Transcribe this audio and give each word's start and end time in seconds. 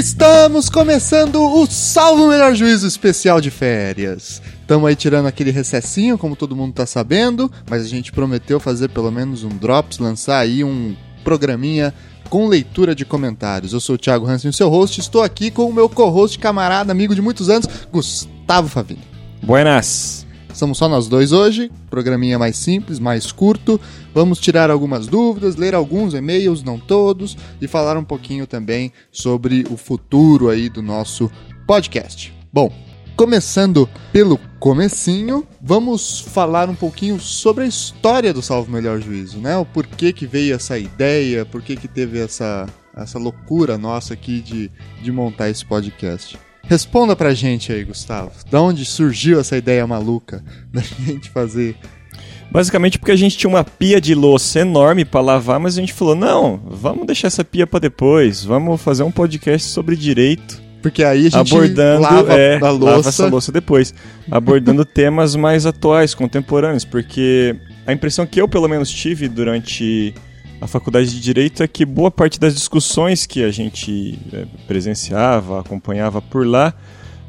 Estamos 0.00 0.70
começando 0.70 1.42
o 1.44 1.66
Salvo 1.66 2.26
Melhor 2.26 2.54
Juízo 2.54 2.86
especial 2.86 3.38
de 3.38 3.50
férias. 3.50 4.40
Estamos 4.62 4.88
aí 4.88 4.96
tirando 4.96 5.26
aquele 5.26 5.50
recessinho, 5.50 6.16
como 6.16 6.34
todo 6.34 6.56
mundo 6.56 6.72
tá 6.72 6.86
sabendo, 6.86 7.52
mas 7.68 7.84
a 7.84 7.86
gente 7.86 8.10
prometeu 8.10 8.58
fazer 8.58 8.88
pelo 8.88 9.10
menos 9.10 9.44
um 9.44 9.50
Drops, 9.50 9.98
lançar 9.98 10.38
aí 10.38 10.64
um 10.64 10.96
programinha 11.22 11.92
com 12.30 12.48
leitura 12.48 12.94
de 12.94 13.04
comentários. 13.04 13.74
Eu 13.74 13.80
sou 13.80 13.96
o 13.96 13.98
Thiago 13.98 14.26
Hansen, 14.26 14.48
o 14.48 14.54
seu 14.54 14.70
host, 14.70 14.98
estou 15.00 15.22
aqui 15.22 15.50
com 15.50 15.68
o 15.68 15.72
meu 15.72 15.86
co-host, 15.86 16.38
camarada, 16.38 16.90
amigo 16.90 17.14
de 17.14 17.20
muitos 17.20 17.50
anos, 17.50 17.68
Gustavo 17.92 18.70
Favini. 18.70 19.02
Buenas! 19.42 20.29
Somos 20.60 20.76
só 20.76 20.90
nós 20.90 21.08
dois 21.08 21.32
hoje, 21.32 21.72
programinha 21.88 22.38
mais 22.38 22.54
simples, 22.54 22.98
mais 22.98 23.32
curto. 23.32 23.80
Vamos 24.12 24.38
tirar 24.38 24.70
algumas 24.70 25.06
dúvidas, 25.06 25.56
ler 25.56 25.74
alguns 25.74 26.12
e-mails, 26.12 26.62
não 26.62 26.78
todos, 26.78 27.34
e 27.62 27.66
falar 27.66 27.96
um 27.96 28.04
pouquinho 28.04 28.46
também 28.46 28.92
sobre 29.10 29.64
o 29.70 29.76
futuro 29.78 30.50
aí 30.50 30.68
do 30.68 30.82
nosso 30.82 31.32
podcast. 31.66 32.30
Bom, 32.52 32.70
começando 33.16 33.88
pelo 34.12 34.36
comecinho, 34.58 35.48
vamos 35.62 36.20
falar 36.20 36.68
um 36.68 36.74
pouquinho 36.74 37.18
sobre 37.18 37.64
a 37.64 37.66
história 37.66 38.34
do 38.34 38.42
Salvo 38.42 38.70
Melhor 38.70 39.00
Juízo, 39.00 39.38
né? 39.38 39.56
O 39.56 39.64
porquê 39.64 40.12
que 40.12 40.26
veio 40.26 40.54
essa 40.54 40.78
ideia, 40.78 41.46
por 41.46 41.62
que 41.62 41.74
que 41.74 41.88
teve 41.88 42.18
essa, 42.18 42.68
essa 42.94 43.18
loucura 43.18 43.78
nossa 43.78 44.12
aqui 44.12 44.42
de, 44.42 44.70
de 45.02 45.10
montar 45.10 45.48
esse 45.48 45.64
podcast. 45.64 46.38
Responda 46.70 47.16
pra 47.16 47.34
gente 47.34 47.72
aí, 47.72 47.82
Gustavo. 47.82 48.30
Da 48.48 48.62
onde 48.62 48.84
surgiu 48.84 49.40
essa 49.40 49.56
ideia 49.56 49.84
maluca 49.88 50.40
da 50.72 50.80
gente 50.80 51.28
fazer? 51.28 51.74
Basicamente 52.48 52.96
porque 52.96 53.10
a 53.10 53.16
gente 53.16 53.36
tinha 53.36 53.50
uma 53.50 53.64
pia 53.64 54.00
de 54.00 54.14
louça 54.14 54.60
enorme 54.60 55.04
para 55.04 55.20
lavar, 55.20 55.58
mas 55.58 55.76
a 55.76 55.80
gente 55.80 55.92
falou: 55.92 56.14
não, 56.14 56.62
vamos 56.64 57.08
deixar 57.08 57.26
essa 57.26 57.44
pia 57.44 57.66
para 57.66 57.80
depois, 57.80 58.44
vamos 58.44 58.80
fazer 58.80 59.02
um 59.02 59.10
podcast 59.10 59.66
sobre 59.66 59.96
direito. 59.96 60.62
Porque 60.80 61.02
aí 61.02 61.26
a 61.26 61.30
gente 61.30 61.52
abordando, 61.52 62.02
lava 62.02 62.34
é, 62.34 62.56
a 62.58 62.70
louça. 62.70 62.84
lava 62.84 63.08
essa 63.08 63.26
louça 63.26 63.50
depois. 63.50 63.92
abordando 64.30 64.84
temas 64.86 65.34
mais 65.34 65.66
atuais, 65.66 66.14
contemporâneos, 66.14 66.84
porque 66.84 67.56
a 67.84 67.92
impressão 67.92 68.24
que 68.24 68.40
eu 68.40 68.46
pelo 68.46 68.68
menos 68.68 68.88
tive 68.88 69.26
durante 69.28 70.14
a 70.60 70.66
faculdade 70.66 71.10
de 71.10 71.20
Direito 71.20 71.62
é 71.62 71.68
que 71.68 71.84
boa 71.86 72.10
parte 72.10 72.38
das 72.38 72.54
discussões 72.54 73.24
que 73.24 73.42
a 73.42 73.50
gente 73.50 74.18
é, 74.32 74.44
presenciava, 74.66 75.60
acompanhava 75.60 76.20
por 76.20 76.46
lá, 76.46 76.74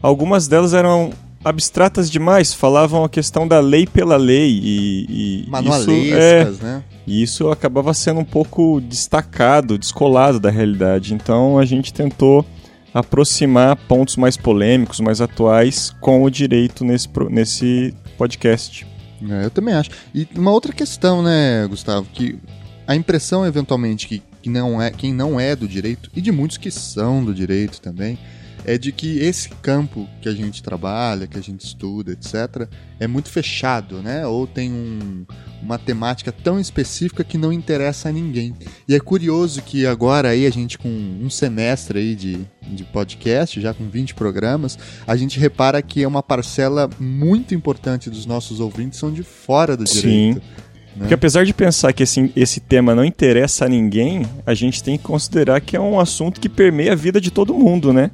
algumas 0.01 0.47
delas 0.47 0.73
eram 0.73 1.11
abstratas 1.43 2.11
demais, 2.11 2.53
falavam 2.53 3.03
a 3.03 3.09
questão 3.09 3.47
da 3.47 3.59
lei 3.59 3.87
pela 3.87 4.17
lei 4.17 4.59
e, 4.61 5.05
e 5.45 5.49
Manualescas, 5.49 6.55
isso, 6.55 6.65
é, 6.65 6.65
né? 6.65 6.83
e 7.07 7.23
isso 7.23 7.49
acabava 7.49 7.93
sendo 7.93 8.19
um 8.19 8.25
pouco 8.25 8.81
destacado, 8.81 9.77
descolado 9.77 10.39
da 10.39 10.49
realidade. 10.49 11.13
Então 11.13 11.57
a 11.57 11.65
gente 11.65 11.93
tentou 11.93 12.45
aproximar 12.93 13.75
pontos 13.75 14.17
mais 14.17 14.35
polêmicos, 14.35 14.99
mais 14.99 15.21
atuais 15.21 15.95
com 16.01 16.23
o 16.23 16.29
direito 16.29 16.83
nesse, 16.83 17.07
nesse 17.29 17.93
podcast. 18.17 18.85
É, 19.29 19.45
eu 19.45 19.49
também 19.49 19.73
acho. 19.73 19.89
E 20.13 20.27
uma 20.35 20.51
outra 20.51 20.73
questão, 20.73 21.23
né, 21.23 21.65
Gustavo, 21.67 22.07
que 22.11 22.37
a 22.87 22.95
impressão 22.95 23.45
eventualmente 23.45 24.07
que, 24.07 24.21
que 24.41 24.49
não 24.49 24.81
é, 24.81 24.91
quem 24.91 25.13
não 25.13 25.39
é 25.39 25.55
do 25.55 25.67
direito, 25.67 26.09
e 26.15 26.21
de 26.21 26.31
muitos 26.31 26.57
que 26.57 26.71
são 26.71 27.23
do 27.23 27.33
direito 27.33 27.79
também, 27.81 28.17
é 28.63 28.77
de 28.77 28.91
que 28.91 29.17
esse 29.17 29.49
campo 29.49 30.07
que 30.21 30.29
a 30.29 30.33
gente 30.33 30.61
trabalha, 30.61 31.25
que 31.25 31.35
a 31.37 31.41
gente 31.41 31.65
estuda, 31.65 32.11
etc., 32.11 32.67
é 32.99 33.07
muito 33.07 33.27
fechado, 33.29 34.03
né? 34.03 34.27
Ou 34.27 34.45
tem 34.45 34.71
um- 34.71 35.25
uma 35.63 35.79
temática 35.79 36.31
tão 36.31 36.59
específica 36.59 37.23
que 37.23 37.39
não 37.39 37.51
interessa 37.51 38.09
a 38.09 38.11
ninguém. 38.11 38.53
E 38.87 38.93
é 38.93 38.99
curioso 38.99 39.63
que 39.63 39.87
agora 39.87 40.29
aí 40.29 40.45
a 40.45 40.51
gente 40.51 40.77
com 40.77 40.87
um 40.89 41.27
semestre 41.27 41.97
aí 41.97 42.15
de, 42.15 42.39
de 42.71 42.83
podcast, 42.83 43.59
já 43.59 43.73
com 43.73 43.89
20 43.89 44.13
programas, 44.13 44.77
a 45.07 45.15
gente 45.15 45.39
repara 45.39 45.81
que 45.81 46.03
é 46.03 46.07
uma 46.07 46.21
parcela 46.21 46.87
muito 46.99 47.55
importante 47.55 48.11
dos 48.11 48.27
nossos 48.27 48.59
ouvintes 48.59 48.99
são 48.99 49.11
de 49.11 49.23
fora 49.23 49.75
do 49.75 49.87
Sim. 49.87 50.39
Né? 50.95 50.99
Porque 50.99 51.13
apesar 51.13 51.45
de 51.45 51.53
pensar 51.53 51.93
que 51.93 52.03
esse, 52.03 52.31
esse 52.35 52.59
tema 52.59 52.93
não 52.93 53.05
interessa 53.05 53.65
a 53.65 53.69
ninguém, 53.69 54.25
a 54.45 54.53
gente 54.53 54.83
tem 54.83 54.97
que 54.97 55.03
considerar 55.03 55.61
que 55.61 55.75
é 55.75 55.79
um 55.79 55.99
assunto 55.99 56.39
que 56.39 56.49
permeia 56.49 56.93
a 56.93 56.95
vida 56.95 57.19
de 57.21 57.31
todo 57.31 57.53
mundo, 57.53 57.93
né? 57.93 58.11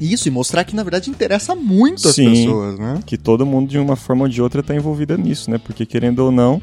Isso, 0.00 0.28
e 0.28 0.30
mostrar 0.30 0.64
que 0.64 0.74
na 0.74 0.82
verdade 0.82 1.10
interessa 1.10 1.54
muito 1.54 2.08
as 2.08 2.14
Sim. 2.14 2.30
pessoas, 2.30 2.78
né? 2.78 3.00
Que 3.04 3.18
todo 3.18 3.44
mundo, 3.44 3.68
de 3.68 3.78
uma 3.78 3.96
forma 3.96 4.22
ou 4.22 4.28
de 4.28 4.40
outra, 4.40 4.60
está 4.60 4.74
envolvido 4.74 5.16
nisso, 5.18 5.50
né? 5.50 5.58
Porque, 5.58 5.84
querendo 5.84 6.20
ou 6.20 6.32
não, 6.32 6.60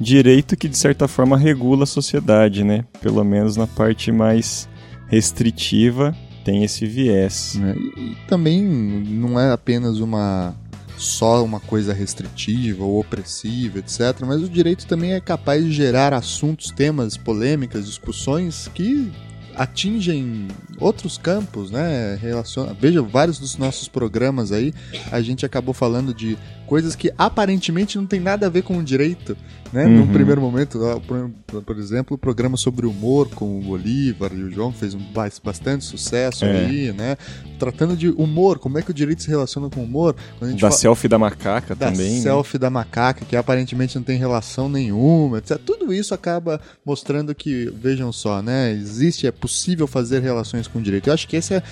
direito 0.00 0.56
que, 0.56 0.66
de 0.66 0.78
certa 0.78 1.06
forma, 1.06 1.36
regula 1.36 1.82
a 1.82 1.86
sociedade, 1.86 2.64
né? 2.64 2.86
Pelo 3.02 3.22
menos 3.22 3.56
na 3.56 3.66
parte 3.66 4.10
mais 4.10 4.66
restritiva, 5.08 6.16
tem 6.42 6.64
esse 6.64 6.86
viés. 6.86 7.56
né? 7.60 7.74
E, 7.76 8.00
e 8.00 8.16
também 8.26 8.62
não 8.62 9.38
é 9.38 9.52
apenas 9.52 10.00
uma 10.00 10.54
só 11.00 11.42
uma 11.44 11.58
coisa 11.58 11.92
restritiva 11.92 12.84
ou 12.84 13.00
opressiva, 13.00 13.78
etc. 13.78 14.20
Mas 14.26 14.42
o 14.42 14.48
direito 14.48 14.86
também 14.86 15.14
é 15.14 15.20
capaz 15.20 15.64
de 15.64 15.72
gerar 15.72 16.12
assuntos, 16.12 16.70
temas, 16.70 17.16
polêmicas, 17.16 17.86
discussões 17.86 18.70
que 18.74 19.10
atingem 19.56 20.48
outros 20.78 21.18
campos, 21.18 21.70
né? 21.70 22.18
Relaciona... 22.20 22.74
Veja, 22.78 23.02
vários 23.02 23.38
dos 23.38 23.56
nossos 23.56 23.88
programas 23.88 24.52
aí, 24.52 24.72
a 25.10 25.20
gente 25.20 25.44
acabou 25.44 25.74
falando 25.74 26.14
de 26.14 26.38
coisas 26.66 26.94
que 26.94 27.12
aparentemente 27.18 27.98
não 27.98 28.06
tem 28.06 28.20
nada 28.20 28.46
a 28.46 28.50
ver 28.50 28.62
com 28.62 28.78
o 28.78 28.82
direito, 28.82 29.36
né? 29.72 29.86
Num 29.86 30.00
Uhum. 30.02 30.12
primeiro 30.12 30.40
momento, 30.40 30.78
por, 31.06 31.62
por 31.62 31.78
exemplo, 31.78 32.14
o 32.14 32.18
programa 32.18 32.56
sobre 32.56 32.86
humor 32.86 33.28
com 33.30 33.58
o 33.58 33.62
Bolívar 33.62 34.32
e 34.32 34.42
o 34.42 34.50
João 34.50 34.72
fez 34.72 34.94
um 34.94 34.98
ba- 35.12 35.28
bastante 35.44 35.84
sucesso 35.84 36.44
É. 36.44 36.50
aí, 36.66 36.92
né? 36.92 37.16
Tratando 37.58 37.96
de 37.96 38.08
humor, 38.08 38.58
como 38.58 38.78
é 38.78 38.82
que 38.82 38.90
o 38.90 38.94
direito 38.94 39.22
se 39.22 39.28
relaciona 39.28 39.68
com 39.70 39.80
o 39.80 39.84
humor? 39.84 40.14
Da 40.40 40.56
fala- 40.58 40.70
selfie 40.72 41.08
da 41.08 41.18
macaca 41.18 41.74
da 41.74 41.90
também. 41.90 42.16
né? 42.16 42.20
selfie 42.20 42.58
da 42.58 42.70
macaca, 42.70 43.24
que 43.24 43.36
aparentemente 43.36 43.96
não 43.96 44.02
tem 44.02 44.18
relação 44.18 44.68
nenhuma, 44.68 45.38
etc. 45.38 45.58
Tudo 45.64 45.92
isso 45.92 46.14
acaba 46.14 46.60
mostrando 46.84 47.34
que, 47.34 47.72
vejam 47.80 48.12
só, 48.12 48.42
né? 48.42 48.72
Existe, 48.72 49.26
é 49.26 49.32
possível 49.32 49.86
fazer 49.86 50.20
relações 50.20 50.66
com 50.66 50.78
o 50.78 50.82
direito. 50.82 51.08
Eu 51.08 51.14
acho 51.14 51.28
que 51.28 51.36
esse 51.36 51.54
é 51.54 51.62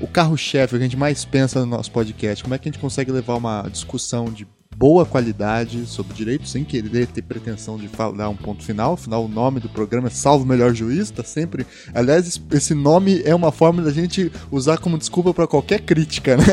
o 0.00 0.06
carro-chefe, 0.06 0.74
o 0.74 0.78
que 0.78 0.82
a 0.82 0.88
gente 0.88 0.96
mais 0.96 1.24
pensa 1.24 1.60
no 1.60 1.66
nosso 1.66 1.90
podcast. 1.90 2.42
Como 2.42 2.54
é 2.54 2.58
que 2.58 2.68
a 2.68 2.72
gente 2.72 2.80
consegue 2.80 3.12
levar 3.12 3.36
uma 3.36 3.68
discussão 3.70 4.24
de 4.26 4.46
boa 4.76 5.04
qualidade 5.06 5.86
sobre 5.86 6.14
direito, 6.14 6.46
sem 6.48 6.64
querer 6.64 7.06
ter 7.06 7.22
pretensão 7.22 7.76
de 7.76 7.88
falar 7.88 8.28
um 8.28 8.36
ponto 8.36 8.62
final. 8.64 8.94
Afinal, 8.94 9.24
o 9.24 9.28
nome 9.28 9.60
do 9.60 9.68
programa 9.68 10.08
é 10.08 10.10
Salvo 10.10 10.44
Melhor 10.44 10.74
Juiz, 10.74 11.10
tá 11.10 11.22
sempre... 11.24 11.66
Aliás, 11.94 12.26
es- 12.26 12.42
esse 12.52 12.74
nome 12.74 13.22
é 13.24 13.34
uma 13.34 13.52
forma 13.52 13.82
da 13.82 13.90
gente 13.92 14.30
usar 14.50 14.78
como 14.78 14.98
desculpa 14.98 15.32
para 15.32 15.46
qualquer 15.46 15.80
crítica, 15.80 16.36
né? 16.36 16.44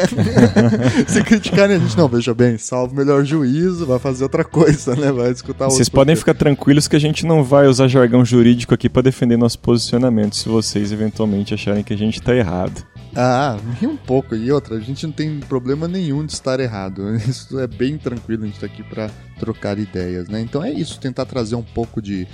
Se 1.07 1.23
criticarem 1.23 1.75
a 1.75 1.79
gente, 1.79 1.97
não, 1.97 2.07
veja 2.07 2.33
bem, 2.33 2.57
salvo 2.57 2.95
melhor 2.95 3.23
juízo, 3.25 3.85
vai 3.85 3.99
fazer 3.99 4.23
outra 4.23 4.43
coisa, 4.43 4.95
né? 4.95 5.11
Vai 5.11 5.31
escutar 5.31 5.65
Vocês 5.65 5.89
podem 5.89 6.15
ficar 6.15 6.33
tranquilos 6.33 6.87
que 6.87 6.95
a 6.95 6.99
gente 6.99 7.25
não 7.25 7.43
vai 7.43 7.67
usar 7.67 7.87
jargão 7.87 8.23
jurídico 8.23 8.73
aqui 8.73 8.89
para 8.89 9.01
defender 9.03 9.37
nosso 9.37 9.59
posicionamento 9.59 10.35
se 10.35 10.47
vocês 10.47 10.91
eventualmente 10.91 11.53
acharem 11.53 11.83
que 11.83 11.93
a 11.93 11.97
gente 11.97 12.21
tá 12.21 12.35
errado. 12.35 12.83
Ah, 13.15 13.57
ri 13.79 13.87
um 13.87 13.97
pouco. 13.97 14.35
E 14.35 14.51
outra, 14.51 14.75
a 14.75 14.79
gente 14.79 15.05
não 15.05 15.13
tem 15.13 15.39
problema 15.39 15.87
nenhum 15.87 16.25
de 16.25 16.33
estar 16.33 16.59
errado. 16.59 17.15
Isso 17.27 17.59
é 17.59 17.67
bem 17.67 17.97
tranquilo, 17.97 18.43
a 18.43 18.47
gente 18.47 18.59
tá 18.59 18.65
aqui 18.65 18.83
para 18.83 19.09
trocar 19.39 19.77
ideias, 19.77 20.27
né? 20.27 20.39
Então 20.41 20.63
é 20.63 20.71
isso, 20.71 20.99
tentar 20.99 21.25
trazer 21.25 21.55
um 21.55 21.63
pouco 21.63 21.99
de 22.01 22.27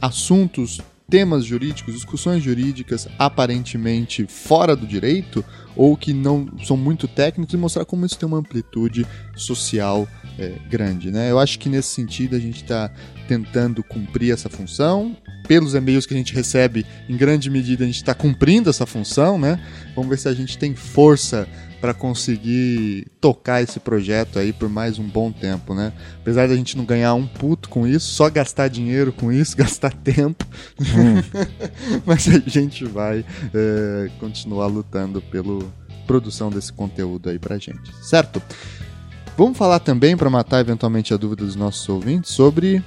assuntos, 0.00 0.80
temas 1.10 1.44
jurídicos, 1.44 1.94
discussões 1.94 2.42
jurídicas 2.42 3.08
aparentemente 3.18 4.24
fora 4.26 4.76
do 4.76 4.86
direito 4.86 5.44
ou 5.76 5.96
que 5.96 6.12
não 6.12 6.46
são 6.64 6.76
muito 6.76 7.08
técnicos 7.08 7.52
e 7.52 7.56
mostrar 7.56 7.84
como 7.84 8.06
isso 8.06 8.18
tem 8.18 8.26
uma 8.26 8.38
amplitude 8.38 9.06
social 9.36 10.08
é, 10.38 10.52
grande, 10.68 11.10
né? 11.10 11.30
Eu 11.30 11.38
acho 11.38 11.58
que 11.58 11.68
nesse 11.68 11.88
sentido 11.88 12.36
a 12.36 12.38
gente 12.38 12.62
está 12.62 12.90
tentando 13.28 13.82
cumprir 13.82 14.32
essa 14.32 14.48
função. 14.48 15.16
Pelos 15.46 15.74
e-mails 15.74 16.06
que 16.06 16.14
a 16.14 16.16
gente 16.16 16.34
recebe, 16.34 16.86
em 17.06 17.16
grande 17.18 17.50
medida 17.50 17.84
a 17.84 17.86
gente 17.86 17.96
está 17.96 18.14
cumprindo 18.14 18.70
essa 18.70 18.86
função, 18.86 19.38
né? 19.38 19.62
Vamos 19.94 20.08
ver 20.08 20.18
se 20.18 20.26
a 20.26 20.32
gente 20.32 20.56
tem 20.56 20.74
força 20.74 21.46
para 21.84 21.92
conseguir 21.92 23.06
tocar 23.20 23.62
esse 23.62 23.78
projeto 23.78 24.38
aí 24.38 24.54
por 24.54 24.70
mais 24.70 24.98
um 24.98 25.06
bom 25.06 25.30
tempo, 25.30 25.74
né? 25.74 25.92
Apesar 26.16 26.48
da 26.48 26.56
gente 26.56 26.78
não 26.78 26.84
ganhar 26.86 27.12
um 27.12 27.26
puto 27.26 27.68
com 27.68 27.86
isso, 27.86 28.06
só 28.06 28.30
gastar 28.30 28.68
dinheiro 28.68 29.12
com 29.12 29.30
isso, 29.30 29.54
gastar 29.58 29.92
tempo, 29.92 30.46
mas 32.06 32.26
a 32.26 32.38
gente 32.38 32.86
vai 32.86 33.22
é, 33.52 34.10
continuar 34.18 34.68
lutando 34.68 35.20
pela 35.20 35.62
produção 36.06 36.48
desse 36.48 36.72
conteúdo 36.72 37.28
aí 37.28 37.38
pra 37.38 37.58
gente, 37.58 37.94
certo? 38.02 38.40
Vamos 39.36 39.58
falar 39.58 39.80
também, 39.80 40.16
para 40.16 40.30
matar 40.30 40.60
eventualmente 40.60 41.12
a 41.12 41.16
dúvida 41.16 41.44
dos 41.44 41.56
nossos 41.56 41.88
ouvintes, 41.88 42.30
sobre 42.30 42.82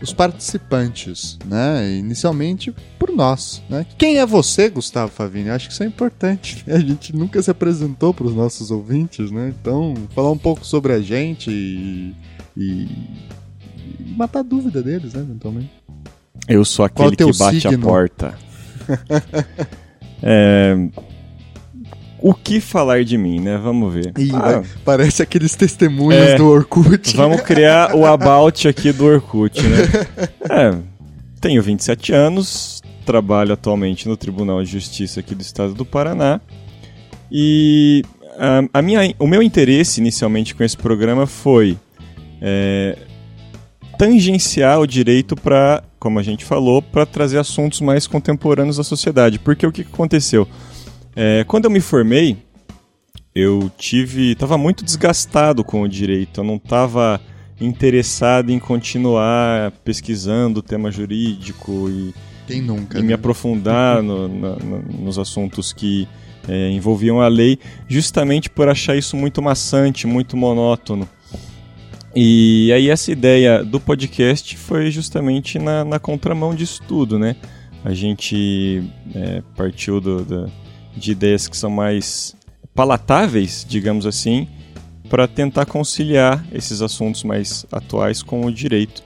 os 0.00 0.12
participantes, 0.12 1.36
né? 1.44 1.96
Inicialmente 1.98 2.72
por 3.00 3.10
nós, 3.10 3.60
né? 3.68 3.84
Quem 3.98 4.18
é 4.18 4.24
você, 4.26 4.68
Gustavo 4.68 5.10
Favini? 5.10 5.48
Eu 5.48 5.54
Acho 5.54 5.66
que 5.66 5.72
isso 5.72 5.82
é 5.82 5.86
importante. 5.86 6.62
né? 6.66 6.74
A 6.76 6.78
gente 6.78 7.14
nunca 7.16 7.42
se 7.42 7.50
apresentou 7.50 8.14
para 8.14 8.26
os 8.26 8.34
nossos 8.34 8.70
ouvintes, 8.70 9.30
né? 9.32 9.52
Então, 9.60 9.94
falar 10.14 10.30
um 10.30 10.38
pouco 10.38 10.64
sobre 10.64 10.92
a 10.92 11.00
gente 11.00 11.50
e, 11.50 12.14
e- 12.56 12.88
e 14.00 14.14
matar 14.16 14.40
a 14.40 14.42
dúvida 14.42 14.80
deles, 14.82 15.14
né? 15.14 15.20
Eventualmente. 15.22 15.70
Eu 16.46 16.64
sou 16.64 16.84
aquele 16.84 17.16
que 17.16 17.24
bate 17.36 17.60
signo? 17.60 17.86
a 17.86 17.90
porta. 17.90 18.38
É, 20.20 20.74
o 22.20 22.34
que 22.34 22.60
falar 22.60 23.04
de 23.04 23.16
mim, 23.16 23.40
né? 23.40 23.56
Vamos 23.62 23.92
ver. 23.94 24.12
Ih, 24.18 24.30
Ah, 24.34 24.38
vai- 24.38 24.62
parece 24.84 25.22
aqueles 25.22 25.54
testemunhos 25.54 26.20
É. 26.30 26.36
do 26.36 26.46
Orkut. 26.48 27.14
Vamos 27.16 27.40
criar 27.42 27.94
o 27.94 28.04
about 28.06 28.66
aqui 28.66 28.92
do 28.92 29.04
Orkut, 29.06 29.60
né? 29.62 29.78
É, 30.50 30.78
tenho 31.40 31.62
27 31.62 32.12
anos, 32.12 32.82
trabalho 33.06 33.52
atualmente 33.52 34.08
no 34.08 34.16
Tribunal 34.16 34.62
de 34.62 34.70
Justiça 34.70 35.20
aqui 35.20 35.34
do 35.34 35.42
Estado 35.42 35.74
do 35.74 35.84
Paraná. 35.84 36.40
E 37.30 38.02
ah, 38.38 38.62
a 38.74 38.82
minha, 38.82 39.14
o 39.18 39.26
meu 39.26 39.42
interesse 39.42 40.00
inicialmente 40.00 40.54
com 40.54 40.64
esse 40.64 40.76
programa 40.76 41.26
foi 41.26 41.76
é, 42.40 42.96
tangenciar 43.98 44.78
o 44.80 44.86
direito 44.86 45.34
para, 45.36 45.82
como 45.98 46.18
a 46.18 46.22
gente 46.22 46.44
falou, 46.44 46.80
para 46.80 47.04
trazer 47.04 47.38
assuntos 47.38 47.80
mais 47.80 48.06
contemporâneos 48.06 48.76
da 48.76 48.84
sociedade. 48.84 49.38
Porque 49.38 49.66
o 49.66 49.72
que 49.72 49.82
aconteceu? 49.82 50.46
É, 51.20 51.42
quando 51.48 51.64
eu 51.64 51.70
me 51.70 51.80
formei, 51.80 52.36
eu 53.34 53.68
tive 53.76 54.30
estava 54.32 54.56
muito 54.56 54.84
desgastado 54.84 55.64
com 55.64 55.82
o 55.82 55.88
direito 55.88 56.40
eu 56.40 56.44
não 56.44 56.54
estava 56.56 57.20
interessado 57.60 58.50
em 58.50 58.58
continuar 58.60 59.72
pesquisando 59.84 60.60
o 60.60 60.62
tema 60.62 60.92
jurídico 60.92 61.88
e, 61.90 62.14
Quem 62.46 62.62
nunca? 62.62 62.98
e 62.98 63.02
me 63.02 63.08
né? 63.08 63.14
aprofundar 63.14 64.00
no- 64.02 64.28
na- 64.28 64.56
na- 64.56 64.78
nos 65.00 65.18
assuntos 65.18 65.72
que 65.72 66.06
é, 66.48 66.70
envolviam 66.70 67.20
a 67.20 67.26
lei 67.26 67.58
justamente 67.88 68.48
por 68.48 68.68
achar 68.68 68.96
isso 68.96 69.16
muito 69.16 69.42
maçante 69.42 70.06
muito 70.06 70.36
monótono 70.36 71.08
e 72.14 72.70
aí 72.72 72.88
essa 72.88 73.10
ideia 73.10 73.64
do 73.64 73.80
podcast 73.80 74.56
foi 74.56 74.90
justamente 74.92 75.58
na, 75.58 75.84
na 75.84 75.98
contramão 75.98 76.54
disso 76.54 76.80
tudo 76.86 77.18
né 77.18 77.34
a 77.84 77.92
gente 77.92 78.82
é, 79.14 79.42
partiu 79.56 80.00
do- 80.00 80.24
da- 80.24 80.48
de 80.98 81.12
ideias 81.12 81.48
que 81.48 81.56
são 81.56 81.70
mais 81.70 82.34
palatáveis, 82.74 83.64
digamos 83.68 84.06
assim, 84.06 84.48
para 85.08 85.26
tentar 85.26 85.66
conciliar 85.66 86.44
esses 86.52 86.82
assuntos 86.82 87.24
mais 87.24 87.64
atuais 87.72 88.22
com 88.22 88.44
o 88.44 88.52
direito. 88.52 89.02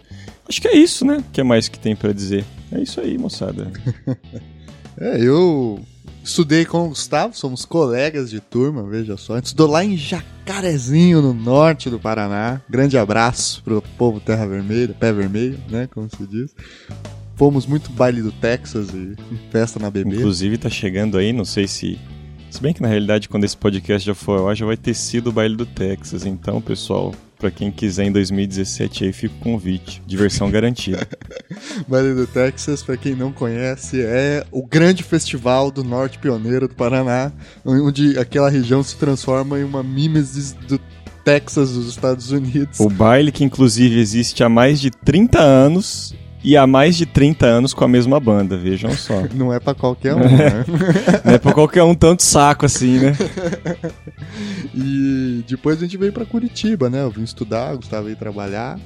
Acho 0.49 0.61
que 0.61 0.69
é 0.69 0.77
isso, 0.77 1.05
né? 1.05 1.19
O 1.19 1.33
que 1.33 1.43
mais 1.43 1.69
que 1.69 1.79
tem 1.79 1.95
para 1.95 2.13
dizer? 2.13 2.45
É 2.71 2.81
isso 2.81 3.01
aí, 3.01 3.17
moçada. 3.17 3.71
É, 5.01 5.19
eu 5.19 5.81
estudei 6.23 6.67
com 6.67 6.85
o 6.85 6.89
Gustavo, 6.91 7.35
somos 7.35 7.65
colegas 7.65 8.31
de 8.31 8.41
turma, 8.41 8.83
veja 8.83 9.17
só. 9.17 9.39
Estudou 9.39 9.67
lá 9.67 9.83
em 9.83 9.97
Jacarezinho, 9.97 11.23
no 11.23 11.33
norte 11.33 11.89
do 11.89 11.99
Paraná. 11.99 12.61
Grande 12.69 12.99
abraço 12.99 13.63
pro 13.65 13.83
povo 13.97 14.21
Terra 14.21 14.47
Vermelha, 14.47 14.95
pé 14.95 15.11
vermelho, 15.11 15.59
né? 15.71 15.89
Como 15.93 16.09
se 16.15 16.27
diz. 16.27 16.55
Fomos 17.43 17.67
muito 17.67 17.91
baile 17.91 18.23
do 18.23 18.31
Texas 18.31 18.91
e 18.91 19.17
festa 19.51 19.81
na 19.81 19.91
bebê. 19.91 20.15
Inclusive 20.15 20.57
tá 20.59 20.71
chegando 20.71 21.19
aí, 21.19 21.33
não 21.33 21.45
sei 21.45 21.67
se. 21.67 21.99
Se 22.49 22.63
bem 22.63 22.73
que 22.73 22.81
na 22.81 22.87
realidade, 22.87 23.29
quando 23.29 23.43
esse 23.43 23.57
podcast 23.57 24.07
já 24.07 24.15
for 24.15 24.39
ao 24.39 24.55
já 24.55 24.65
vai 24.65 24.77
ter 24.77 24.95
sido 24.95 25.31
o 25.31 25.33
baile 25.33 25.57
do 25.57 25.67
Texas. 25.67 26.25
Então, 26.25 26.61
pessoal, 26.61 27.13
para 27.41 27.51
quem 27.51 27.73
quiser 27.73 28.05
em 28.05 28.13
2017 28.13 29.07
aí, 29.07 29.13
fica 29.13 29.35
o 29.35 29.39
convite. 29.41 30.01
Diversão 30.07 30.53
garantida. 30.53 31.05
Baile 31.89 32.15
do 32.15 32.29
Texas, 32.29 32.81
pra 32.81 32.97
quem 32.97 33.17
não 33.17 33.33
conhece, 33.33 34.01
é 34.01 34.47
o 34.53 34.65
grande 34.65 35.03
festival 35.03 35.73
do 35.73 35.83
norte 35.83 36.21
pioneiro 36.21 36.69
do 36.69 36.75
Paraná, 36.77 37.33
onde 37.65 38.21
aquela 38.21 38.51
região 38.51 38.85
se 38.85 38.95
transforma 38.95 39.59
em 39.59 39.65
uma 39.65 39.83
mimesis 39.83 40.53
do 40.53 40.79
Texas 41.25 41.73
dos 41.73 41.89
Estados 41.89 42.31
Unidos. 42.31 42.79
O 42.79 42.89
baile 42.89 43.33
que 43.33 43.43
inclusive 43.43 43.99
existe 43.99 44.45
há 44.45 44.49
mais 44.49 44.81
de 44.81 44.93
30 44.93 45.41
anos 45.41 46.15
e 46.45 46.57
há 46.57 46.67
mais 46.67 46.97
de 46.97 47.07
30 47.07 47.47
anos 47.47 47.75
com 47.75 47.85
a 47.85 47.89
mesma 47.89 48.19
banda, 48.19 48.57
vejam 48.57 48.91
só. 48.93 49.23
Não 49.35 49.53
é 49.53 49.61
pra 49.61 49.75
qualquer 49.75 50.15
um, 50.15 50.21
né? 50.21 50.65
Não 51.25 51.35
é 51.35 51.39
pra 51.39 51.53
qualquer 51.53 51.83
um 51.83 51.95
tanto 51.95 52.23
saco 52.23 52.67
assim, 52.67 52.99
né? 52.99 53.13
E 54.75 55.45
depois 55.47 55.77
a 55.77 55.81
gente 55.83 55.99
veio 55.99 56.15
pra 56.15 56.25
Curitiba, 56.25 56.89
né? 56.89 57.03
Eu 57.03 57.11
vim 57.11 57.23
estudar, 57.23 57.75
o 57.75 57.77
Gustavo 57.77 58.05
veio 58.05 58.17
trabalhar. 58.17 58.79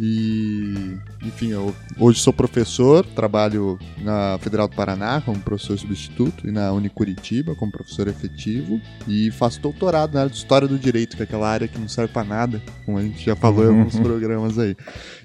E, 0.00 0.96
enfim, 1.24 1.48
eu 1.48 1.74
hoje 1.98 2.20
sou 2.20 2.32
professor, 2.32 3.04
trabalho 3.04 3.76
na 4.00 4.38
Federal 4.40 4.68
do 4.68 4.76
Paraná 4.76 5.20
como 5.20 5.40
professor 5.40 5.76
substituto 5.76 6.46
e 6.46 6.52
na 6.52 6.70
Unicuritiba 6.72 7.56
como 7.56 7.72
professor 7.72 8.06
efetivo 8.06 8.80
e 9.08 9.32
faço 9.32 9.60
doutorado 9.60 10.14
na 10.14 10.20
área 10.20 10.30
de 10.30 10.36
História 10.36 10.68
do 10.68 10.78
Direito, 10.78 11.16
que 11.16 11.22
é 11.22 11.24
aquela 11.24 11.48
área 11.48 11.66
que 11.66 11.80
não 11.80 11.88
serve 11.88 12.12
pra 12.12 12.22
nada, 12.22 12.62
como 12.86 12.96
a 12.96 13.02
gente 13.02 13.24
já 13.24 13.34
falou 13.34 13.64
em 13.64 13.76
alguns 13.76 13.98
programas 13.98 14.56
aí. 14.56 14.76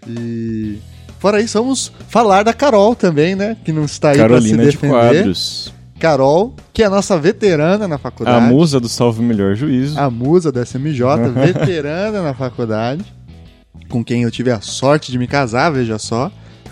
E 0.08 0.80
fora 1.24 1.40
isso, 1.40 1.58
vamos 1.58 1.90
falar 2.10 2.44
da 2.44 2.54
Carol 2.54 2.94
também, 2.94 3.34
né? 3.34 3.56
Que 3.64 3.72
não 3.72 3.86
está 3.86 4.10
aí 4.10 4.18
pra 4.18 4.42
se 4.42 4.50
de 4.50 4.58
defender. 4.58 4.92
Quadros. 4.92 5.74
Carol, 5.98 6.54
que 6.74 6.84
é 6.84 6.86
a 6.86 6.90
nossa 6.90 7.18
veterana 7.18 7.88
na 7.88 7.96
A 7.96 7.98
faculdade 7.98 8.46
musa 8.54 8.78
do 8.78 8.90
Salve 8.90 9.22
Melhor 9.22 9.56
Juízo. 9.56 9.98
a 9.98 10.10
musa 10.10 10.52
da 10.52 10.66
SMJ, 10.66 11.00
veterana 11.34 12.22
na 12.22 12.34
faculdade, 12.34 13.06
com 13.88 14.04
quem 14.04 14.24
eu 14.24 14.32
tive 14.32 14.52
a 14.52 14.60
sorte 14.60 15.14
de 15.14 15.18
me 15.18 15.26
casar, 15.26 15.72
veja 15.72 15.98
só. 15.98 16.30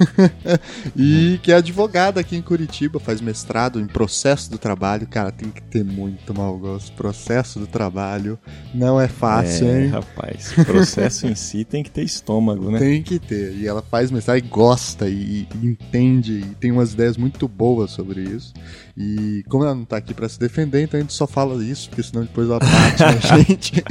e 0.95 1.39
que 1.42 1.51
é 1.51 1.56
advogada 1.56 2.19
aqui 2.19 2.36
em 2.36 2.42
Curitiba, 2.42 3.00
faz 3.00 3.21
mestrado 3.21 3.80
em 3.80 3.88
processo 3.88 4.50
do 4.50 4.57
trabalho. 4.57 5.07
Cara, 5.07 5.31
tem 5.31 5.50
que 5.50 5.62
ter 5.62 5.83
muito 5.83 6.33
mau 6.33 6.57
gosto. 6.57 6.92
Processo 6.94 7.59
do 7.59 7.68
trabalho 7.68 8.38
não 8.74 9.00
é 9.00 9.07
fácil, 9.07 9.68
é, 9.68 9.83
hein? 9.83 9.89
rapaz. 9.89 10.53
Processo 10.65 11.27
em 11.27 11.36
si 11.36 11.63
tem 11.63 11.83
que 11.83 11.92
ter 11.92 12.03
estômago, 12.03 12.71
né? 12.71 12.80
Tem 12.80 13.01
que 13.03 13.19
ter. 13.19 13.53
E 13.56 13.68
ela 13.68 13.81
faz 13.81 14.12
mestrado 14.12 14.38
e 14.38 14.42
gosta 14.42 15.07
e, 15.07 15.48
e 15.62 15.68
entende 15.68 16.39
e 16.39 16.56
tem 16.56 16.71
umas 16.71 16.94
ideias 16.94 17.18
muito 17.18 17.48
boas 17.48 17.92
sobre 17.92 18.21
isso. 18.21 18.53
E 18.98 19.44
como 19.48 19.63
ela 19.63 19.74
não 19.74 19.86
tá 19.86 19.98
aqui 19.98 20.13
pra 20.13 20.27
se 20.27 20.39
defender, 20.39 20.83
então 20.83 21.00
a 21.00 21.01
gente 21.01 21.13
só 21.13 21.25
fala 21.25 21.63
isso, 21.63 21.89
porque 21.89 22.03
senão 22.03 22.24
depois 22.24 22.50
ela 22.50 22.59
bate 22.59 23.01
na 23.01 23.15
gente. 23.38 23.83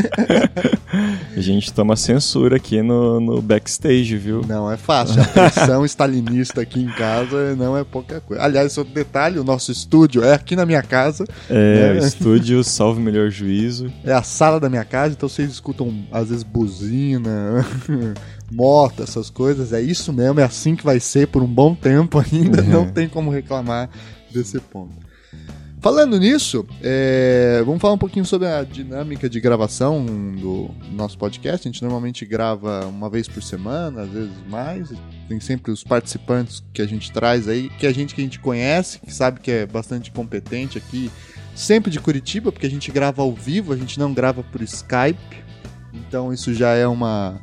A 1.37 1.41
gente 1.41 1.73
toma 1.73 1.97
censura 1.97 2.57
aqui 2.57 2.83
no, 2.83 3.21
no 3.21 3.43
backstage, 3.43 4.17
viu? 4.17 4.43
Não 4.47 4.71
é 4.71 4.77
fácil. 4.77 5.23
A 5.23 5.25
pressão 5.25 5.85
stalinista 6.01 6.63
aqui 6.63 6.81
em 6.81 6.87
casa 6.89 7.55
não 7.57 7.77
é 7.77 7.85
pouca 7.85 8.21
coisa. 8.21 8.43
Aliás, 8.43 8.77
outro 8.79 8.93
detalhe: 8.95 9.39
o 9.39 9.45
nosso 9.45 9.71
estúdio 9.71 10.25
é 10.25 10.33
aqui 10.33 10.57
na 10.57 10.65
minha 10.65 10.83
casa, 10.83 11.25
É, 11.49 11.97
É. 11.97 11.99
estúdio 11.99 12.63
Salve 12.65 13.01
Melhor 13.01 13.31
Juízo. 13.31 13.93
é 14.05 14.13
a 14.13 14.23
sala 14.23 14.59
da 14.59 14.69
minha 14.71 14.85
casa, 14.85 15.15
então 15.15 15.29
vocês 15.29 15.51
escutam 15.51 15.95
às 16.11 16.29
vezes 16.29 16.43
buzina, 16.43 17.65
moto, 18.51 19.03
essas 19.03 19.29
coisas. 19.31 19.73
É 19.73 19.81
isso 19.81 20.13
mesmo, 20.13 20.41
é 20.41 20.45
assim 20.45 20.75
que 20.75 20.85
vai 20.85 20.99
ser 20.99 21.29
por 21.29 21.43
um 21.43 21.47
bom 21.47 21.75
tempo 21.75 22.19
ainda. 22.19 22.63
Uhum. 22.63 22.69
Não 22.69 22.87
tem 22.91 23.09
como 23.09 23.31
reclamar 23.31 23.91
desse 24.33 24.59
ponto. 24.59 25.10
Falando 25.81 26.19
nisso, 26.19 26.67
é, 26.83 27.63
vamos 27.65 27.81
falar 27.81 27.95
um 27.95 27.99
pouquinho 27.99 28.27
sobre 28.27 28.47
a 28.47 28.63
dinâmica 28.63 29.31
de 29.31 29.41
gravação 29.41 30.05
do 30.05 30.69
nosso 30.93 31.17
podcast. 31.17 31.67
A 31.67 31.73
gente 31.73 31.81
normalmente 31.81 32.27
grava 32.27 32.85
uma 32.85 33.09
vez 33.09 33.27
por 33.27 33.43
semana, 33.43 34.03
às 34.03 34.11
vezes 34.11 34.35
mais. 34.47 34.93
Tem 35.27 35.41
sempre 35.41 35.73
os 35.73 35.83
participantes 35.83 36.63
que 36.75 36.83
a 36.83 36.87
gente 36.87 37.11
traz 37.11 37.49
aí, 37.49 37.71
que 37.71 37.87
é 37.87 37.95
gente 37.95 38.15
que 38.15 38.21
a 38.21 38.25
gente 38.25 38.39
conhece, 38.41 39.01
que 39.01 39.13
sabe 39.13 39.41
que 39.41 39.51
é 39.51 39.65
bastante 39.65 40.11
competente 40.13 40.77
aqui, 40.77 41.11
sempre 41.57 41.91
de 41.91 41.99
Curitiba, 41.99 42.53
porque 42.53 42.67
a 42.67 42.71
gente 42.71 42.93
grava 42.93 43.23
ao 43.23 43.33
vivo, 43.33 43.73
a 43.73 43.77
gente 43.77 43.99
não 43.99 44.13
grava 44.13 44.43
por 44.43 44.61
Skype. 44.61 45.43
Então 45.95 46.31
isso 46.31 46.53
já 46.53 46.75
é 46.75 46.87
uma, 46.87 47.41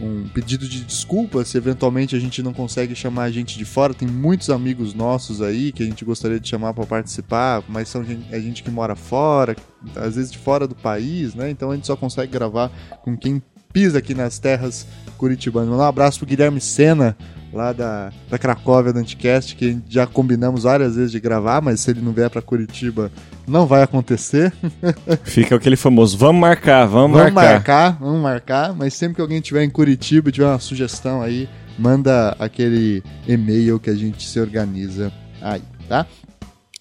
um 0.00 0.26
pedido 0.28 0.66
de 0.66 0.84
desculpa 0.84 1.44
se 1.44 1.56
eventualmente 1.56 2.16
a 2.16 2.18
gente 2.18 2.42
não 2.42 2.52
consegue 2.52 2.94
chamar 2.94 3.24
a 3.24 3.30
gente 3.30 3.58
de 3.58 3.64
fora. 3.64 3.94
Tem 3.94 4.08
muitos 4.08 4.50
amigos 4.50 4.94
nossos 4.94 5.42
aí 5.42 5.72
que 5.72 5.82
a 5.82 5.86
gente 5.86 6.04
gostaria 6.04 6.40
de 6.40 6.48
chamar 6.48 6.74
para 6.74 6.86
participar, 6.86 7.62
mas 7.68 7.88
são 7.88 8.04
gente, 8.04 8.26
é 8.32 8.40
gente 8.40 8.62
que 8.62 8.70
mora 8.70 8.96
fora, 8.96 9.56
às 9.96 10.16
vezes 10.16 10.32
de 10.32 10.38
fora 10.38 10.66
do 10.66 10.74
país, 10.74 11.34
né? 11.34 11.50
Então 11.50 11.70
a 11.70 11.74
gente 11.74 11.86
só 11.86 11.96
consegue 11.96 12.32
gravar 12.32 12.70
com 13.02 13.16
quem 13.16 13.42
pisa 13.72 13.98
aqui 13.98 14.14
nas 14.14 14.38
terras 14.38 14.86
curitibanas. 15.16 15.70
Um 15.70 15.80
abraço 15.80 16.18
pro 16.18 16.26
Guilherme 16.26 16.60
Sena, 16.60 17.16
lá 17.52 17.72
da, 17.72 18.10
da 18.30 18.38
Cracóvia 18.38 18.92
do 18.92 18.98
Anticast, 18.98 19.54
que 19.54 19.78
já 19.88 20.06
combinamos 20.06 20.62
várias 20.62 20.96
vezes 20.96 21.12
de 21.12 21.20
gravar, 21.20 21.60
mas 21.60 21.80
se 21.80 21.90
ele 21.90 22.00
não 22.00 22.12
vier 22.12 22.30
para 22.30 22.40
Curitiba, 22.40 23.12
não 23.46 23.66
vai 23.66 23.82
acontecer. 23.82 24.52
Fica 25.24 25.56
aquele 25.56 25.76
famoso, 25.76 26.16
vamos 26.16 26.40
marcar, 26.40 26.86
vamos, 26.86 27.18
Vamos 27.18 27.32
marcar. 27.32 27.52
marcar, 27.52 27.98
vamos 28.00 28.22
marcar, 28.22 28.74
mas 28.74 28.94
sempre 28.94 29.16
que 29.16 29.20
alguém 29.20 29.38
estiver 29.38 29.62
em 29.62 29.70
Curitiba 29.70 30.28
e 30.28 30.32
tiver 30.32 30.46
uma 30.46 30.58
sugestão 30.58 31.20
aí, 31.20 31.48
manda 31.78 32.34
aquele 32.38 33.02
e-mail 33.26 33.78
que 33.78 33.90
a 33.90 33.94
gente 33.94 34.26
se 34.26 34.40
organiza 34.40 35.12
aí, 35.40 35.62
tá? 35.88 36.06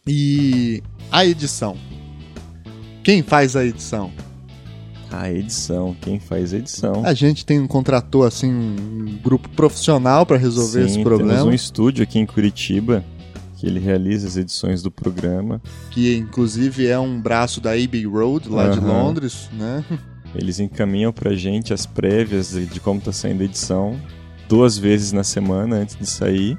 E 0.07 0.81
a 1.11 1.25
edição. 1.25 1.77
Quem 3.03 3.21
faz 3.23 3.55
a 3.55 3.65
edição? 3.65 4.11
A 5.11 5.31
edição, 5.31 5.95
quem 5.99 6.19
faz 6.19 6.53
a 6.53 6.57
edição? 6.57 7.03
A 7.05 7.13
gente 7.13 7.45
tem 7.45 7.59
um 7.59 7.67
contratou 7.67 8.23
assim 8.23 8.49
um 8.51 9.17
grupo 9.21 9.49
profissional 9.49 10.25
para 10.25 10.37
resolver 10.37 10.79
Sim, 10.81 10.85
esse 10.85 10.93
Temos 11.03 11.03
problema, 11.03 11.43
um 11.43 11.53
estúdio 11.53 12.03
aqui 12.03 12.17
em 12.19 12.25
Curitiba 12.25 13.03
que 13.57 13.67
ele 13.67 13.79
realiza 13.79 14.27
as 14.27 14.37
edições 14.37 14.81
do 14.81 14.89
programa. 14.89 15.61
que 15.91 16.15
inclusive 16.15 16.87
é 16.87 16.97
um 16.97 17.21
braço 17.21 17.61
da 17.61 17.71
Abbey 17.73 18.05
Road 18.07 18.49
lá 18.49 18.69
de 18.69 18.79
Aham. 18.79 18.87
Londres, 18.87 19.49
né? 19.53 19.83
Eles 20.33 20.59
encaminham 20.59 21.11
pra 21.11 21.35
gente 21.35 21.73
as 21.73 21.85
prévias 21.85 22.51
de, 22.51 22.65
de 22.65 22.79
como 22.79 22.99
tá 23.01 23.11
saindo 23.11 23.41
a 23.41 23.45
edição 23.45 23.99
duas 24.47 24.77
vezes 24.77 25.11
na 25.11 25.23
semana 25.25 25.75
antes 25.75 25.95
de 25.97 26.05
sair. 26.07 26.57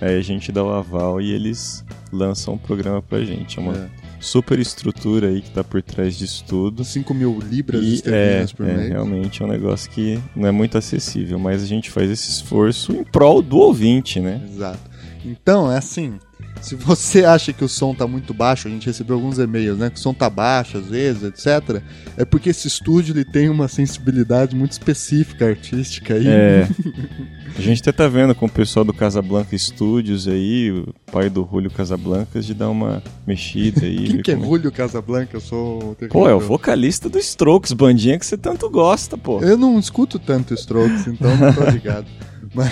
Aí 0.00 0.16
a 0.16 0.22
gente 0.22 0.50
dá 0.52 0.62
o 0.64 0.70
aval 0.70 1.20
e 1.20 1.30
eles 1.32 1.84
lançam 2.12 2.54
o 2.54 2.58
programa 2.58 3.02
pra 3.02 3.22
gente. 3.22 3.58
É 3.58 3.62
uma, 3.62 3.74
É. 3.74 3.90
super 4.20 4.58
estrutura 4.58 5.28
aí 5.28 5.40
que 5.40 5.50
tá 5.50 5.64
por 5.64 5.82
trás 5.82 6.16
disso 6.16 6.44
tudo. 6.46 6.84
5 6.84 7.12
mil 7.14 7.40
libras 7.40 7.82
E 7.82 7.92
é, 7.92 7.94
esterlinas 7.94 8.52
por 8.52 8.68
é, 8.68 8.76
mês. 8.76 8.88
realmente 8.90 9.42
é 9.42 9.44
um 9.44 9.48
negócio 9.48 9.90
que 9.90 10.20
não 10.36 10.46
é 10.46 10.52
muito 10.52 10.78
acessível, 10.78 11.38
mas 11.38 11.62
a 11.62 11.66
gente 11.66 11.90
faz 11.90 12.10
esse 12.10 12.30
esforço 12.30 12.92
em 12.92 13.02
prol 13.02 13.42
do 13.42 13.58
ouvinte, 13.58 14.20
né? 14.20 14.40
Exato. 14.52 14.90
Então, 15.24 15.70
é 15.70 15.78
assim, 15.78 16.18
se 16.60 16.74
você 16.74 17.24
acha 17.24 17.52
que 17.52 17.64
o 17.64 17.68
som 17.68 17.94
tá 17.94 18.06
muito 18.06 18.32
baixo, 18.34 18.68
a 18.68 18.70
gente 18.70 18.86
recebeu 18.86 19.16
alguns 19.16 19.38
e-mails, 19.38 19.78
né, 19.78 19.90
que 19.90 19.96
o 19.96 20.00
som 20.00 20.14
tá 20.14 20.28
baixo 20.28 20.78
às 20.78 20.86
vezes, 20.86 21.22
etc, 21.22 21.82
é 22.16 22.24
porque 22.24 22.50
esse 22.50 22.68
estúdio 22.68 23.12
ele 23.12 23.24
tem 23.24 23.48
uma 23.48 23.68
sensibilidade 23.68 24.54
muito 24.54 24.72
específica 24.72 25.46
artística 25.46 26.14
aí. 26.14 26.26
É. 26.26 26.68
A 27.56 27.60
gente 27.60 27.80
até 27.80 27.92
tá 27.92 28.08
vendo 28.08 28.34
com 28.34 28.46
o 28.46 28.50
pessoal 28.50 28.84
do 28.84 28.92
Casablanca 28.92 29.58
Studios 29.58 30.28
aí, 30.28 30.70
o 30.70 30.94
pai 31.10 31.28
do 31.28 31.46
Julio 31.50 31.70
Casablancas, 31.70 32.46
de 32.46 32.54
dar 32.54 32.70
uma 32.70 33.02
mexida 33.26 33.84
aí. 33.84 34.06
Quem 34.06 34.22
que 34.22 34.30
é 34.30 34.34
como 34.34 34.46
Julio 34.46 34.72
Casablanca? 34.72 35.36
Eu 35.36 35.40
sou 35.40 35.96
Pô, 36.10 36.28
é 36.28 36.34
o 36.34 36.40
vocalista 36.40 37.08
do 37.08 37.18
Strokes, 37.18 37.72
bandinha 37.72 38.18
que 38.18 38.24
você 38.24 38.38
tanto 38.38 38.70
gosta, 38.70 39.18
pô. 39.18 39.40
Eu 39.40 39.56
não 39.56 39.78
escuto 39.78 40.18
tanto 40.18 40.54
Strokes, 40.54 41.08
então 41.08 41.36
não 41.36 41.52
tô 41.52 41.64
ligado. 41.70 42.06
Mas, 42.54 42.70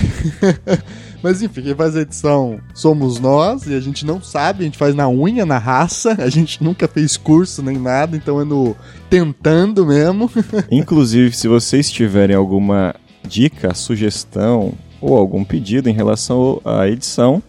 mas 1.23 1.43
enfim, 1.43 1.63
quem 1.63 1.75
faz 1.75 1.97
a 1.97 2.03
edição 2.03 2.61
somos 2.75 3.19
nós 3.19 3.67
e 3.67 3.75
a 3.75 3.81
gente 3.81 4.07
não 4.07 4.23
sabe, 4.23 4.63
a 4.63 4.65
gente 4.65 4.79
faz 4.79 4.95
na 4.95 5.09
unha, 5.09 5.45
na 5.45 5.59
raça, 5.59 6.17
a 6.19 6.29
gente 6.29 6.63
nunca 6.63 6.87
fez 6.87 7.17
curso 7.17 7.63
nem 7.63 7.77
nada, 7.79 8.17
então 8.17 8.41
é 8.41 8.45
no 8.45 8.77
tentando 9.11 9.87
mesmo. 9.87 10.31
Inclusive, 10.71 11.35
se 11.35 11.49
vocês 11.49 11.91
tiverem 11.91 12.37
alguma 12.37 12.95
dica, 13.27 13.75
sugestão 13.75 14.73
ou 15.01 15.17
algum 15.17 15.45
pedido 15.45 15.89
em 15.89 15.93
relação 15.93 16.61
à 16.65 16.89
edição, 16.89 17.43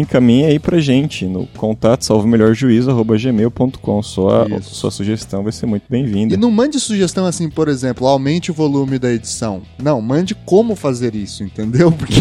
encaminhe 0.00 0.44
aí 0.44 0.58
pra 0.58 0.78
gente 0.78 1.26
no 1.26 1.46
contato 1.56 2.04
salvomelhorjuízo.gmail.com. 2.04 4.02
Sua, 4.02 4.46
Isso. 4.58 4.74
sua 4.74 4.90
sugestão 4.90 5.42
vai 5.42 5.52
ser 5.52 5.66
muito 5.66 5.84
bem-vinda. 5.88 6.34
E 6.34 6.36
não 6.36 6.50
mande 6.50 6.78
sugestão 6.78 7.26
assim, 7.26 7.50
por 7.50 7.68
exemplo, 7.68 8.06
aumente 8.06 8.50
o 8.50 8.54
volume 8.54 8.98
da 8.98 9.12
edição. 9.12 9.62
Não, 9.82 10.00
mande 10.00 10.34
como 10.34 10.76
fazer 10.76 11.14
isso, 11.14 11.42
entendeu? 11.42 11.90
Porque 11.90 12.20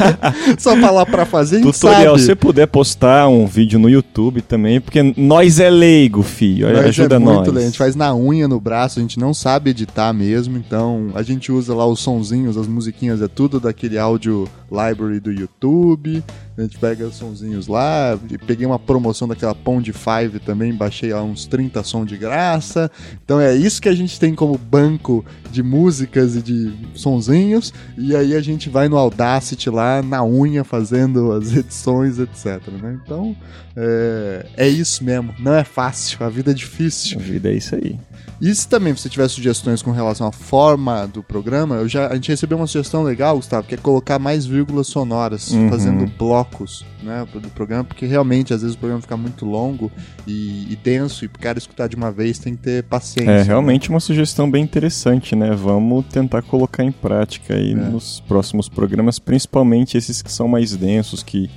só 0.58 0.76
falar 0.76 1.06
pra 1.06 1.24
fazer, 1.24 1.62
Tutorial, 1.62 2.18
se 2.18 2.26
você 2.26 2.34
puder 2.34 2.66
postar 2.66 3.28
um 3.28 3.46
vídeo 3.46 3.78
no 3.78 3.88
YouTube 3.88 4.42
também, 4.42 4.80
porque 4.80 5.14
nós 5.16 5.58
é 5.58 5.70
leigo, 5.70 6.22
filho. 6.22 6.66
Mas 6.72 6.86
Ajuda 6.86 7.16
é 7.16 7.18
muito 7.18 7.36
nós. 7.36 7.46
legal. 7.48 7.62
A 7.62 7.66
gente 7.66 7.78
faz 7.78 7.96
na 7.96 8.14
unha, 8.14 8.46
no 8.46 8.60
braço, 8.60 8.98
a 8.98 9.02
gente 9.02 9.18
não 9.18 9.32
sabe 9.32 9.70
editar 9.70 10.12
mesmo, 10.12 10.58
então 10.58 11.10
a 11.14 11.22
gente 11.22 11.50
usa 11.50 11.74
lá 11.74 11.86
os 11.86 12.00
sonzinhos, 12.00 12.56
as 12.56 12.66
musiquinhas, 12.66 13.22
é 13.22 13.28
tudo 13.28 13.58
daquele 13.58 13.98
áudio 13.98 14.48
library 14.70 15.20
do 15.20 15.32
YouTube. 15.32 16.22
A 16.56 16.62
gente 16.62 16.78
pega 16.78 17.04
os 17.04 17.16
sonzinhos 17.16 17.66
lá, 17.66 18.18
peguei 18.46 18.64
uma 18.64 18.78
promoção 18.78 19.26
daquela 19.26 19.54
Pond 19.54 19.92
5 19.92 20.38
também, 20.44 20.72
baixei 20.72 21.12
lá 21.12 21.22
uns 21.22 21.46
30 21.46 21.82
sons 21.82 22.06
de 22.06 22.16
graça. 22.16 22.88
Então 23.24 23.40
é 23.40 23.54
isso 23.54 23.82
que 23.82 23.88
a 23.88 23.94
gente 23.94 24.20
tem 24.20 24.34
como 24.36 24.56
banco 24.56 25.24
de 25.50 25.64
músicas 25.64 26.36
e 26.36 26.42
de 26.42 26.72
sonzinhos, 26.94 27.74
e 27.98 28.14
aí 28.14 28.36
a 28.36 28.40
gente 28.40 28.70
vai 28.70 28.88
no 28.88 28.96
Audacity 28.96 29.68
lá, 29.68 30.00
na 30.00 30.24
unha, 30.24 30.62
fazendo 30.62 31.32
as 31.32 31.50
edições, 31.56 32.20
etc. 32.20 32.60
né? 32.80 33.00
Então 33.04 33.34
é, 33.76 34.46
é 34.56 34.68
isso 34.68 35.02
mesmo, 35.02 35.34
não 35.40 35.54
é 35.54 35.64
fácil, 35.64 36.24
a 36.24 36.28
vida 36.28 36.52
é 36.52 36.54
difícil. 36.54 37.18
A 37.18 37.22
vida 37.22 37.50
é 37.50 37.54
isso 37.54 37.74
aí. 37.74 37.98
E 38.40 38.52
se 38.54 38.66
também 38.68 38.92
você 38.94 39.08
tiver 39.08 39.28
sugestões 39.28 39.80
com 39.80 39.90
relação 39.92 40.26
à 40.26 40.32
forma 40.32 41.06
do 41.06 41.22
programa, 41.22 41.76
eu 41.76 41.88
já, 41.88 42.08
a 42.08 42.14
gente 42.14 42.28
recebeu 42.28 42.58
uma 42.58 42.66
sugestão 42.66 43.02
legal, 43.02 43.36
Gustavo, 43.36 43.66
que 43.66 43.74
é 43.74 43.78
colocar 43.78 44.18
mais 44.18 44.44
vírgulas 44.44 44.86
sonoras, 44.88 45.50
Uhum. 45.50 45.68
fazendo 45.70 46.06
blocos 46.18 46.84
né, 47.02 47.24
do 47.32 47.48
programa, 47.50 47.84
porque 47.84 48.06
realmente 48.06 48.52
às 48.52 48.62
vezes 48.62 48.74
o 48.74 48.78
programa 48.78 49.00
fica 49.02 49.16
muito 49.16 49.44
longo 49.44 49.90
e, 50.26 50.66
e 50.72 50.76
denso, 50.82 51.24
e 51.24 51.28
pro 51.28 51.40
cara 51.40 51.58
escutar 51.58 51.86
de 51.88 51.94
uma 51.96 52.10
vez 52.10 52.38
tem 52.38 52.56
que 52.56 52.62
ter 52.62 52.82
paciência. 52.84 53.30
É 53.30 53.38
né? 53.38 53.42
realmente 53.42 53.88
uma 53.90 54.00
sugestão 54.00 54.50
bem 54.50 54.64
interessante, 54.64 55.36
né? 55.36 55.52
Vamos 55.54 56.04
tentar 56.06 56.42
colocar 56.42 56.82
em 56.82 56.92
prática 56.92 57.54
aí 57.54 57.72
É. 57.72 57.74
nos 57.74 58.20
próximos 58.26 58.68
programas, 58.68 59.18
principalmente 59.18 59.96
esses 59.96 60.20
que 60.22 60.32
são 60.32 60.48
mais 60.48 60.74
densos, 60.76 61.22
que 61.22 61.48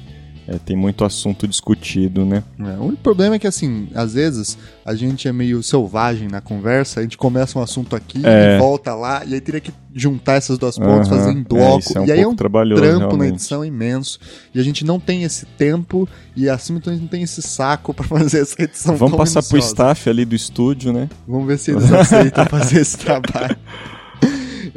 é, 0.47 0.57
tem 0.57 0.75
muito 0.77 1.03
assunto 1.03 1.45
discutido, 1.47 2.25
né? 2.25 2.41
É, 2.59 2.77
o 2.79 2.83
único 2.85 3.03
problema 3.03 3.35
é 3.35 3.39
que, 3.39 3.47
assim, 3.47 3.89
às 3.93 4.13
vezes 4.13 4.57
a 4.85 4.95
gente 4.95 5.27
é 5.27 5.33
meio 5.33 5.61
selvagem 5.61 6.27
na 6.29 6.39
conversa, 6.39 7.01
a 7.01 7.03
gente 7.03 7.17
começa 7.17 7.59
um 7.59 7.61
assunto 7.61 7.95
aqui 7.95 8.25
É. 8.25 8.55
e 8.55 8.59
volta 8.59 8.95
lá, 8.95 9.23
e 9.25 9.33
aí 9.33 9.41
teria 9.41 9.59
que 9.59 9.73
juntar 9.93 10.35
essas 10.35 10.57
duas 10.57 10.77
pontas, 10.77 11.07
Aham, 11.11 11.17
fazer 11.19 11.31
em 11.33 11.41
é, 11.41 11.43
bloco. 11.43 11.79
isso 11.79 11.97
é 11.97 12.01
um 12.01 12.05
e 12.05 12.11
aí 12.11 12.19
é 12.21 12.27
um 12.27 12.35
trampo 12.35 12.57
na 12.57 12.85
realmente. 12.85 13.33
edição 13.33 13.65
imenso. 13.65 14.19
E 14.55 14.59
a 14.59 14.63
gente 14.63 14.85
não 14.85 14.99
tem 14.99 15.23
esse 15.23 15.45
tempo, 15.57 16.07
e 16.35 16.47
acima 16.49 16.77
então 16.79 16.91
a 16.91 16.95
gente 16.95 17.03
não 17.03 17.09
tem 17.09 17.23
esse 17.23 17.41
saco 17.41 17.93
pra 17.95 18.05
fazer 18.07 18.39
essa 18.41 18.61
edição 18.61 18.95
Vamos 18.95 19.17
passar 19.17 19.41
pro 19.43 19.53
minuciosa. 19.53 19.73
staff 19.73 20.09
ali 20.09 20.23
do 20.23 20.35
estúdio, 20.35 20.93
né? 20.93 21.09
Vamos 21.27 21.45
ver 21.47 21.57
se 21.59 21.71
eles 21.71 21.91
aceitam 21.91 22.45
fazer 22.45 22.79
esse 22.81 22.97
trabalho. 22.97 23.57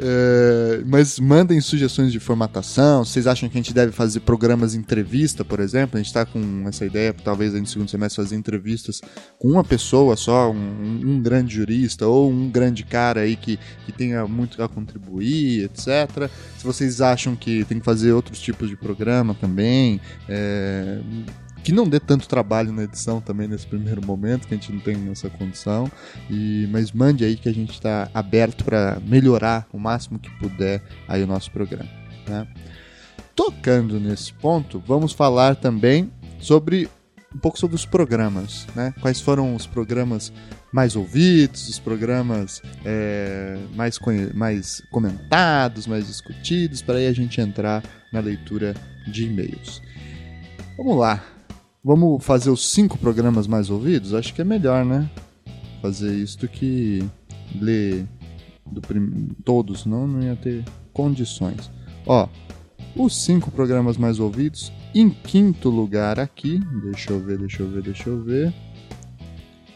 É, 0.03 0.81
mas 0.83 1.19
mandem 1.19 1.61
sugestões 1.61 2.11
de 2.11 2.19
formatação. 2.19 3.05
Vocês 3.05 3.27
acham 3.27 3.47
que 3.47 3.55
a 3.55 3.61
gente 3.61 3.73
deve 3.73 3.91
fazer 3.91 4.21
programas 4.21 4.71
de 4.71 4.79
entrevista, 4.79 5.45
por 5.45 5.59
exemplo? 5.59 5.95
A 5.95 5.99
gente 5.99 6.07
está 6.07 6.25
com 6.25 6.67
essa 6.67 6.83
ideia, 6.83 7.13
talvez 7.13 7.53
no 7.53 7.67
segundo 7.67 7.89
semestre, 7.89 8.23
fazer 8.23 8.35
entrevistas 8.35 8.99
com 9.37 9.49
uma 9.49 9.63
pessoa 9.63 10.15
só, 10.15 10.51
um, 10.51 10.55
um 11.03 11.21
grande 11.21 11.53
jurista 11.53 12.07
ou 12.07 12.31
um 12.31 12.49
grande 12.49 12.83
cara 12.83 13.21
aí 13.21 13.35
que, 13.35 13.59
que 13.85 13.91
tenha 13.91 14.27
muito 14.27 14.63
a 14.63 14.67
contribuir, 14.67 15.65
etc. 15.65 16.29
Se 16.57 16.63
vocês 16.63 16.99
acham 16.99 17.35
que 17.35 17.63
tem 17.65 17.77
que 17.77 17.85
fazer 17.85 18.11
outros 18.11 18.39
tipos 18.39 18.69
de 18.69 18.75
programa 18.75 19.35
também, 19.35 20.01
é, 20.27 20.99
que 21.63 21.71
não 21.71 21.87
dê 21.87 21.99
tanto 21.99 22.27
trabalho 22.27 22.71
na 22.71 22.83
edição 22.83 23.21
também 23.21 23.47
nesse 23.47 23.67
primeiro 23.67 24.05
momento, 24.05 24.47
que 24.47 24.53
a 24.53 24.57
gente 24.57 24.71
não 24.71 24.79
tem 24.79 25.09
essa 25.11 25.29
condição. 25.29 25.91
E, 26.29 26.67
mas 26.71 26.91
mande 26.91 27.23
aí 27.23 27.35
que 27.35 27.49
a 27.49 27.53
gente 27.53 27.71
está 27.71 28.09
aberto 28.13 28.63
para 28.63 28.99
melhorar 29.05 29.67
o 29.71 29.79
máximo 29.79 30.19
que 30.19 30.29
puder 30.39 30.81
aí 31.07 31.23
o 31.23 31.27
nosso 31.27 31.51
programa. 31.51 31.89
Né? 32.27 32.47
Tocando 33.35 33.99
nesse 33.99 34.33
ponto, 34.33 34.81
vamos 34.85 35.13
falar 35.13 35.55
também 35.55 36.11
sobre 36.39 36.89
um 37.33 37.39
pouco 37.39 37.57
sobre 37.57 37.75
os 37.75 37.85
programas, 37.85 38.67
né? 38.75 38.93
Quais 38.99 39.21
foram 39.21 39.55
os 39.55 39.65
programas 39.65 40.33
mais 40.71 40.95
ouvidos, 40.95 41.69
os 41.69 41.79
programas 41.79 42.61
é, 42.83 43.57
mais, 43.73 43.97
mais 44.33 44.81
comentados, 44.91 45.87
mais 45.87 46.07
discutidos, 46.07 46.81
para 46.81 46.95
aí 46.95 47.07
a 47.07 47.13
gente 47.13 47.39
entrar 47.39 47.83
na 48.11 48.19
leitura 48.19 48.73
de 49.07 49.25
e-mails. 49.25 49.81
Vamos 50.77 50.97
lá. 50.97 51.23
Vamos 51.83 52.23
fazer 52.23 52.49
os 52.49 52.69
cinco 52.71 52.97
programas 52.97 53.47
mais 53.47 53.69
ouvidos? 53.69 54.13
Acho 54.13 54.33
que 54.33 54.41
é 54.41 54.45
melhor, 54.45 54.85
né? 54.85 55.09
Fazer 55.81 56.13
isso 56.15 56.37
do 56.39 56.47
que 56.47 57.03
ler 57.59 58.05
do 58.71 58.79
prim- 58.81 59.29
todos, 59.43 59.81
senão 59.81 60.07
não 60.07 60.21
ia 60.21 60.35
ter 60.35 60.63
condições. 60.93 61.71
Ó, 62.05 62.27
os 62.95 63.15
cinco 63.23 63.49
programas 63.49 63.97
mais 63.97 64.19
ouvidos. 64.19 64.71
Em 64.93 65.09
quinto 65.09 65.69
lugar 65.69 66.19
aqui, 66.19 66.59
deixa 66.83 67.11
eu 67.13 67.19
ver, 67.19 67.37
deixa 67.39 67.63
eu 67.63 67.69
ver, 67.69 67.81
deixa 67.81 68.09
eu 68.09 68.21
ver. 68.23 68.53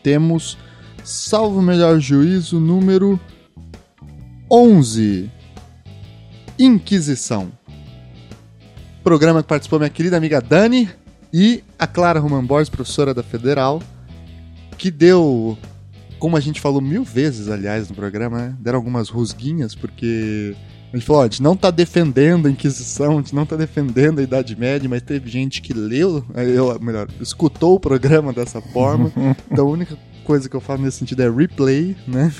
Temos 0.03 0.57
Salvo 1.03 1.61
Melhor 1.61 1.99
Juízo 1.99 2.59
número 2.59 3.19
11. 4.51 5.31
Inquisição. 6.59 7.51
Programa 9.03 9.41
que 9.41 9.49
participou 9.49 9.79
minha 9.79 9.89
querida 9.89 10.17
amiga 10.17 10.39
Dani 10.41 10.89
e 11.37 11.61
a 11.77 11.85
Clara 11.85 12.17
Roman 12.17 12.45
Borges, 12.45 12.69
professora 12.69 13.13
da 13.13 13.21
Federal, 13.21 13.83
que 14.77 14.89
deu, 14.89 15.57
como 16.17 16.37
a 16.37 16.39
gente 16.39 16.61
falou 16.61 16.79
mil 16.79 17.03
vezes, 17.03 17.49
aliás, 17.49 17.89
no 17.89 17.95
programa, 17.95 18.37
né? 18.37 18.55
deram 18.57 18.79
algumas 18.79 19.09
rusguinhas, 19.09 19.75
porque 19.75 20.55
a 20.93 20.95
gente 20.95 21.05
falou, 21.05 21.23
ó, 21.23 21.25
a 21.25 21.27
gente 21.27 21.43
não 21.43 21.57
tá 21.57 21.69
defendendo 21.71 22.47
a 22.47 22.49
Inquisição, 22.49 23.17
a 23.17 23.21
gente 23.21 23.35
não 23.35 23.45
tá 23.45 23.57
defendendo 23.57 24.19
a 24.19 24.23
Idade 24.23 24.55
Média, 24.55 24.87
mas 24.87 25.01
teve 25.01 25.29
gente 25.29 25.61
que 25.61 25.73
leu, 25.73 26.23
eh, 26.35 26.51
eu, 26.55 26.79
melhor, 26.79 27.09
escutou 27.19 27.75
o 27.75 27.79
programa 27.81 28.31
dessa 28.31 28.61
forma, 28.61 29.11
então 29.51 29.67
a 29.67 29.69
única 29.69 29.97
coisa 30.25 30.49
que 30.49 30.55
eu 30.55 30.59
falo 30.59 30.81
nesse 30.81 30.97
sentido 30.97 31.21
é 31.21 31.29
replay, 31.29 31.95
né? 32.07 32.33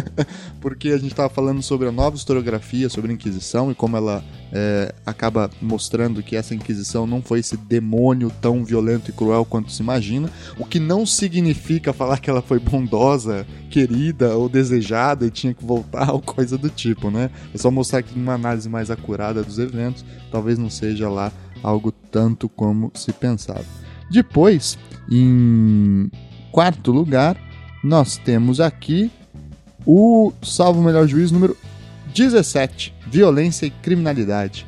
Porque 0.60 0.90
a 0.90 0.98
gente 0.98 1.14
tava 1.14 1.30
falando 1.30 1.62
sobre 1.62 1.88
a 1.88 1.92
nova 1.92 2.14
historiografia, 2.14 2.88
sobre 2.90 3.10
a 3.10 3.14
Inquisição 3.14 3.70
e 3.70 3.74
como 3.74 3.96
ela 3.96 4.22
é, 4.52 4.94
acaba 5.06 5.50
mostrando 5.60 6.22
que 6.22 6.36
essa 6.36 6.54
Inquisição 6.54 7.06
não 7.06 7.22
foi 7.22 7.40
esse 7.40 7.56
demônio 7.56 8.30
tão 8.42 8.62
violento 8.62 9.10
e 9.10 9.12
cruel 9.12 9.44
quanto 9.44 9.72
se 9.72 9.82
imagina, 9.82 10.30
o 10.58 10.66
que 10.66 10.78
não 10.78 11.06
significa 11.06 11.92
falar 11.92 12.18
que 12.18 12.28
ela 12.28 12.42
foi 12.42 12.58
bondosa, 12.58 13.46
querida 13.70 14.36
ou 14.36 14.48
desejada 14.48 15.26
e 15.26 15.30
tinha 15.30 15.54
que 15.54 15.64
voltar 15.64 16.12
ou 16.12 16.20
coisa 16.20 16.58
do 16.58 16.68
tipo, 16.68 17.10
né? 17.10 17.30
É 17.54 17.58
só 17.58 17.70
mostrar 17.70 18.02
que 18.02 18.14
uma 18.14 18.34
análise 18.34 18.68
mais 18.68 18.90
acurada 18.90 19.42
dos 19.42 19.58
eventos 19.58 20.04
talvez 20.30 20.58
não 20.58 20.68
seja 20.68 21.08
lá 21.08 21.32
algo 21.62 21.90
tanto 21.90 22.48
como 22.50 22.92
se 22.94 23.12
pensava. 23.12 23.64
Depois, 24.10 24.76
em 25.10 26.10
quarto 26.50 26.92
lugar, 26.92 27.36
nós 27.82 28.16
temos 28.16 28.60
aqui 28.60 29.10
o 29.86 30.32
Salvo 30.42 30.82
Melhor 30.82 31.06
Juiz 31.06 31.30
número 31.30 31.56
17, 32.14 32.94
Violência 33.06 33.66
e 33.66 33.70
Criminalidade. 33.70 34.66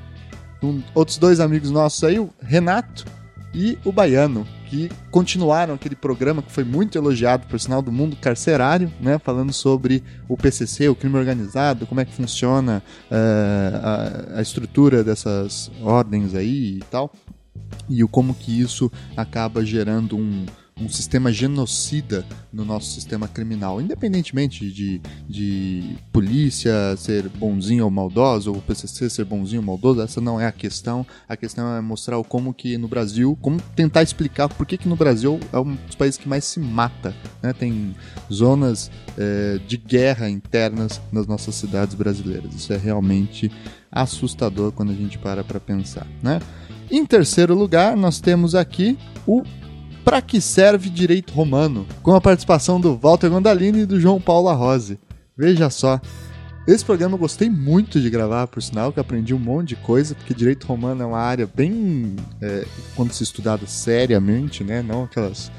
Com 0.61 0.81
outros 0.95 1.19
dois 1.19 1.41
amigos 1.41 1.71
nossos 1.71 2.03
aí, 2.05 2.19
o 2.19 2.31
Renato 2.41 3.05
e 3.55 3.77
o 3.85 3.93
Baiano, 3.93 4.47
que 4.67 4.91
continuaram 5.11 5.75
aquele 5.75 5.95
programa 5.95 6.41
que 6.41 6.51
foi 6.51 6.65
muito 6.65 6.97
elogiado, 6.97 7.47
por 7.47 7.61
sinal, 7.61 7.83
do 7.83 7.93
mundo 7.93 8.17
carcerário, 8.17 8.91
né? 9.01 9.19
Falando 9.19 9.53
sobre 9.53 10.03
o 10.29 10.37
PCC, 10.37 10.89
o 10.89 10.95
crime 10.95 11.19
organizado, 11.19 11.87
como 11.87 12.01
é 12.01 12.05
que 12.05 12.15
funciona 12.15 12.83
uh, 13.11 14.35
a, 14.35 14.39
a 14.39 14.43
estrutura 14.43 15.05
dessas 15.05 15.71
ordens 15.83 16.35
aí 16.35 16.79
e 16.79 16.85
tal. 16.91 17.13
E 17.89 18.03
o 18.03 18.09
como 18.09 18.33
que 18.33 18.59
isso 18.61 18.91
acaba 19.17 19.65
gerando 19.65 20.17
um, 20.17 20.47
um 20.83 20.89
sistema 20.89 21.33
genocida 21.33 22.25
no 22.53 22.65
nosso 22.65 22.91
sistema 22.91 23.29
criminal, 23.29 23.81
independentemente 23.81 24.71
de, 24.71 25.01
de 25.29 25.97
polícia 26.13 26.73
ser 26.97 27.29
bonzinho 27.29 27.85
ou 27.85 27.91
maldoso, 27.91 28.51
ou 28.51 28.59
o 28.59 28.63
PCC 28.63 29.09
ser 29.09 29.25
bonzinho 29.25 29.61
ou 29.61 29.67
maldoso, 29.67 30.01
essa 30.01 30.21
não 30.21 30.41
é 30.41 30.47
a 30.47 30.53
questão. 30.53 31.07
A 31.29 31.37
questão 31.37 31.77
é 31.77 31.81
mostrar 31.81 32.23
como 32.25 32.53
que 32.53 32.77
no 32.77 32.89
Brasil, 32.89 33.39
como 33.41 33.61
tentar 33.77 34.03
explicar 34.03 34.49
por 34.49 34.67
que, 34.67 34.77
que 34.77 34.89
no 34.89 34.97
Brasil 34.97 35.39
é 35.53 35.59
um 35.59 35.75
dos 35.75 35.95
países 35.95 36.19
que 36.19 36.29
mais 36.29 36.45
se 36.45 36.59
mata. 36.59 37.15
Né? 37.43 37.53
Tem 37.53 37.95
zonas 38.33 38.91
é, 39.17 39.59
de 39.67 39.77
guerra 39.77 40.29
internas 40.29 41.01
nas 41.13 41.27
nossas 41.27 41.55
cidades 41.55 41.95
brasileiras. 41.95 42.55
Isso 42.55 42.73
é 42.73 42.77
realmente 42.77 43.51
assustador 43.91 44.73
quando 44.73 44.91
a 44.91 44.95
gente 44.95 45.19
para 45.19 45.45
para 45.45 45.61
pensar, 45.61 46.07
né? 46.23 46.41
Em 46.91 47.07
terceiro 47.07 47.55
lugar, 47.55 47.97
nós 47.97 48.21
temos 48.21 48.55
aqui 48.55 48.99
o 49.27 49.43
Pra 50.05 50.21
que 50.21 50.41
serve 50.41 50.91
direito 50.91 51.33
romano? 51.33 51.87
Com 52.03 52.15
a 52.15 52.21
participação 52.21 52.81
do 52.81 52.97
Walter 52.97 53.31
Gondalini 53.31 53.81
e 53.81 53.87
do 53.87 54.01
João 54.01 54.21
Paulo 54.21 54.53
Rose. 54.53 54.99
Veja 55.37 55.71
só. 55.71 56.01
Esse 56.67 56.85
programa 56.85 57.15
eu 57.15 57.19
gostei 57.19 57.51
muito 57.51 58.01
de 58.01 58.09
gravar, 58.11 58.47
por 58.47 58.63
sinal, 58.63 58.93
que 58.93 59.01
aprendi 59.01 59.35
um 59.35 59.39
monte 59.39 59.71
de 59.71 59.77
coisa, 59.77 60.15
porque 60.15 60.35
direito 60.35 60.67
romano 60.67 61.03
é 61.03 61.07
uma 61.07 61.19
área 61.19 61.49
bem. 61.53 62.17
É, 62.41 62.65
quando 62.95 63.13
se 63.13 63.23
estudada 63.23 63.67
seriamente, 63.67 64.63
né? 64.63 64.83
Não 64.83 65.05
aquelas 65.05 65.51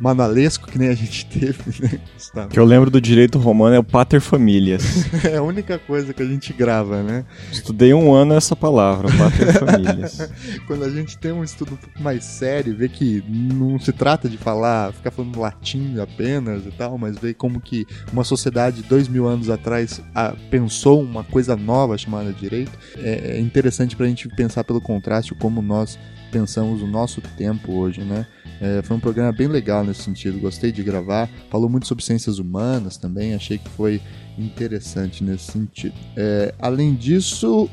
manalesco 0.00 0.68
que 0.68 0.78
nem 0.78 0.88
a 0.88 0.94
gente 0.94 1.26
teve, 1.26 1.82
né, 1.82 2.00
Gustavo? 2.14 2.48
que 2.48 2.58
eu 2.58 2.64
lembro 2.64 2.90
do 2.90 3.00
direito 3.00 3.38
romano 3.38 3.76
é 3.76 3.78
o 3.78 3.84
pater 3.84 4.20
familias. 4.20 5.04
é 5.24 5.36
a 5.36 5.42
única 5.42 5.78
coisa 5.78 6.12
que 6.12 6.22
a 6.22 6.26
gente 6.26 6.52
grava, 6.52 7.02
né? 7.02 7.24
Estudei 7.50 7.94
um 7.94 8.12
ano 8.12 8.34
essa 8.34 8.56
palavra, 8.56 9.08
pater 9.16 9.52
familias. 9.58 10.30
Quando 10.66 10.84
a 10.84 10.90
gente 10.90 11.16
tem 11.18 11.32
um 11.32 11.44
estudo 11.44 11.74
um 11.74 11.76
pouco 11.76 12.02
mais 12.02 12.24
sério, 12.24 12.76
vê 12.76 12.88
que 12.88 13.22
não 13.28 13.78
se 13.78 13.92
trata 13.92 14.28
de 14.28 14.36
falar, 14.36 14.92
ficar 14.92 15.10
falando 15.10 15.38
latim 15.38 15.98
apenas 15.98 16.66
e 16.66 16.70
tal, 16.70 16.98
mas 16.98 17.18
vê 17.18 17.34
como 17.34 17.60
que 17.60 17.86
uma 18.12 18.24
sociedade 18.24 18.82
dois 18.82 19.08
mil 19.08 19.26
anos 19.26 19.50
atrás 19.50 20.00
a, 20.14 20.34
pensou 20.50 21.02
uma 21.02 21.24
coisa 21.24 21.56
nova 21.56 21.96
chamada 21.96 22.32
direito, 22.32 22.72
é, 22.98 23.36
é 23.36 23.40
interessante 23.40 23.96
para 23.96 24.06
a 24.06 24.08
gente 24.08 24.28
pensar 24.28 24.64
pelo 24.64 24.80
contraste 24.80 25.34
como 25.34 25.62
nós 25.62 25.98
pensamos 26.34 26.82
o 26.82 26.86
nosso 26.88 27.20
tempo 27.20 27.72
hoje, 27.74 28.00
né? 28.00 28.26
É, 28.60 28.82
foi 28.82 28.96
um 28.96 29.00
programa 29.00 29.30
bem 29.30 29.46
legal 29.46 29.84
nesse 29.84 30.02
sentido, 30.02 30.40
gostei 30.40 30.72
de 30.72 30.82
gravar. 30.82 31.30
Falou 31.48 31.68
muito 31.68 31.86
sobre 31.86 32.02
ciências 32.02 32.40
humanas 32.40 32.96
também, 32.96 33.34
achei 33.34 33.56
que 33.56 33.68
foi 33.68 34.02
interessante 34.36 35.22
nesse 35.22 35.52
sentido. 35.52 35.94
É, 36.16 36.52
além 36.58 36.92
disso, 36.92 37.70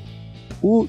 o 0.62 0.88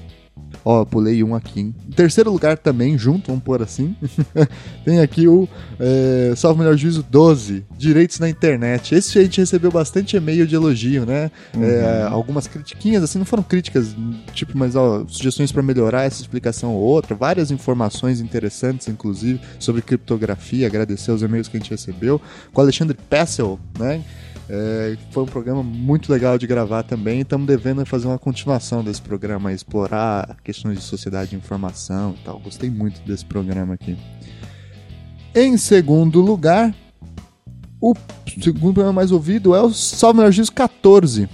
Ó, 0.65 0.85
pulei 0.85 1.23
um 1.23 1.35
aqui. 1.35 1.59
Em 1.61 1.91
terceiro 1.95 2.31
lugar 2.31 2.57
também, 2.57 2.97
junto, 2.97 3.27
vamos 3.27 3.43
pôr 3.43 3.61
assim. 3.61 3.95
tem 4.85 4.99
aqui 4.99 5.27
o 5.27 5.47
é, 5.79 6.33
Salvo 6.35 6.59
Melhor 6.59 6.77
Juízo 6.77 7.03
12, 7.09 7.65
Direitos 7.77 8.19
na 8.19 8.29
Internet. 8.29 8.95
Esse 8.95 9.19
a 9.19 9.23
gente 9.23 9.41
recebeu 9.41 9.71
bastante 9.71 10.15
e-mail 10.15 10.47
de 10.47 10.55
elogio, 10.55 11.05
né? 11.05 11.29
É, 11.53 11.57
uhum. 11.57 11.63
É, 11.63 12.03
algumas 12.03 12.47
critiquinhas, 12.47 13.03
assim, 13.03 13.19
não 13.19 13.25
foram 13.25 13.43
críticas, 13.43 13.93
tipo, 14.33 14.57
mas 14.57 14.75
ó, 14.75 15.05
sugestões 15.07 15.51
para 15.51 15.61
melhorar 15.61 16.03
essa 16.03 16.21
explicação 16.21 16.73
ou 16.73 16.81
outra. 16.81 17.13
Várias 17.13 17.51
informações 17.51 18.21
interessantes, 18.21 18.87
inclusive, 18.87 19.41
sobre 19.59 19.81
criptografia. 19.81 20.67
Agradecer 20.67 21.11
os 21.11 21.21
e-mails 21.21 21.49
que 21.49 21.57
a 21.57 21.59
gente 21.59 21.71
recebeu. 21.71 22.21
Com 22.53 22.61
o 22.61 22.63
Alexandre 22.63 22.97
Pessel, 23.09 23.59
né? 23.77 24.01
É, 24.49 24.97
foi 25.11 25.23
um 25.23 25.27
programa 25.27 25.63
muito 25.63 26.11
legal 26.11 26.37
de 26.37 26.45
gravar 26.45 26.83
também. 26.83 27.21
Estamos 27.21 27.47
devendo 27.47 27.85
fazer 27.85 28.07
uma 28.07 28.19
continuação 28.19 28.83
desse 28.83 29.01
programa, 29.01 29.53
explorar 29.53 30.37
questões 30.43 30.79
de 30.79 30.83
sociedade 30.83 31.31
de 31.31 31.35
informação 31.35 32.15
e 32.19 32.23
tal. 32.23 32.39
Gostei 32.39 32.69
muito 32.69 33.01
desse 33.01 33.25
programa 33.25 33.73
aqui. 33.75 33.97
Em 35.33 35.57
segundo 35.57 36.21
lugar, 36.21 36.75
o 37.81 37.93
segundo 38.41 38.73
programa 38.73 38.93
mais 38.93 39.11
ouvido 39.11 39.55
é 39.55 39.61
o 39.61 39.71
Salve 39.71 40.19
Energias 40.19 40.49
14 40.49 41.27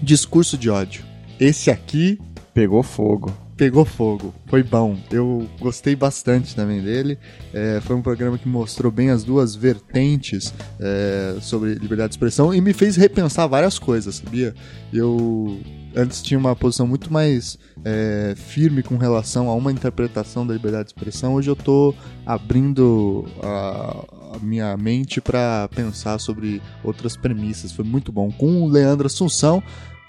Discurso 0.00 0.56
de 0.56 0.70
ódio. 0.70 1.04
Esse 1.40 1.70
aqui 1.70 2.20
pegou 2.54 2.82
fogo 2.82 3.32
pegou 3.58 3.84
fogo. 3.84 4.32
Foi 4.46 4.62
bom. 4.62 4.96
Eu 5.10 5.46
gostei 5.60 5.96
bastante 5.96 6.54
também 6.54 6.80
dele. 6.80 7.18
É, 7.52 7.80
foi 7.82 7.96
um 7.96 8.00
programa 8.00 8.38
que 8.38 8.48
mostrou 8.48 8.90
bem 8.90 9.10
as 9.10 9.24
duas 9.24 9.56
vertentes 9.56 10.54
é, 10.80 11.36
sobre 11.40 11.74
liberdade 11.74 12.10
de 12.10 12.14
expressão 12.14 12.54
e 12.54 12.60
me 12.60 12.72
fez 12.72 12.96
repensar 12.96 13.48
várias 13.48 13.78
coisas, 13.78 14.14
sabia? 14.14 14.54
Eu 14.92 15.60
antes 15.96 16.22
tinha 16.22 16.38
uma 16.38 16.54
posição 16.54 16.86
muito 16.86 17.12
mais 17.12 17.58
é, 17.84 18.34
firme 18.36 18.82
com 18.82 18.96
relação 18.96 19.48
a 19.48 19.54
uma 19.54 19.72
interpretação 19.72 20.46
da 20.46 20.54
liberdade 20.54 20.84
de 20.84 20.90
expressão. 20.90 21.34
Hoje 21.34 21.50
eu 21.50 21.54
estou 21.54 21.94
abrindo 22.24 23.26
a, 23.42 24.36
a 24.36 24.38
minha 24.40 24.76
mente 24.76 25.20
para 25.20 25.68
pensar 25.74 26.20
sobre 26.20 26.62
outras 26.84 27.16
premissas. 27.16 27.72
Foi 27.72 27.84
muito 27.84 28.12
bom. 28.12 28.30
Com 28.30 28.62
o 28.62 28.68
Leandro 28.68 29.08
Assunção, 29.08 29.60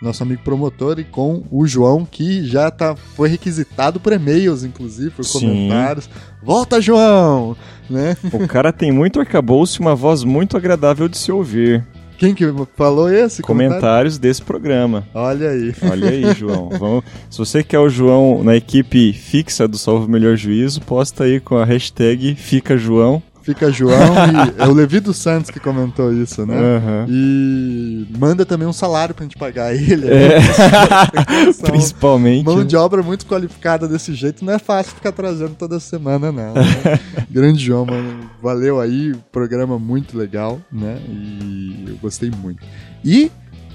nosso 0.02 0.24
amigo 0.24 0.42
promotor, 0.44 1.00
e 1.00 1.04
com 1.04 1.44
o 1.52 1.68
João, 1.68 2.06
que 2.06 2.46
já 2.46 2.72
tá, 2.72 2.96
foi 3.16 3.30
requisitado 3.30 4.00
por 4.00 4.14
e-mails, 4.14 4.64
inclusive, 4.64 5.12
por 5.12 5.26
Sim. 5.26 5.40
comentários. 5.40 6.10
Volta, 6.42 6.82
João! 6.82 7.56
Né? 7.90 8.16
O 8.32 8.48
cara 8.48 8.72
tem 8.72 8.92
muito 8.92 9.20
arcabouço 9.20 9.82
e 9.82 9.82
uma 9.82 9.96
voz 9.96 10.24
muito 10.24 10.56
agradável 10.56 11.08
de 11.08 11.18
se 11.18 11.32
ouvir. 11.32 11.86
Quem 12.20 12.36
que 12.36 12.46
falou 12.76 13.10
esse? 13.10 13.42
Comentários 13.42 13.80
comentário? 13.80 14.20
desse 14.20 14.42
programa. 14.42 15.08
Olha 15.14 15.52
aí. 15.52 15.74
Olha 15.90 16.10
aí, 16.10 16.34
João. 16.36 16.70
Vamos... 16.70 17.06
Se 17.30 17.38
você 17.38 17.64
quer 17.64 17.80
o 17.80 17.88
João 17.88 18.44
na 18.44 18.58
equipe 18.58 19.14
fixa 19.14 19.66
do 19.68 19.78
Salvo 19.78 20.06
Melhor 20.10 20.36
Juízo, 20.36 20.82
posta 20.82 21.24
aí 21.24 21.40
com 21.40 21.56
a 21.56 21.64
hashtag 21.64 22.36
Fica 22.36 22.78
João 22.78 23.24
Fica 23.50 23.72
João 23.72 23.96
e 23.96 24.62
é 24.62 24.68
o 24.68 24.72
Levi 24.72 25.00
dos 25.00 25.18
Santos 25.18 25.50
que 25.50 25.60
comentou 25.60 26.14
isso, 26.14 26.46
né? 26.46 26.56
Uhum. 26.56 27.06
E 27.10 28.08
manda 28.16 28.46
também 28.46 28.68
um 28.68 28.74
salário 28.74 29.16
pra 29.16 29.24
gente 29.24 29.36
pagar 29.36 29.74
ele. 29.74 30.06
Né? 30.06 30.36
É. 30.36 31.54
Principalmente. 31.66 32.46
Mão 32.46 32.64
de 32.64 32.76
obra 32.76 33.02
muito 33.02 33.26
qualificada 33.26 33.88
desse 33.88 34.14
jeito, 34.14 34.46
não 34.46 34.54
é 34.54 34.60
fácil 34.60 34.94
ficar 34.94 35.12
trazendo 35.12 35.56
toda 35.56 35.80
semana, 35.80 36.32
não. 36.32 36.54
Né? 36.54 37.00
Grande 37.28 37.66
João, 37.66 37.88
mano. 37.88 38.30
Valeu 38.40 38.80
aí, 38.80 39.16
programa 39.32 39.80
muito 39.80 40.16
legal, 40.16 40.62
né? 40.72 41.00
E 41.10 41.86
eu 41.88 41.96
gostei 41.96 42.30
muito. 42.30 42.64
E 43.04 43.32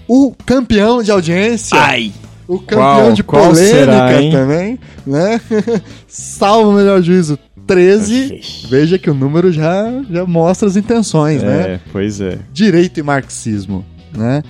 o 0.07 0.33
campeão 0.47 1.03
de 1.03 1.11
audiência. 1.11 1.77
Ai! 1.77 2.13
O 2.47 2.61
campeão 2.61 2.77
qual, 2.77 3.13
de 3.13 3.25
polêmica 3.25 3.55
será, 3.57 4.09
também, 4.31 4.79
né? 5.05 5.41
Salvo 6.07 6.71
o 6.71 6.75
melhor 6.75 7.03
juízo 7.03 7.37
13, 7.67 8.69
veja 8.69 8.99
que 8.99 9.11
o 9.11 9.15
número 9.15 9.53
já, 9.53 10.03
já 10.11 10.27
mostra 10.27 10.69
as 10.69 10.77
intenções, 10.77 11.43
é, 11.43 11.47
né? 11.47 11.63
É, 11.75 11.81
pois 11.93 12.21
é. 12.21 12.39
Direito 12.53 13.01
e 13.01 13.03
marxismo, 13.03 13.85
né? 14.17 14.43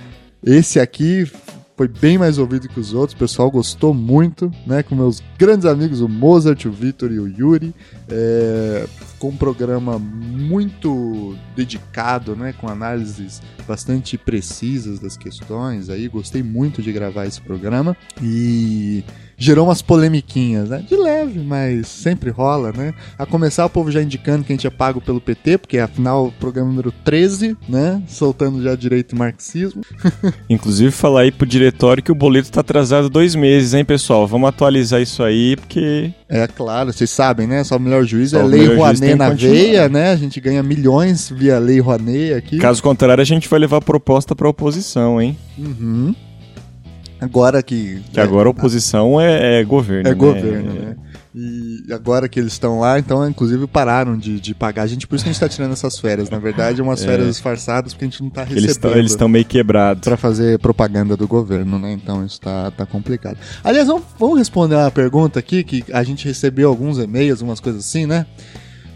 Esse 0.43 0.79
aqui 0.79 1.29
foi 1.75 1.87
bem 1.87 2.17
mais 2.17 2.37
ouvido 2.37 2.69
que 2.69 2.79
os 2.79 2.93
outros, 2.93 3.15
o 3.15 3.19
pessoal 3.19 3.51
gostou 3.51 3.93
muito, 3.93 4.51
né? 4.65 4.81
Com 4.81 4.95
meus 4.95 5.21
grandes 5.37 5.65
amigos, 5.65 6.01
o 6.01 6.07
Mozart, 6.07 6.65
o 6.65 6.71
Vitor 6.71 7.11
e 7.11 7.19
o 7.19 7.27
Yuri. 7.27 7.73
É, 8.09 8.85
com 9.19 9.29
um 9.29 9.37
programa 9.37 9.97
muito 9.99 11.35
dedicado, 11.55 12.35
né? 12.35 12.53
Com 12.53 12.67
análises 12.67 13.41
bastante 13.67 14.17
precisas 14.17 14.99
das 14.99 15.17
questões. 15.17 15.89
Aí 15.89 16.07
gostei 16.07 16.43
muito 16.43 16.81
de 16.81 16.91
gravar 16.91 17.25
esse 17.25 17.41
programa. 17.41 17.95
E 18.21 19.03
gerou 19.37 19.65
umas 19.67 19.81
polemiquinhas, 19.81 20.69
né? 20.69 20.85
De 20.87 20.95
leve, 20.95 21.39
mas 21.39 21.87
sempre 21.87 22.29
rola, 22.29 22.71
né? 22.71 22.93
A 23.17 23.25
começar 23.25 23.65
o 23.65 23.69
povo 23.69 23.91
já 23.91 24.01
indicando 24.01 24.43
que 24.43 24.53
a 24.53 24.55
gente 24.55 24.67
é 24.67 24.69
pago 24.69 25.01
pelo 25.01 25.21
PT, 25.21 25.57
porque 25.57 25.77
afinal 25.77 26.27
o 26.27 26.31
programa 26.31 26.69
número 26.69 26.91
13, 27.03 27.57
né? 27.67 28.01
Soltando 28.07 28.63
já 28.63 28.75
direito 28.75 29.15
e 29.15 29.17
marxismo. 29.17 29.81
Inclusive 30.49 30.91
falar 30.91 31.21
aí 31.21 31.31
pro 31.31 31.45
diretório 31.45 32.03
que 32.03 32.11
o 32.11 32.15
boleto 32.15 32.51
tá 32.51 32.61
atrasado 32.61 33.09
dois 33.09 33.35
meses, 33.35 33.73
hein, 33.73 33.85
pessoal? 33.85 34.27
Vamos 34.27 34.49
atualizar 34.49 35.01
isso 35.01 35.23
aí, 35.23 35.55
porque... 35.55 36.13
É 36.27 36.47
claro, 36.47 36.91
vocês 36.91 37.09
sabem, 37.09 37.45
né? 37.45 37.63
Só 37.63 37.77
o 37.77 37.79
melhor 37.79 38.03
juiz 38.03 38.31
Só 38.31 38.39
é 38.39 38.43
lei 38.43 38.75
Rouanet 38.75 39.15
na 39.15 39.29
veia, 39.29 39.87
né? 39.87 40.11
A 40.11 40.15
gente 40.15 40.41
ganha 40.41 40.63
milhões 40.63 41.29
via 41.29 41.59
lei 41.59 41.79
Rouanet 41.79 42.33
aqui. 42.33 42.57
Caso 42.57 42.81
contrário, 42.81 43.21
a 43.21 43.25
gente 43.25 43.47
vai 43.47 43.59
levar 43.59 43.79
proposta 43.81 44.35
pra 44.35 44.49
oposição, 44.49 45.21
hein? 45.21 45.37
Uhum. 45.57 46.15
Agora 47.21 47.61
que. 47.61 48.01
Que 48.11 48.19
agora 48.19 48.47
a 48.49 48.51
oposição 48.51 49.21
é, 49.21 49.61
é 49.61 49.63
governo. 49.63 50.07
É 50.07 50.11
né? 50.11 50.15
governo, 50.15 50.73
né? 50.73 50.95
E 51.37 51.91
agora 51.91 52.29
que 52.29 52.39
eles 52.39 52.53
estão 52.53 52.79
lá, 52.79 52.97
então, 52.97 53.27
inclusive, 53.27 53.67
pararam 53.67 54.17
de, 54.17 54.39
de 54.39 54.55
pagar 54.55 54.83
a 54.83 54.87
gente. 54.87 55.05
Por 55.05 55.15
isso 55.15 55.25
que 55.25 55.29
a 55.29 55.33
gente 55.33 55.43
está 55.43 55.49
tirando 55.49 55.73
essas 55.73 55.99
férias. 55.99 56.29
Na 56.29 56.39
verdade, 56.39 56.79
é 56.79 56.83
umas 56.83 57.03
é. 57.03 57.05
férias 57.05 57.27
disfarçadas, 57.27 57.93
porque 57.93 58.05
a 58.05 58.07
gente 58.07 58.21
não 58.21 58.29
está 58.29 58.43
recebendo. 58.43 58.97
Eles 58.97 59.11
estão 59.11 59.27
meio 59.27 59.43
quebrados. 59.43 60.01
Para 60.01 60.15
fazer 60.15 60.57
propaganda 60.59 61.17
do 61.17 61.27
governo, 61.27 61.77
né? 61.77 61.91
Então 61.91 62.25
isso 62.25 62.39
tá, 62.39 62.71
tá 62.71 62.85
complicado. 62.85 63.37
Aliás, 63.61 63.85
vamos, 63.85 64.03
vamos 64.17 64.39
responder 64.39 64.75
uma 64.75 64.89
pergunta 64.89 65.37
aqui, 65.37 65.61
que 65.65 65.83
a 65.91 66.03
gente 66.03 66.25
recebeu 66.25 66.69
alguns 66.69 66.99
e-mails, 66.99 67.41
umas 67.41 67.59
coisas 67.59 67.85
assim, 67.85 68.05
né? 68.05 68.25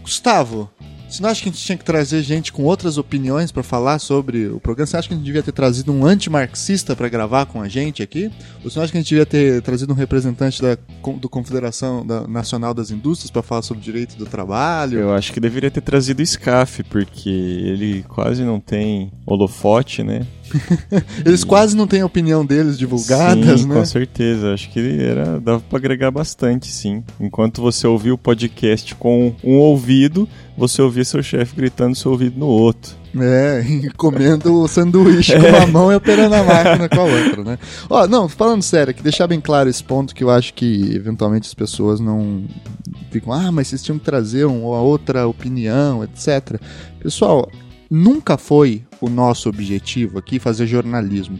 Gustavo, 0.02 0.70
você 1.10 1.22
não 1.22 1.30
acha 1.30 1.42
que 1.42 1.48
a 1.48 1.52
gente 1.52 1.64
tinha 1.64 1.76
que 1.76 1.84
trazer 1.84 2.22
gente 2.22 2.52
com 2.52 2.62
outras 2.62 2.96
opiniões 2.96 3.50
para 3.50 3.62
falar 3.62 3.98
sobre 3.98 4.46
o 4.46 4.60
programa? 4.60 4.86
Você 4.86 4.96
acha 4.96 5.08
que 5.08 5.14
a 5.14 5.16
gente 5.16 5.26
devia 5.26 5.42
ter 5.42 5.52
trazido 5.52 5.92
um 5.92 6.06
antimarxista 6.06 6.94
para 6.94 7.08
gravar 7.08 7.46
com 7.46 7.60
a 7.60 7.68
gente 7.68 8.02
aqui? 8.02 8.30
Ou 8.62 8.70
você 8.70 8.78
não 8.78 8.84
acha 8.84 8.92
que 8.92 8.98
a 8.98 9.00
gente 9.00 9.10
devia 9.10 9.26
ter 9.26 9.60
trazido 9.62 9.92
um 9.92 9.96
representante 9.96 10.62
da 10.62 10.78
do 11.18 11.28
Confederação 11.28 12.06
da 12.06 12.26
Nacional 12.28 12.72
das 12.72 12.90
Indústrias 12.90 13.30
para 13.30 13.42
falar 13.42 13.62
sobre 13.62 13.80
o 13.80 13.84
direito 13.84 14.16
do 14.16 14.26
trabalho? 14.26 15.00
Eu 15.00 15.12
acho 15.12 15.32
que 15.32 15.40
deveria 15.40 15.70
ter 15.70 15.80
trazido 15.80 16.22
o 16.22 16.26
SCAF, 16.26 16.82
porque 16.84 17.28
ele 17.28 18.04
quase 18.08 18.44
não 18.44 18.60
tem 18.60 19.10
holofote, 19.26 20.02
né? 20.02 20.26
Eles 21.24 21.44
quase 21.44 21.76
não 21.76 21.86
têm 21.86 22.00
a 22.00 22.06
opinião 22.06 22.44
deles 22.44 22.78
divulgadas, 22.78 23.60
sim, 23.60 23.68
né? 23.68 23.74
Com 23.74 23.84
certeza, 23.84 24.52
acho 24.52 24.70
que 24.70 24.80
era 25.00 25.40
dava 25.40 25.60
para 25.60 25.78
agregar 25.78 26.10
bastante, 26.10 26.68
sim. 26.68 27.02
Enquanto 27.18 27.62
você 27.62 27.86
ouvia 27.86 28.14
o 28.14 28.18
podcast 28.18 28.94
com 28.94 29.34
um 29.42 29.56
ouvido, 29.56 30.28
você 30.56 30.82
ouvia 30.82 31.04
seu 31.04 31.22
chefe 31.22 31.54
gritando 31.56 31.94
seu 31.94 32.10
ouvido 32.10 32.38
no 32.38 32.46
outro. 32.46 33.00
É, 33.18 33.64
comendo 33.96 34.60
o 34.60 34.68
sanduíche 34.68 35.32
com 35.40 35.48
uma 35.48 35.66
mão 35.66 35.92
e 35.92 35.96
operando 35.96 36.34
a 36.34 36.44
máquina 36.44 36.88
com 36.88 37.00
a 37.00 37.04
outra, 37.04 37.42
né? 37.42 37.58
Ó, 37.88 38.06
não, 38.06 38.28
falando 38.28 38.62
sério, 38.62 38.94
que 38.94 39.02
deixar 39.02 39.26
bem 39.26 39.40
claro 39.40 39.68
esse 39.68 39.82
ponto 39.82 40.14
que 40.14 40.22
eu 40.22 40.30
acho 40.30 40.54
que 40.54 40.94
eventualmente 40.94 41.48
as 41.48 41.54
pessoas 41.54 41.98
não 41.98 42.44
ficam, 43.10 43.32
ah, 43.32 43.50
mas 43.50 43.68
vocês 43.68 43.82
tinham 43.82 43.98
que 43.98 44.04
trazer 44.04 44.44
uma 44.44 44.80
outra 44.80 45.26
opinião, 45.26 46.04
etc. 46.04 46.60
Pessoal, 47.00 47.50
nunca 47.90 48.38
foi 48.38 48.84
o 49.00 49.08
nosso 49.08 49.48
objetivo 49.48 50.18
aqui 50.18 50.38
fazer 50.38 50.66
jornalismo. 50.66 51.38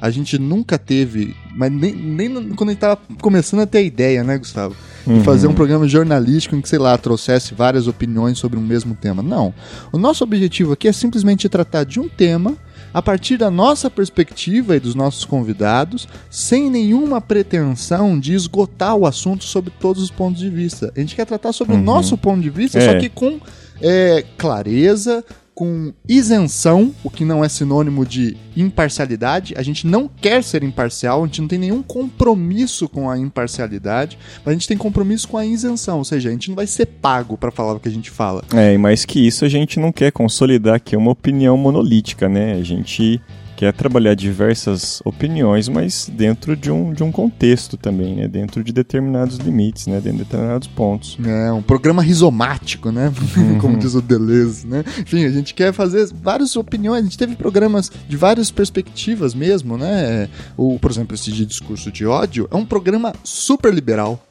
A 0.00 0.10
gente 0.10 0.38
nunca 0.38 0.78
teve, 0.78 1.34
mas 1.54 1.72
nem, 1.72 1.94
nem 1.94 2.50
quando 2.54 2.70
a 2.70 2.72
gente 2.72 2.80
tava 2.80 2.98
começando 3.20 3.60
a 3.60 3.66
ter 3.66 3.78
a 3.78 3.82
ideia, 3.82 4.22
né, 4.22 4.36
Gustavo? 4.36 4.76
Uhum. 5.06 5.18
De 5.18 5.24
fazer 5.24 5.46
um 5.46 5.54
programa 5.54 5.86
jornalístico 5.86 6.56
em 6.56 6.60
que, 6.60 6.68
sei 6.68 6.78
lá, 6.78 6.96
trouxesse 6.98 7.54
várias 7.54 7.86
opiniões 7.86 8.38
sobre 8.38 8.58
um 8.58 8.62
mesmo 8.62 8.94
tema. 8.94 9.22
Não. 9.22 9.54
O 9.92 9.98
nosso 9.98 10.24
objetivo 10.24 10.72
aqui 10.72 10.88
é 10.88 10.92
simplesmente 10.92 11.48
tratar 11.48 11.84
de 11.84 12.00
um 12.00 12.08
tema 12.08 12.56
a 12.92 13.02
partir 13.02 13.36
da 13.36 13.50
nossa 13.50 13.90
perspectiva 13.90 14.76
e 14.76 14.80
dos 14.80 14.94
nossos 14.94 15.24
convidados, 15.24 16.06
sem 16.30 16.70
nenhuma 16.70 17.20
pretensão 17.20 18.18
de 18.18 18.34
esgotar 18.34 18.94
o 18.94 19.06
assunto 19.06 19.44
sobre 19.44 19.72
todos 19.80 20.02
os 20.02 20.10
pontos 20.10 20.40
de 20.40 20.50
vista. 20.50 20.92
A 20.96 21.00
gente 21.00 21.16
quer 21.16 21.24
tratar 21.24 21.52
sobre 21.52 21.74
uhum. 21.74 21.80
o 21.80 21.84
nosso 21.84 22.16
ponto 22.16 22.40
de 22.40 22.50
vista, 22.50 22.78
é. 22.78 22.92
só 22.92 22.98
que 22.98 23.08
com 23.08 23.40
é, 23.80 24.24
clareza, 24.38 25.24
com 25.54 25.92
isenção, 26.08 26.92
o 27.04 27.08
que 27.08 27.24
não 27.24 27.44
é 27.44 27.48
sinônimo 27.48 28.04
de 28.04 28.36
imparcialidade. 28.56 29.54
A 29.56 29.62
gente 29.62 29.86
não 29.86 30.08
quer 30.08 30.42
ser 30.42 30.64
imparcial, 30.64 31.22
a 31.22 31.26
gente 31.26 31.40
não 31.40 31.48
tem 31.48 31.58
nenhum 31.58 31.82
compromisso 31.82 32.88
com 32.88 33.08
a 33.08 33.18
imparcialidade, 33.18 34.18
mas 34.44 34.48
a 34.48 34.52
gente 34.52 34.68
tem 34.68 34.76
compromisso 34.76 35.28
com 35.28 35.38
a 35.38 35.46
isenção, 35.46 35.98
ou 35.98 36.04
seja, 36.04 36.28
a 36.28 36.32
gente 36.32 36.48
não 36.48 36.56
vai 36.56 36.66
ser 36.66 36.86
pago 36.86 37.36
para 37.36 37.50
falar 37.50 37.74
o 37.74 37.80
que 37.80 37.88
a 37.88 37.92
gente 37.92 38.10
fala. 38.10 38.42
É, 38.52 38.74
e 38.74 38.78
mais 38.78 39.04
que 39.04 39.24
isso, 39.24 39.44
a 39.44 39.48
gente 39.48 39.78
não 39.78 39.92
quer 39.92 40.10
consolidar 40.10 40.74
aqui 40.74 40.96
uma 40.96 41.12
opinião 41.12 41.56
monolítica, 41.56 42.28
né? 42.28 42.54
A 42.54 42.62
gente 42.62 43.20
quer 43.56 43.72
trabalhar 43.72 44.14
diversas 44.14 45.00
opiniões, 45.04 45.68
mas 45.68 46.10
dentro 46.12 46.56
de 46.56 46.70
um, 46.70 46.92
de 46.92 47.02
um 47.02 47.10
contexto 47.10 47.76
também, 47.76 48.16
né? 48.16 48.28
Dentro 48.28 48.62
de 48.62 48.72
determinados 48.72 49.36
limites, 49.36 49.86
né? 49.86 50.00
Dentro 50.00 50.18
de 50.18 50.24
determinados 50.24 50.68
pontos. 50.68 51.18
É, 51.24 51.52
um 51.52 51.62
programa 51.62 52.02
rizomático, 52.02 52.90
né? 52.90 53.12
Uhum. 53.34 53.58
Como 53.58 53.76
diz 53.76 53.94
o 53.94 54.00
Deleuze, 54.00 54.66
né? 54.66 54.84
Enfim, 55.00 55.24
a 55.24 55.30
gente 55.30 55.54
quer 55.54 55.72
fazer 55.72 56.08
várias 56.22 56.54
opiniões, 56.56 57.00
a 57.00 57.04
gente 57.04 57.18
teve 57.18 57.34
programas 57.34 57.90
de 58.08 58.16
várias 58.16 58.50
perspectivas 58.50 59.34
mesmo, 59.34 59.76
né? 59.76 60.28
O, 60.56 60.78
por 60.78 60.90
exemplo, 60.90 61.14
esse 61.14 61.32
de 61.32 61.44
discurso 61.44 61.90
de 61.90 62.06
ódio 62.06 62.48
é 62.50 62.54
um 62.54 62.64
programa 62.64 63.12
super 63.24 63.74
liberal. 63.74 64.22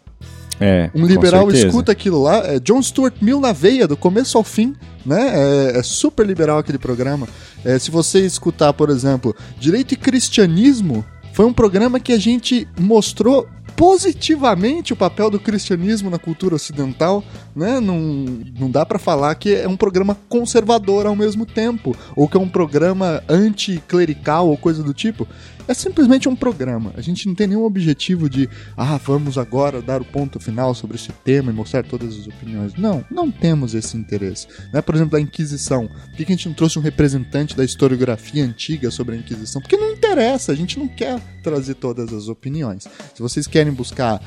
É, 0.60 0.90
um 0.94 1.06
liberal 1.06 1.50
escuta 1.52 1.92
aquilo 1.92 2.22
lá, 2.22 2.38
é 2.46 2.60
John 2.60 2.82
Stuart 2.82 3.16
Mill 3.22 3.40
na 3.40 3.52
veia, 3.52 3.88
do 3.88 3.98
começo 3.98 4.38
ao 4.38 4.44
fim, 4.44 4.76
né? 5.06 5.34
É, 5.74 5.80
é 5.80 5.84
super 5.84 6.26
liberal 6.26 6.60
aquele 6.60 6.78
programa. 6.78 7.28
É, 7.66 7.78
se 7.80 7.90
você 7.90 8.20
escutar, 8.20 8.74
por 8.74 8.90
exemplo, 8.90 9.36
Direito 9.60 9.94
e 9.94 9.98
Cristianismo, 9.98 11.04
foi 11.34 11.46
um 11.46 11.54
programa 11.54 12.00
que 12.00 12.14
a 12.14 12.20
gente 12.20 12.68
mostrou 12.80 13.48
positivamente 13.76 14.94
o 14.94 14.96
papel 14.96 15.30
do 15.30 15.40
cristianismo 15.40 16.10
na 16.10 16.20
cultura 16.20 16.56
ocidental, 16.56 17.24
né? 17.56 17.80
Não, 17.80 17.98
não 18.60 18.70
dá 18.70 18.86
para 18.86 19.00
falar 19.00 19.34
que 19.36 19.56
é 19.56 19.68
um 19.68 19.76
programa 19.76 20.18
conservador 20.30 21.06
ao 21.06 21.16
mesmo 21.16 21.46
tempo, 21.46 21.96
ou 22.16 22.28
que 22.28 22.38
é 22.38 22.40
um 22.40 22.48
programa 22.48 23.24
anticlerical 23.28 24.48
ou 24.48 24.58
coisa 24.58 24.84
do 24.84 24.94
tipo. 24.94 25.28
É 25.68 25.74
simplesmente 25.74 26.28
um 26.28 26.36
programa. 26.36 26.94
A 26.98 27.02
gente 27.02 27.28
não 27.28 27.34
tem 27.34 27.48
nenhum 27.48 27.64
objetivo 27.64 28.30
de, 28.30 28.50
ah, 28.76 28.98
vamos 28.98 29.38
agora 29.38 29.82
dar 29.82 30.02
o 30.02 30.06
ponto 30.06 30.40
final 30.40 30.76
sobre 30.76 30.98
esse 30.98 31.12
tema 31.24 31.52
e 31.52 31.56
mostrar 31.56 31.84
todas 31.84 32.18
as 32.18 32.28
opiniões. 32.28 32.74
Não, 32.76 33.04
não 33.10 33.32
temos 33.32 33.74
esse 33.74 33.96
interesse. 33.96 34.48
Né? 34.74 34.82
Por 34.82 34.96
exemplo, 34.96 35.18
a 35.18 35.22
Inquisição. 35.22 35.88
Por 35.88 36.18
que 36.18 36.24
a 36.24 36.36
gente 36.36 36.48
não 36.48 36.56
trouxe 36.56 36.78
um 36.78 36.82
representante 36.82 37.56
da 37.56 37.64
historiografia 37.64 38.44
antiga 38.44 38.92
sobre 38.92 39.16
a 39.16 39.18
Inquisição? 39.18 39.62
Porque 39.62 39.78
não 39.78 39.92
interessa, 39.92 40.52
a 40.52 40.56
gente 40.56 40.78
não 40.78 40.88
quer 40.88 41.20
trazer 41.42 41.76
todas 41.76 42.12
as 42.12 42.28
opiniões. 42.28 42.84
Se 43.16 43.22
vocês 43.22 43.48
querem 43.48 43.72
buscar 43.72 44.22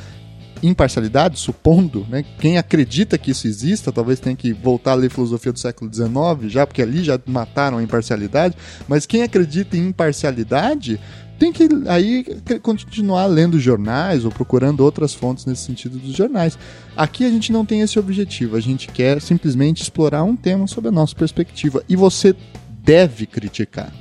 imparcialidade, 0.62 1.38
supondo, 1.38 2.07
né? 2.09 2.25
Quem 2.38 2.59
acredita 2.59 3.18
que 3.18 3.31
isso 3.31 3.46
exista, 3.46 3.92
talvez 3.92 4.20
tenha 4.20 4.35
que 4.35 4.53
voltar 4.53 4.92
a 4.92 4.94
ler 4.94 5.11
filosofia 5.11 5.53
do 5.53 5.59
século 5.59 5.92
XIX, 5.92 6.51
já, 6.51 6.66
porque 6.66 6.83
ali 6.83 7.03
já 7.03 7.20
mataram 7.27 7.79
a 7.79 7.83
imparcialidade, 7.83 8.57
mas 8.88 9.07
quem 9.07 9.22
acredita 9.22 9.77
em 9.77 9.88
imparcialidade 9.88 10.99
tem 11.38 11.53
que 11.53 11.68
aí 11.87 12.25
continuar 12.62 13.27
lendo 13.27 13.59
jornais 13.59 14.25
ou 14.25 14.31
procurando 14.31 14.81
outras 14.81 15.14
fontes 15.14 15.44
nesse 15.44 15.62
sentido 15.62 15.99
dos 15.99 16.14
jornais. 16.14 16.59
Aqui 16.96 17.25
a 17.25 17.31
gente 17.31 17.53
não 17.53 17.64
tem 17.64 17.83
esse 17.83 17.99
objetivo, 17.99 18.57
a 18.57 18.61
gente 18.61 18.88
quer 18.88 19.20
simplesmente 19.20 19.83
explorar 19.83 20.25
um 20.25 20.35
tema 20.35 20.66
sob 20.66 20.88
a 20.88 20.92
nossa 20.92 21.14
perspectiva 21.14 21.83
e 21.88 21.94
você 21.94 22.35
deve 22.83 23.27
criticar, 23.27 23.92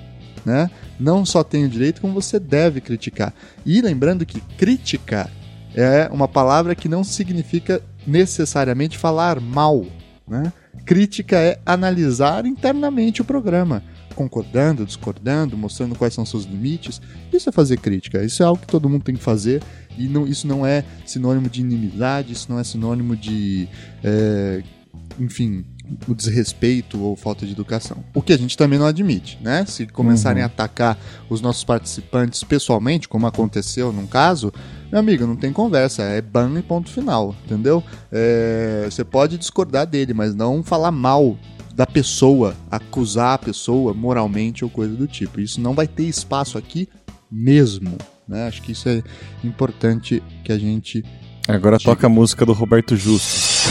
né? 0.46 0.70
Não 1.00 1.26
só 1.26 1.44
tem 1.44 1.66
o 1.66 1.70
direito, 1.70 2.00
como 2.00 2.14
você 2.14 2.40
deve 2.40 2.80
criticar. 2.80 3.34
E 3.66 3.82
lembrando 3.82 4.26
que 4.26 4.40
criticar 4.40 5.30
é 5.76 6.08
uma 6.12 6.28
palavra 6.28 6.74
que 6.74 6.88
não 6.88 7.04
significa 7.04 7.82
necessariamente 8.08 8.98
falar 8.98 9.42
mal, 9.42 9.86
né? 10.26 10.54
Crítica 10.86 11.38
é 11.38 11.60
analisar 11.66 12.46
internamente 12.46 13.22
o 13.22 13.26
programa 13.26 13.84
concordando, 14.16 14.86
discordando, 14.86 15.58
mostrando 15.58 15.96
quais 15.96 16.14
são 16.14 16.26
seus 16.26 16.46
limites. 16.46 17.02
Isso 17.32 17.50
é 17.50 17.52
fazer 17.52 17.78
crítica. 17.78 18.24
Isso 18.24 18.42
é 18.42 18.46
algo 18.46 18.62
que 18.62 18.68
todo 18.68 18.90
mundo 18.90 19.04
tem 19.04 19.16
que 19.16 19.22
fazer. 19.22 19.62
E 19.98 20.08
não, 20.08 20.26
isso 20.26 20.48
não 20.48 20.66
é 20.66 20.84
sinônimo 21.06 21.50
de 21.50 21.62
inimizade, 21.62 22.34
isso 22.34 22.48
não 22.50 22.60
é 22.60 22.64
sinônimo 22.64 23.16
de. 23.16 23.68
É, 24.04 24.64
enfim, 25.20 25.66
o 26.08 26.14
desrespeito 26.14 27.02
ou 27.02 27.16
falta 27.16 27.46
de 27.46 27.52
educação. 27.52 28.04
O 28.14 28.22
que 28.22 28.34
a 28.34 28.38
gente 28.38 28.58
também 28.58 28.80
não 28.80 28.86
admite, 28.86 29.38
né? 29.42 29.66
Se 29.66 29.86
começarem 29.88 30.42
uhum. 30.42 30.50
a 30.50 30.52
atacar 30.52 30.98
os 31.30 31.42
nossos 31.42 31.64
participantes 31.64 32.44
pessoalmente, 32.44 33.08
como 33.08 33.28
aconteceu 33.28 33.92
num 33.92 34.08
caso, 34.08 34.52
meu 34.92 35.00
amigo, 35.00 35.26
não 35.26 35.36
tem 35.36 35.52
conversa, 35.52 36.04
é 36.04 36.22
ban 36.22 36.58
e 36.58 36.62
ponto 36.62 36.90
final, 36.90 37.36
entendeu? 37.46 37.84
É, 38.12 38.88
você 38.90 39.04
pode 39.04 39.38
discordar 39.38 39.86
dele, 39.86 40.14
mas 40.14 40.34
não 40.34 40.64
falar 40.64 40.92
mal 40.92 41.38
da 41.76 41.86
pessoa, 41.86 42.56
acusar 42.72 43.34
a 43.34 43.38
pessoa 43.38 43.94
moralmente 43.94 44.64
ou 44.64 44.72
coisa 44.72 44.96
do 44.96 45.06
tipo. 45.06 45.42
Isso 45.42 45.60
não 45.60 45.74
vai 45.74 45.86
ter 45.88 46.04
espaço 46.04 46.58
aqui 46.58 46.88
mesmo. 47.30 47.98
Né? 48.26 48.48
Acho 48.48 48.62
que 48.62 48.72
isso 48.72 48.88
é 48.88 49.04
importante 49.44 50.24
que 50.44 50.54
a 50.54 50.58
gente. 50.58 51.04
Agora 51.48 51.78
diga. 51.78 51.92
toca 51.92 52.08
a 52.08 52.10
música 52.10 52.46
do 52.46 52.54
Roberto 52.54 52.96
Justo. 52.96 53.66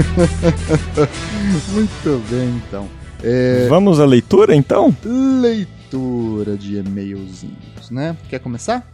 Muito 1.72 2.24
bem, 2.30 2.48
então. 2.66 2.88
É... 3.22 3.66
Vamos 3.68 4.00
à 4.00 4.06
leitura, 4.06 4.56
então? 4.56 4.96
Leitura 5.04 6.56
de 6.56 6.78
e-mailzinhos, 6.78 7.90
né? 7.90 8.16
Quer 8.30 8.38
começar? 8.38 8.90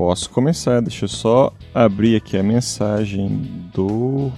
Posso 0.00 0.30
começar, 0.30 0.80
deixa 0.80 1.04
eu 1.04 1.08
só 1.10 1.52
abrir 1.74 2.16
aqui 2.16 2.34
a 2.38 2.42
mensagem 2.42 3.28
do 3.74 4.32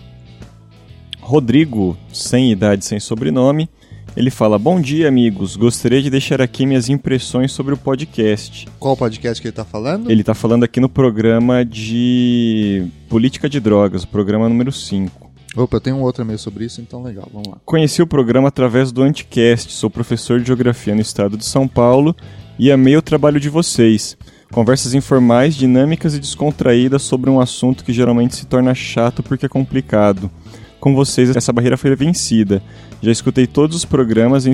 Rodrigo, 1.21 1.97
sem 2.13 2.51
idade, 2.51 2.85
sem 2.85 2.99
sobrenome. 2.99 3.71
Ele 4.17 4.29
fala: 4.29 4.59
Bom 4.59 4.81
dia, 4.81 5.07
amigos. 5.07 5.55
Gostaria 5.55 6.03
de 6.03 6.11
deixar 6.11 6.43
aqui 6.43 6.67
minhas 6.67 6.89
impressões 6.89 7.53
sobre 7.53 7.75
o 7.75 7.77
podcast. 7.77 8.67
Qual 8.77 8.97
podcast 8.97 9.41
que 9.41 9.47
ele 9.47 9.53
está 9.53 9.65
falando? 9.65 10.11
Ele 10.11 10.23
está 10.23 10.35
falando 10.35 10.65
aqui 10.65 10.81
no 10.81 10.89
programa 10.89 11.65
de 11.65 12.85
Política 13.09 13.49
de 13.49 13.61
Drogas, 13.61 14.03
o 14.03 14.09
programa 14.09 14.49
número 14.49 14.73
5. 14.73 15.31
Opa, 15.57 15.77
eu 15.77 15.81
tenho 15.81 15.95
um 15.95 16.03
outro 16.03 16.25
e-mail 16.25 16.41
sobre 16.41 16.65
isso, 16.65 16.81
então 16.81 17.05
legal, 17.05 17.29
vamos 17.33 17.47
lá. 17.47 17.59
Conheci 17.65 18.03
o 18.03 18.07
programa 18.07 18.49
através 18.49 18.91
do 18.91 19.01
Anticast, 19.01 19.71
sou 19.71 19.89
professor 19.89 20.41
de 20.41 20.47
Geografia 20.49 20.93
no 20.93 21.01
estado 21.01 21.37
de 21.37 21.45
São 21.45 21.69
Paulo 21.69 22.17
e 22.59 22.73
amei 22.73 22.97
o 22.97 23.03
trabalho 23.03 23.39
de 23.39 23.49
vocês. 23.49 24.19
Conversas 24.53 24.93
informais, 24.93 25.55
dinâmicas 25.57 26.15
e 26.15 26.21
descontraídas 26.21 27.03
sobre 27.03 27.31
um 27.31 27.41
assunto 27.41 27.83
que 27.83 27.93
geralmente 27.93 28.37
se 28.37 28.47
torna 28.47 28.75
chato 28.75 29.23
porque 29.23 29.47
é 29.47 29.49
complicado. 29.49 30.31
com 30.79 30.95
vocês 30.95 31.35
essa 31.35 31.53
barreira 31.53 31.77
foi 31.79 31.95
vencida. 31.97 32.63
Já 33.01 33.11
escutei 33.11 33.47
todos 33.47 33.77
os 33.77 33.85
programas, 33.85 34.45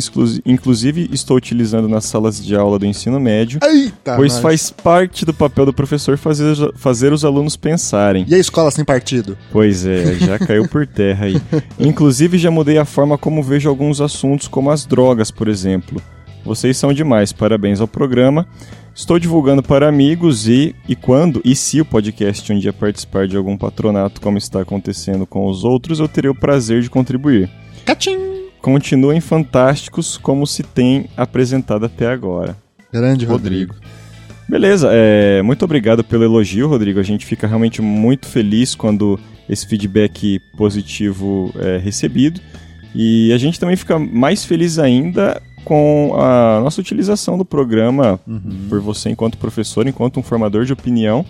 inclusive 0.46 1.08
estou 1.12 1.36
utilizando 1.36 1.88
nas 1.88 2.04
salas 2.04 2.42
de 2.42 2.54
aula 2.54 2.78
do 2.78 2.86
ensino 2.86 3.18
médio, 3.18 3.58
Eita, 3.62 4.14
pois 4.14 4.34
nós. 4.34 4.42
faz 4.42 4.70
parte 4.70 5.24
do 5.26 5.34
papel 5.34 5.66
do 5.66 5.72
professor 5.72 6.16
fazer, 6.16 6.54
fazer 6.76 7.12
os 7.12 7.24
alunos 7.24 7.56
pensarem. 7.56 8.24
E 8.28 8.34
a 8.34 8.38
escola 8.38 8.70
sem 8.70 8.84
partido? 8.84 9.36
Pois 9.50 9.84
é, 9.84 10.14
já 10.14 10.38
caiu 10.46 10.68
por 10.68 10.86
terra 10.86 11.26
aí. 11.26 11.40
Inclusive 11.78 12.38
já 12.38 12.50
mudei 12.50 12.78
a 12.78 12.84
forma 12.84 13.18
como 13.18 13.42
vejo 13.42 13.68
alguns 13.68 14.00
assuntos, 14.00 14.48
como 14.48 14.70
as 14.70 14.86
drogas, 14.86 15.30
por 15.30 15.48
exemplo. 15.48 16.00
Vocês 16.44 16.76
são 16.78 16.92
demais, 16.92 17.32
parabéns 17.32 17.80
ao 17.80 17.88
programa. 17.88 18.46
Estou 18.98 19.16
divulgando 19.16 19.62
para 19.62 19.88
amigos 19.88 20.48
e, 20.48 20.74
e 20.88 20.96
quando 20.96 21.40
e 21.44 21.54
se 21.54 21.80
o 21.80 21.84
podcast 21.84 22.52
um 22.52 22.58
dia 22.58 22.72
participar 22.72 23.28
de 23.28 23.36
algum 23.36 23.56
patronato 23.56 24.20
como 24.20 24.36
está 24.36 24.60
acontecendo 24.60 25.24
com 25.24 25.46
os 25.46 25.62
outros, 25.62 26.00
eu 26.00 26.08
terei 26.08 26.28
o 26.28 26.34
prazer 26.34 26.82
de 26.82 26.90
contribuir. 26.90 27.48
Catim! 27.86 28.18
Continuem 28.60 29.20
fantásticos 29.20 30.16
como 30.18 30.44
se 30.48 30.64
tem 30.64 31.08
apresentado 31.16 31.86
até 31.86 32.08
agora. 32.08 32.56
Grande 32.92 33.24
Rodrigo. 33.24 33.74
Rodrigo. 33.74 33.88
Beleza, 34.48 34.90
é, 34.90 35.42
muito 35.42 35.64
obrigado 35.64 36.02
pelo 36.02 36.24
elogio, 36.24 36.66
Rodrigo. 36.66 36.98
A 36.98 37.04
gente 37.04 37.24
fica 37.24 37.46
realmente 37.46 37.80
muito 37.80 38.26
feliz 38.26 38.74
quando 38.74 39.18
esse 39.48 39.64
feedback 39.68 40.40
positivo 40.56 41.54
é 41.54 41.78
recebido. 41.78 42.40
E 42.92 43.32
a 43.32 43.38
gente 43.38 43.60
também 43.60 43.76
fica 43.76 43.96
mais 43.96 44.44
feliz 44.44 44.76
ainda 44.76 45.40
com 45.68 46.12
a 46.18 46.60
nossa 46.62 46.80
utilização 46.80 47.36
do 47.36 47.44
programa 47.44 48.18
Uhum. 48.26 48.66
por 48.70 48.80
você 48.80 49.10
enquanto 49.10 49.36
professor, 49.36 49.86
enquanto 49.86 50.18
um 50.18 50.22
formador 50.22 50.64
de 50.64 50.72
opinião, 50.72 51.24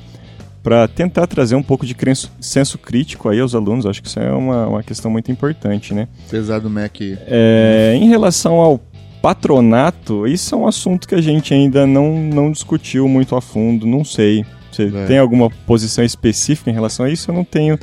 para 0.63 0.87
tentar 0.87 1.27
trazer 1.27 1.55
um 1.57 1.63
pouco 1.63 1.85
de 1.85 1.95
crenço- 1.95 2.31
senso 2.41 2.79
crítico 2.79 3.29
aí 3.29 3.41
aos 3.41 3.55
alunos. 3.55 3.85
Acho 3.87 4.01
que 4.03 4.09
isso 4.09 4.21
é 4.21 4.31
uma, 4.33 4.67
uma 4.67 4.83
questão 4.83 5.11
muito 5.11 5.31
importante, 5.33 5.93
né? 5.93 6.07
Apesar 6.27 6.61
do 6.61 6.71
Mac. 6.71 6.97
É, 7.01 7.95
em 8.01 8.09
relação 8.09 8.55
ao 8.57 8.81
patronato, 9.21 10.27
isso 10.27 10.55
é 10.55 10.59
um 10.59 10.67
assunto 10.67 11.07
que 11.09 11.15
a 11.15 11.21
gente 11.21 11.53
ainda 11.53 11.87
não, 11.87 12.17
não 12.19 12.51
discutiu 12.53 13.09
muito 13.09 13.35
a 13.37 13.41
fundo, 13.41 13.87
não 13.87 14.05
sei. 14.05 14.45
Você 14.71 14.93
É. 14.95 15.07
tem 15.07 15.19
alguma 15.19 15.49
posição 15.67 16.05
específica 16.05 16.71
em 16.71 16.75
relação 16.75 17.07
a 17.07 17.11
isso? 17.11 17.31
Eu 17.31 17.35
não 17.35 17.45
tenho 17.45 17.79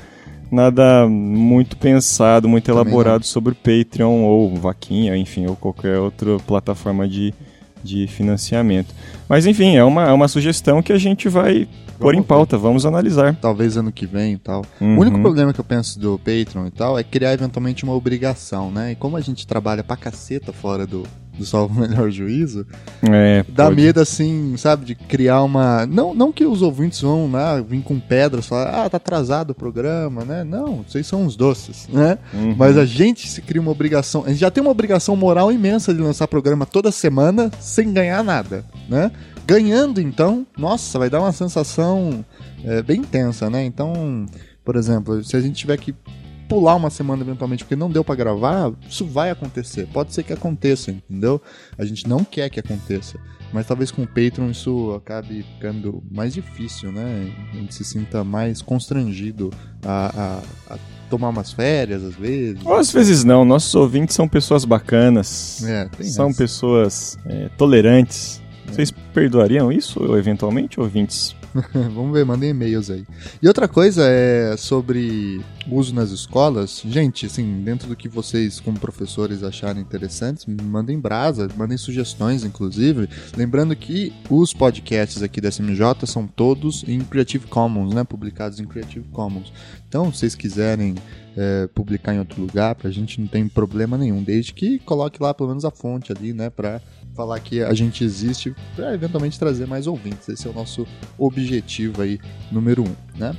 nada 0.51 1.07
muito 1.07 1.77
pensado, 1.77 2.47
muito 2.47 2.65
Também 2.65 2.81
elaborado 2.81 3.25
sobre 3.25 3.53
o 3.53 3.55
Patreon 3.55 4.23
ou 4.23 4.55
Vaquinha, 4.55 5.15
enfim, 5.17 5.45
ou 5.45 5.55
qualquer 5.55 5.99
outra 5.99 6.37
plataforma 6.39 7.07
de, 7.07 7.33
de 7.83 8.07
financiamento. 8.07 8.93
Mas 9.27 9.45
enfim, 9.45 9.75
é 9.75 9.83
uma, 9.83 10.07
é 10.07 10.11
uma 10.11 10.27
sugestão 10.27 10.81
que 10.81 10.93
a 10.93 10.97
gente 10.97 11.27
vai 11.27 11.67
pôr 11.99 12.13
em 12.13 12.21
ver. 12.21 12.27
pauta, 12.27 12.57
vamos 12.57 12.85
analisar. 12.85 13.35
Talvez 13.35 13.77
ano 13.77 13.91
que 13.91 14.05
vem 14.05 14.33
e 14.33 14.37
tal. 14.37 14.63
Uhum. 14.79 14.97
O 14.97 15.01
único 15.01 15.19
problema 15.21 15.53
que 15.53 15.59
eu 15.59 15.65
penso 15.65 15.99
do 15.99 16.17
Patreon 16.19 16.67
e 16.67 16.71
tal 16.71 16.97
é 16.97 17.03
criar 17.03 17.33
eventualmente 17.33 17.83
uma 17.83 17.93
obrigação, 17.93 18.71
né? 18.71 18.91
E 18.91 18.95
como 18.95 19.17
a 19.17 19.21
gente 19.21 19.47
trabalha 19.47 19.83
pra 19.83 19.95
caceta 19.95 20.51
fora 20.51 20.85
do, 20.85 21.03
do 21.37 21.45
Salvo 21.45 21.75
o 21.77 21.87
Melhor 21.87 22.09
Juízo, 22.09 22.65
É, 23.01 23.43
dá 23.49 23.65
pode- 23.65 23.75
medo, 23.81 23.99
assim, 23.99 24.55
sabe, 24.57 24.85
de 24.85 24.95
criar 24.95 25.43
uma. 25.43 25.85
Não, 25.85 26.13
não 26.13 26.31
que 26.31 26.45
os 26.45 26.61
ouvintes 26.61 27.01
vão 27.01 27.27
né, 27.27 27.63
vir 27.67 27.81
com 27.81 27.99
pedras 27.99 28.45
falar, 28.47 28.85
ah, 28.85 28.89
tá 28.89 28.97
atrasado 28.97 29.51
o 29.51 29.55
programa, 29.55 30.23
né? 30.23 30.43
Não, 30.43 30.83
vocês 30.87 31.05
são 31.07 31.23
uns 31.23 31.35
doces, 31.35 31.87
né? 31.91 32.17
Uhum. 32.33 32.55
Mas 32.57 32.77
a 32.77 32.85
gente 32.85 33.27
se 33.27 33.41
cria 33.41 33.61
uma 33.61 33.71
obrigação. 33.71 34.23
A 34.25 34.29
gente 34.29 34.39
já 34.39 34.49
tem 34.51 34.61
uma 34.61 34.71
obrigação 34.71 35.15
moral 35.15 35.51
imensa 35.51 35.93
de 35.93 35.99
lançar 36.01 36.27
programa 36.27 36.65
toda 36.65 36.91
semana 36.91 37.51
sem 37.59 37.91
ganhar 37.93 38.23
nada, 38.23 38.63
né? 38.89 39.11
Ganhando, 39.47 40.01
então, 40.01 40.45
nossa, 40.57 40.97
vai 40.97 41.09
dar 41.09 41.19
uma 41.21 41.31
sensação 41.31 42.25
é, 42.63 42.81
bem 42.81 43.01
intensa, 43.01 43.49
né? 43.49 43.63
Então, 43.63 44.25
por 44.63 44.75
exemplo, 44.75 45.23
se 45.23 45.35
a 45.35 45.39
gente 45.39 45.53
tiver 45.55 45.77
que 45.77 45.93
pular 46.47 46.75
uma 46.75 46.89
semana 46.89 47.21
eventualmente 47.23 47.63
porque 47.63 47.75
não 47.75 47.89
deu 47.89 48.03
pra 48.03 48.15
gravar, 48.15 48.71
isso 48.89 49.05
vai 49.05 49.29
acontecer. 49.31 49.87
Pode 49.91 50.13
ser 50.13 50.23
que 50.23 50.33
aconteça, 50.33 50.91
entendeu? 50.91 51.41
A 51.77 51.85
gente 51.85 52.07
não 52.07 52.23
quer 52.23 52.49
que 52.49 52.59
aconteça. 52.59 53.17
Mas 53.53 53.67
talvez 53.67 53.89
com 53.91 54.01
o 54.03 54.07
Patreon 54.07 54.49
isso 54.49 54.91
acabe 54.93 55.43
ficando 55.55 56.03
mais 56.11 56.33
difícil, 56.33 56.91
né? 56.91 57.31
A 57.53 57.55
gente 57.55 57.73
se 57.73 57.83
sinta 57.85 58.23
mais 58.23 58.61
constrangido 58.61 59.51
a, 59.83 60.41
a- 60.69 60.73
a 60.75 60.77
tomar 61.09 61.29
umas 61.29 61.53
férias, 61.53 62.03
às 62.03 62.15
vezes. 62.15 62.59
Ou 62.65 62.75
às 62.75 62.91
vezes 62.91 63.23
não, 63.23 63.45
nossos 63.45 63.73
ouvintes 63.75 64.15
são 64.15 64.27
pessoas 64.27 64.65
bacanas, 64.65 65.63
É, 65.63 65.87
são 66.03 66.29
essa. 66.29 66.37
pessoas 66.37 67.17
é, 67.27 67.47
tolerantes. 67.57 68.41
Vocês 68.67 68.91
perdoariam 69.13 69.71
isso, 69.71 70.15
eventualmente, 70.15 70.79
ouvintes? 70.79 71.35
Vamos 71.93 72.11
ver, 72.11 72.25
mandem 72.25 72.49
e-mails 72.49 72.89
aí. 72.89 73.05
E 73.41 73.47
outra 73.47 73.67
coisa 73.67 74.03
é 74.05 74.57
sobre 74.57 75.41
uso 75.69 75.93
nas 75.95 76.11
escolas. 76.11 76.81
Gente, 76.85 77.25
assim, 77.25 77.63
dentro 77.63 77.87
do 77.87 77.95
que 77.95 78.09
vocês, 78.09 78.59
como 78.59 78.79
professores, 78.79 79.43
acharem 79.43 79.81
interessantes, 79.81 80.45
mandem 80.45 80.99
brasa, 80.99 81.47
mandem 81.55 81.77
sugestões, 81.77 82.43
inclusive. 82.43 83.07
Lembrando 83.35 83.75
que 83.75 84.13
os 84.29 84.53
podcasts 84.53 85.23
aqui 85.23 85.39
da 85.39 85.49
SMJ 85.49 86.05
são 86.05 86.27
todos 86.27 86.83
em 86.87 86.99
Creative 86.99 87.47
Commons, 87.47 87.93
né? 87.93 88.03
Publicados 88.03 88.59
em 88.59 88.65
Creative 88.65 89.07
Commons. 89.11 89.53
Então, 89.95 90.11
se 90.11 90.19
vocês 90.19 90.35
quiserem 90.35 90.93
é, 91.37 91.69
publicar 91.73 92.13
em 92.13 92.19
outro 92.19 92.41
lugar, 92.41 92.75
pra 92.75 92.91
gente 92.91 93.21
não 93.21 93.29
tem 93.29 93.47
problema 93.47 93.97
nenhum, 93.97 94.21
desde 94.21 94.53
que 94.53 94.77
coloque 94.79 95.23
lá 95.23 95.33
pelo 95.33 95.47
menos 95.47 95.63
a 95.63 95.71
fonte 95.71 96.11
ali, 96.11 96.33
né? 96.33 96.49
Pra 96.49 96.81
falar 97.15 97.39
que 97.39 97.63
a 97.63 97.73
gente 97.73 98.03
existe, 98.03 98.53
pra 98.75 98.93
eventualmente 98.93 99.39
trazer 99.39 99.65
mais 99.65 99.87
ouvintes. 99.87 100.27
Esse 100.27 100.47
é 100.47 100.49
o 100.49 100.53
nosso 100.53 100.85
objetivo 101.17 102.01
aí, 102.01 102.19
número 102.51 102.83
um, 102.83 102.93
né? 103.17 103.33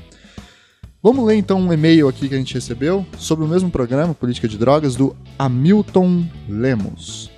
Vamos 1.03 1.27
ler 1.27 1.37
então 1.37 1.61
um 1.61 1.71
e-mail 1.71 2.09
aqui 2.09 2.27
que 2.27 2.35
a 2.35 2.38
gente 2.38 2.55
recebeu 2.55 3.05
sobre 3.19 3.45
o 3.45 3.49
mesmo 3.49 3.69
programa, 3.69 4.14
Política 4.14 4.49
de 4.49 4.57
Drogas, 4.57 4.97
do 4.97 5.14
Hamilton 5.38 6.25
Lemos. 6.49 7.31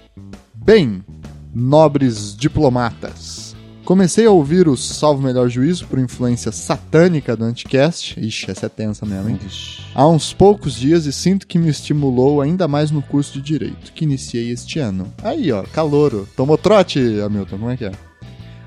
Bem, 0.54 1.02
nobres 1.52 2.37
diplomatas, 2.37 3.47
comecei 3.88 4.27
a 4.27 4.31
ouvir 4.31 4.68
o 4.68 4.77
Salvo 4.77 5.22
Melhor 5.22 5.48
Juízo 5.48 5.87
por 5.87 5.98
influência 5.98 6.53
satânica 6.53 7.35
do 7.35 7.42
Anticast. 7.42 8.20
Ixi, 8.20 8.51
essa 8.51 8.66
é 8.66 8.68
tensa 8.68 9.07
mesmo, 9.07 9.31
hein? 9.31 9.38
Há 9.94 10.07
uns 10.07 10.31
poucos 10.31 10.74
dias 10.74 11.07
e 11.07 11.12
sinto 11.12 11.46
que 11.46 11.59
me 11.59 11.70
estimulou 11.70 12.42
ainda 12.42 12.68
mais 12.68 12.90
no 12.90 13.01
curso 13.01 13.33
de 13.33 13.40
Direito, 13.40 13.94
que 13.94 14.05
iniciei 14.05 14.51
este 14.51 14.79
ano. 14.79 15.11
Aí, 15.22 15.51
ó, 15.51 15.62
calouro. 15.62 16.29
Tomou 16.37 16.59
trote, 16.59 16.98
Hamilton? 16.98 17.59
Como 17.59 17.70
é 17.70 17.79
que 17.79 17.87
é? 17.87 17.92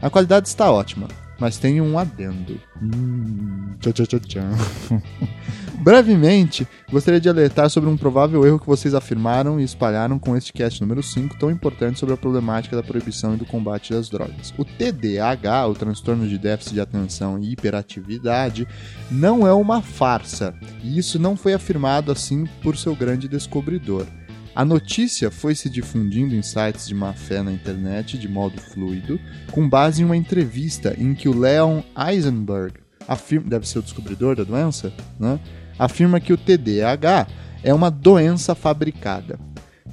A 0.02 0.10
qualidade 0.10 0.48
está 0.48 0.72
ótima, 0.72 1.08
mas 1.42 1.58
tem 1.58 1.82
um 1.82 1.98
adendo. 1.98 2.62
Hum, 2.80 3.74
tchau, 3.80 3.92
tchau, 3.92 4.20
tchau. 4.20 4.44
Brevemente, 5.82 6.68
gostaria 6.92 7.20
de 7.20 7.28
alertar 7.28 7.68
sobre 7.68 7.90
um 7.90 7.98
provável 7.98 8.46
erro 8.46 8.60
que 8.60 8.68
vocês 8.68 8.94
afirmaram 8.94 9.60
e 9.60 9.64
espalharam 9.64 10.20
com 10.20 10.38
este 10.38 10.54
cast 10.54 10.80
número 10.80 11.02
5, 11.02 11.40
tão 11.40 11.50
importante 11.50 11.98
sobre 11.98 12.14
a 12.14 12.18
problemática 12.18 12.76
da 12.76 12.84
proibição 12.84 13.34
e 13.34 13.38
do 13.38 13.46
combate 13.48 13.92
das 13.92 14.08
drogas. 14.08 14.54
O 14.56 14.64
TDAH, 14.64 15.68
o 15.68 15.74
transtorno 15.74 16.28
de 16.28 16.38
déficit 16.38 16.76
de 16.76 16.82
atenção 16.82 17.40
e 17.40 17.54
hiperatividade, 17.54 18.68
não 19.10 19.48
é 19.48 19.52
uma 19.52 19.82
farsa, 19.82 20.54
e 20.84 20.96
isso 20.96 21.18
não 21.18 21.36
foi 21.36 21.56
afirmado 21.56 22.12
assim 22.12 22.46
por 22.62 22.78
seu 22.78 22.96
grande 22.96 23.28
descobridor. 23.28 24.06
A 24.54 24.66
notícia 24.66 25.32
foi 25.32 25.56
se 25.56 25.70
difundindo 25.70 26.36
em 26.36 26.42
sites 26.42 26.86
de 26.88 26.94
má 26.94 27.14
fé 27.14 27.42
na 27.42 27.54
internet 27.54 28.18
de 28.18 28.28
modo 28.28 28.60
fluido, 28.60 29.20
com 29.50 29.68
base 29.68 30.02
em 30.02 30.06
uma 30.06 30.18
entrevista 30.18 30.94
em 30.98 31.14
que 31.14 31.30
o 31.30 31.38
Leon 31.38 31.82
Eisenberg 31.98 32.74
afirma, 33.08 33.50
deve 33.50 33.68
ser 33.68 33.80
o 33.80 33.82
descobridor 33.82 34.36
da 34.36 34.44
doença, 34.44 34.92
né? 35.18 35.40
afirma 35.80 36.20
que 36.20 36.34
o 36.34 36.38
TDAH 36.38 37.28
é 37.64 37.74
uma 37.74 37.90
doença 37.90 38.54
fabricada. 38.54 39.40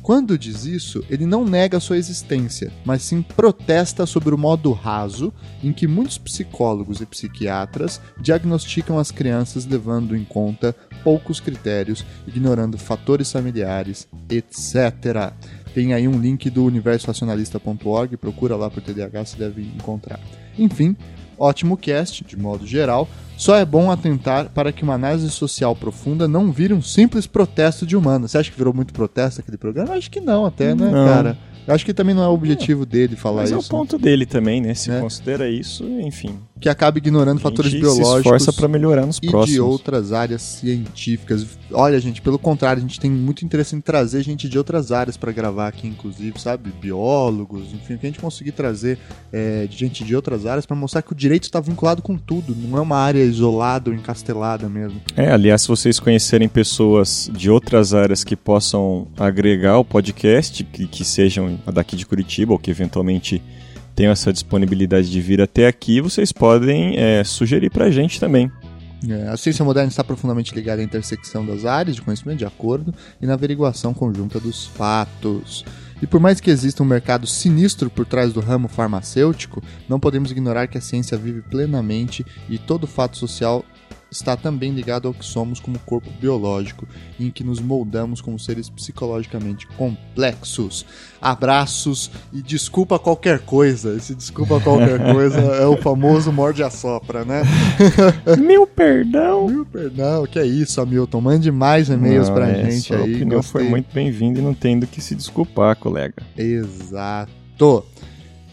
Quando 0.09 0.38
diz 0.38 0.64
isso, 0.64 1.05
ele 1.11 1.27
não 1.27 1.44
nega 1.44 1.79
sua 1.79 1.99
existência, 1.99 2.73
mas 2.83 3.03
sim 3.03 3.21
protesta 3.21 4.07
sobre 4.07 4.35
o 4.35 4.38
modo 4.38 4.73
raso 4.73 5.31
em 5.62 5.71
que 5.71 5.87
muitos 5.87 6.16
psicólogos 6.16 7.03
e 7.03 7.05
psiquiatras 7.05 8.01
diagnosticam 8.18 8.99
as 8.99 9.11
crianças 9.11 9.66
levando 9.66 10.16
em 10.16 10.25
conta 10.25 10.75
poucos 11.05 11.40
critérios, 11.40 12.07
ignorando 12.27 12.79
fatores 12.79 13.31
familiares, 13.31 14.09
etc. 14.31 15.35
Tem 15.75 15.92
aí 15.92 16.09
um 16.09 16.18
link 16.18 16.49
do 16.49 16.64
universoracionalista.org, 16.64 18.16
procura 18.16 18.57
lá 18.57 18.71
por 18.71 18.83
TDAH, 18.83 19.27
se 19.27 19.37
deve 19.37 19.61
encontrar. 19.61 20.21
Enfim, 20.59 20.97
ótimo 21.38 21.77
cast, 21.77 22.24
de 22.24 22.37
modo 22.37 22.66
geral, 22.66 23.09
só 23.37 23.57
é 23.57 23.64
bom 23.64 23.90
atentar 23.90 24.51
para 24.51 24.72
que 24.72 24.83
uma 24.83 24.94
análise 24.94 25.31
social 25.31 25.74
profunda 25.77 26.27
não 26.27 26.51
vire 26.51 26.74
um 26.74 26.83
simples 26.83 27.27
protesto 27.27 27.87
de 27.87 27.96
humanos. 27.96 28.33
Você 28.33 28.38
acha 28.38 28.51
que 28.51 28.57
virou 28.59 28.74
muito 28.74 28.92
protesto 28.92 29.40
aquele 29.40 29.57
programa? 29.57 29.94
Acho 29.94 30.11
que 30.11 30.20
não, 30.20 30.44
até, 30.44 30.74
né, 30.74 30.90
Não. 30.90 31.07
cara? 31.07 31.38
Eu 31.66 31.74
acho 31.74 31.85
que 31.85 31.92
também 31.92 32.14
não 32.14 32.22
é 32.22 32.29
o 32.29 32.33
objetivo 32.33 32.87
dele 32.87 33.14
falar 33.14 33.42
Mas 33.42 33.53
é 33.53 33.57
o 33.57 33.59
isso. 33.59 33.70
né? 33.72 33.79
ponto 33.79 33.98
dele 33.98 34.24
também, 34.24 34.59
né? 34.61 34.72
Se 34.72 34.90
É. 34.90 35.01
considera 35.01 35.48
isso, 35.51 35.85
enfim. 35.85 36.38
Que 36.61 36.68
acaba 36.68 36.99
ignorando 36.99 37.40
fatores 37.40 37.73
biológicos 37.73 38.18
esforça 38.18 38.53
para 38.53 38.68
melhorar 38.68 39.07
nos 39.07 39.18
e 39.23 39.27
próximos. 39.27 39.55
de 39.55 39.61
outras 39.61 40.12
áreas 40.12 40.42
científicas. 40.42 41.47
Olha, 41.73 41.99
gente, 42.01 42.21
pelo 42.21 42.38
contrário, 42.38 42.79
a 42.79 42.87
gente 42.87 42.99
tem 42.99 43.11
muito 43.11 43.44
interesse 43.44 43.77
em 43.77 43.81
trazer 43.81 44.23
gente 44.23 44.49
de 44.49 44.59
outras 44.59 44.90
áreas 44.90 45.16
para 45.16 45.31
gravar 45.31 45.68
aqui, 45.68 45.87
inclusive, 45.87 46.40
sabe? 46.40 46.73
Biólogos, 46.81 47.73
enfim, 47.73 47.97
que 47.97 48.07
a 48.07 48.11
gente 48.11 48.21
conseguir 48.21 48.53
trazer 48.53 48.99
é, 49.33 49.66
de 49.66 49.77
gente 49.77 50.03
de 50.03 50.16
outras 50.16 50.47
áreas 50.47 50.66
para 50.66 50.77
mostrar 50.77 51.03
que 51.03 51.12
o 51.12 51.14
direito 51.14 51.44
está 51.44 51.61
vinculado 51.61 52.03
com 52.03 52.16
tudo, 52.16 52.55
não 52.57 52.77
é 52.79 52.81
uma 52.81 52.97
área 52.97 53.23
isolada 53.23 53.90
ou 53.90 53.97
encastelada 53.97 54.68
mesmo. 54.68 55.01
É, 55.16 55.31
aliás, 55.31 55.62
se 55.62 55.68
vocês 55.68 56.01
conhecerem 56.01 56.49
pessoas 56.49 57.31
de 57.33 57.51
outras 57.51 57.94
áreas 57.94 58.25
que 58.25 58.35
possam 58.35 59.07
agregar 59.16 59.79
o 59.79 59.85
podcast, 59.85 60.64
que, 60.64 60.87
que 60.87 61.05
sejam 61.05 61.59
daqui 61.73 61.97
de 61.97 62.07
Curitiba 62.07 62.53
ou 62.53 62.59
que 62.59 62.71
eventualmente 62.71 63.42
tenham 63.98 64.12
essa 64.12 64.32
disponibilidade 64.32 65.11
de 65.11 65.20
vir 65.20 65.40
até 65.40 65.66
aqui, 65.66 66.00
vocês 66.00 66.30
podem 66.30 66.96
é, 66.96 67.24
sugerir 67.24 67.68
para 67.68 67.87
a 67.87 67.90
gente 67.90 68.20
também. 68.20 68.48
É, 69.08 69.26
a 69.26 69.37
ciência 69.37 69.64
moderna 69.64 69.88
está 69.88 70.04
profundamente 70.04 70.54
ligada 70.54 70.80
à 70.80 70.84
intersecção 70.84 71.44
das 71.44 71.64
áreas 71.64 71.96
de 71.96 72.02
conhecimento 72.02 72.38
de 72.38 72.44
acordo 72.44 72.94
e 73.20 73.26
na 73.26 73.34
averiguação 73.34 73.92
conjunta 73.92 74.38
dos 74.38 74.66
fatos. 74.66 75.64
E 76.00 76.06
por 76.06 76.20
mais 76.20 76.40
que 76.40 76.48
exista 76.48 76.80
um 76.80 76.87
mercado 76.87 77.26
sinistro 77.26 77.90
por 77.90 78.06
trás 78.06 78.32
do 78.32 78.38
ramo 78.38 78.68
farmacêutico, 78.68 79.61
não 79.88 79.98
podemos 79.98 80.30
ignorar 80.30 80.68
que 80.68 80.78
a 80.78 80.80
ciência 80.80 81.18
vive 81.18 81.42
plenamente 81.42 82.24
e 82.48 82.56
todo 82.56 82.87
fato 82.87 83.18
social 83.18 83.64
está 84.11 84.37
também 84.37 84.73
ligado 84.73 85.07
ao 85.09 85.14
que 85.14 85.25
somos 85.25 85.61
como 85.61 85.79
corpo 85.81 86.11
biológico, 86.21 86.87
em 87.18 87.31
que 87.31 87.44
nos 87.44 87.61
moldamos 87.61 88.21
como 88.21 88.38
seres 88.38 88.71
psicologicamente 88.71 89.66
complexos. 89.66 90.87
Abraços 91.21 92.11
e 92.33 92.40
desculpa 92.40 92.99
qualquer 92.99 93.40
coisa. 93.40 93.94
Esse 93.97 94.14
desculpa 94.14 94.61
qualquer 94.61 94.99
coisa 95.12 95.38
é 95.38 95.66
o 95.66 95.77
famoso 95.77 96.33
morde 96.33 96.62
a 96.62 96.71
sopra, 96.71 97.25
né? 97.25 97.42
Meu 98.38 98.66
perdão! 98.66 99.47
Meu 99.49 99.66
perdão, 99.66 100.27
que 100.27 100.38
é 100.38 100.47
isso, 100.47 100.81
Hamilton. 100.81 101.21
Mande 101.21 101.51
mais 101.51 101.88
e-mails 101.88 102.29
Não, 102.29 102.35
pra 102.35 102.49
é, 102.49 102.71
gente 102.71 102.87
sua 102.87 102.99
aí. 102.99 103.14
opinião 103.16 103.38
gostei. 103.40 103.61
foi 103.61 103.68
muito 103.68 103.92
bem-vinda 103.92 104.38
e 104.40 104.42
não 104.42 104.55
tem 104.55 104.79
do 104.79 104.87
que 104.87 105.01
se 105.01 105.14
desculpar, 105.14 105.77
colega. 105.77 106.23
Exato. 106.37 107.85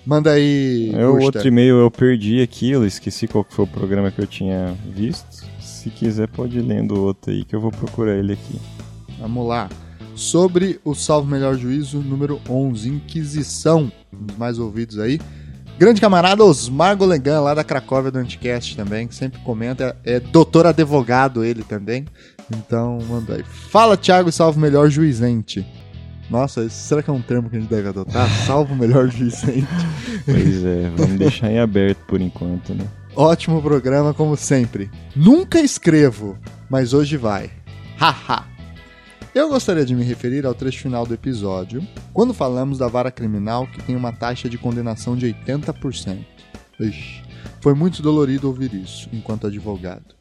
Manda 0.06 0.32
aí. 0.34 0.92
É, 0.94 1.08
o 1.08 1.20
outro 1.20 1.48
e-mail 1.48 1.78
eu 1.78 1.90
perdi 1.90 2.40
aqui, 2.42 2.70
eu 2.70 2.86
esqueci 2.86 3.28
qual 3.28 3.46
foi 3.50 3.66
o 3.66 3.68
programa 3.68 4.12
que 4.12 4.22
eu 4.22 4.28
tinha 4.28 4.76
visto. 4.86 5.26
Se 5.86 5.92
quiser 5.92 6.28
pode 6.28 6.58
ir 6.58 6.64
lendo 6.64 6.96
o 6.96 7.04
outro 7.04 7.32
aí 7.32 7.46
que 7.46 7.56
eu 7.56 7.62
vou 7.62 7.70
procurar 7.70 8.16
ele 8.16 8.34
aqui. 8.34 8.60
Vamos 9.20 9.48
lá. 9.48 9.70
Sobre 10.16 10.80
o 10.84 10.96
Salvo 10.96 11.30
Melhor 11.30 11.56
Juízo, 11.56 12.00
número 12.00 12.42
11, 12.50 12.90
Inquisição, 12.90 13.92
um 14.12 14.26
dos 14.26 14.36
mais 14.36 14.58
ouvidos 14.58 14.98
aí. 14.98 15.22
Grande 15.78 16.02
camarada 16.02 16.44
Osmar 16.44 16.98
Golegan, 16.98 17.40
lá 17.40 17.54
da 17.54 17.64
Cracóvia 17.64 18.10
do 18.10 18.18
Anticast 18.18 18.76
também, 18.76 19.08
que 19.08 19.14
sempre 19.14 19.40
comenta. 19.42 19.96
É 20.04 20.20
doutor 20.20 20.66
advogado 20.66 21.46
ele 21.46 21.62
também. 21.62 22.06
Então, 22.52 22.98
manda 23.08 23.36
aí. 23.36 23.44
Fala, 23.44 23.96
Thiago, 23.96 24.32
salvo 24.32 24.60
melhor 24.60 24.90
juizente. 24.90 25.64
Nossa, 26.32 26.68
será 26.68 27.04
que 27.04 27.12
é 27.12 27.14
um 27.14 27.22
termo 27.22 27.48
que 27.48 27.58
a 27.58 27.60
gente 27.60 27.70
deve 27.70 27.88
adotar? 27.88 28.28
Salvo 28.48 28.76
melhor 28.76 29.08
juizente. 29.08 29.68
Pois 30.26 30.66
é, 30.66 30.90
vamos 30.98 31.20
deixar 31.20 31.52
em 31.52 31.60
aberto 31.60 32.00
por 32.08 32.20
enquanto, 32.20 32.74
né? 32.74 32.88
Ótimo 33.18 33.62
programa, 33.62 34.14
como 34.14 34.36
sempre. 34.36 34.92
Nunca 35.16 35.62
escrevo, 35.62 36.38
mas 36.70 36.94
hoje 36.94 37.16
vai. 37.16 37.50
Haha. 37.98 38.46
Eu 39.34 39.48
gostaria 39.48 39.86
de 39.86 39.96
me 39.96 40.04
referir 40.04 40.46
ao 40.46 40.54
trecho 40.54 40.82
final 40.82 41.06
do 41.06 41.14
episódio, 41.14 41.82
quando 42.12 42.34
falamos 42.34 42.78
da 42.78 42.90
vara 42.90 43.10
criminal 43.10 43.68
que 43.68 43.82
tem 43.82 43.96
uma 43.96 44.12
taxa 44.12 44.50
de 44.50 44.58
condenação 44.58 45.16
de 45.16 45.28
80%. 45.28 46.26
Ixi, 46.78 47.24
foi 47.62 47.74
muito 47.74 48.02
dolorido 48.02 48.48
ouvir 48.48 48.74
isso, 48.74 49.08
enquanto 49.14 49.48
advogado. 49.48 50.14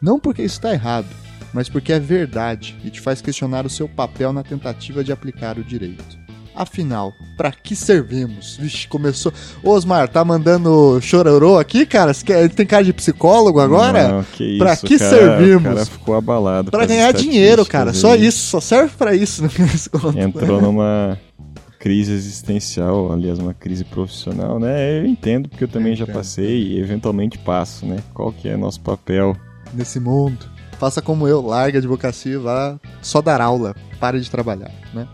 Não 0.00 0.20
porque 0.20 0.42
isso 0.42 0.56
está 0.56 0.74
errado, 0.74 1.08
mas 1.54 1.70
porque 1.70 1.90
é 1.90 1.98
verdade 1.98 2.76
e 2.84 2.90
te 2.90 3.00
faz 3.00 3.22
questionar 3.22 3.64
o 3.64 3.70
seu 3.70 3.88
papel 3.88 4.30
na 4.30 4.42
tentativa 4.42 5.02
de 5.02 5.10
aplicar 5.10 5.58
o 5.58 5.64
direito. 5.64 6.21
Afinal, 6.54 7.14
pra 7.36 7.50
que 7.50 7.74
servimos? 7.74 8.56
Vixe, 8.60 8.86
começou. 8.86 9.32
Ô, 9.62 9.70
Osmar, 9.70 10.06
tá 10.08 10.22
mandando 10.24 10.98
chororô 11.00 11.58
aqui, 11.58 11.86
cara? 11.86 12.12
Quer- 12.14 12.48
Tem 12.50 12.66
cara 12.66 12.84
de 12.84 12.92
psicólogo 12.92 13.58
agora? 13.58 14.08
Não, 14.08 14.22
que 14.24 14.44
isso, 14.44 14.58
Pra 14.58 14.76
que 14.76 14.98
cara, 14.98 15.10
servimos? 15.10 15.62
O 15.72 15.74
cara 15.74 15.86
ficou 15.86 16.14
abalado. 16.14 16.70
Pra 16.70 16.84
ganhar 16.84 17.12
dinheiro, 17.12 17.64
cara. 17.64 17.94
Só 17.94 18.14
isso, 18.14 18.50
só 18.50 18.60
serve 18.60 18.92
pra 18.98 19.14
isso. 19.14 19.42
no 19.42 19.48
das 19.48 19.88
contas. 19.88 20.16
Entrou 20.16 20.60
numa 20.60 21.18
crise 21.78 22.12
existencial, 22.12 23.10
aliás, 23.12 23.38
uma 23.38 23.54
crise 23.54 23.82
profissional, 23.84 24.60
né? 24.60 25.00
Eu 25.00 25.06
entendo, 25.06 25.48
porque 25.48 25.64
eu 25.64 25.68
também 25.68 25.96
já 25.96 26.04
Entendo. 26.04 26.14
passei 26.16 26.62
e 26.62 26.78
eventualmente 26.78 27.38
passo, 27.38 27.86
né? 27.86 27.96
Qual 28.12 28.30
que 28.30 28.48
é 28.48 28.56
nosso 28.56 28.80
papel? 28.80 29.34
Nesse 29.72 29.98
mundo. 29.98 30.46
Faça 30.78 31.00
como 31.00 31.26
eu, 31.26 31.40
larga 31.40 31.78
a 31.78 31.80
advocacia 31.80 32.34
e 32.34 32.36
vá 32.36 32.78
só 33.00 33.22
dar 33.22 33.40
aula. 33.40 33.74
Pare 33.98 34.20
de 34.20 34.30
trabalhar, 34.30 34.70
né? 34.92 35.08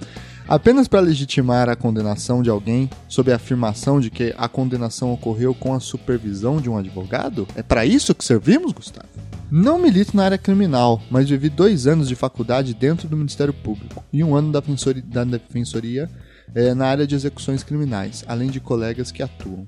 Apenas 0.49 0.89
para 0.89 1.01
legitimar 1.01 1.69
a 1.69 1.77
condenação 1.77 2.43
de 2.43 2.49
alguém 2.49 2.89
sob 3.07 3.31
a 3.31 3.37
afirmação 3.37 4.01
de 4.01 4.11
que 4.11 4.35
a 4.39 4.49
condenação 4.49 5.13
ocorreu 5.13 5.55
com 5.55 5.75
a 5.75 5.81
supervisão 5.81 6.59
de 6.59 6.71
um 6.71 6.79
advogado? 6.79 7.47
É 7.55 7.63
para 7.63 7.85
isso 7.85 8.15
que 8.15 8.25
servimos, 8.25 8.73
Gustavo? 8.73 9.09
Não 9.51 9.79
milito 9.79 10.17
na 10.17 10.25
área 10.25 10.39
criminal, 10.39 11.03
mas 11.11 11.29
vivi 11.29 11.51
dois 11.51 11.87
anos 11.87 12.09
de 12.09 12.15
faculdade 12.15 12.73
dentro 12.73 13.07
do 13.07 13.17
Ministério 13.17 13.53
Público 13.53 14.03
e 14.11 14.25
um 14.25 14.35
ano 14.35 14.51
da 14.51 14.61
defensoria, 14.61 15.03
da 15.07 15.25
defensoria 15.25 16.11
eh, 16.55 16.73
na 16.73 16.87
área 16.87 17.07
de 17.07 17.15
execuções 17.15 17.63
criminais, 17.63 18.25
além 18.27 18.49
de 18.49 18.59
colegas 18.59 19.13
que 19.13 19.23
atuam. 19.23 19.67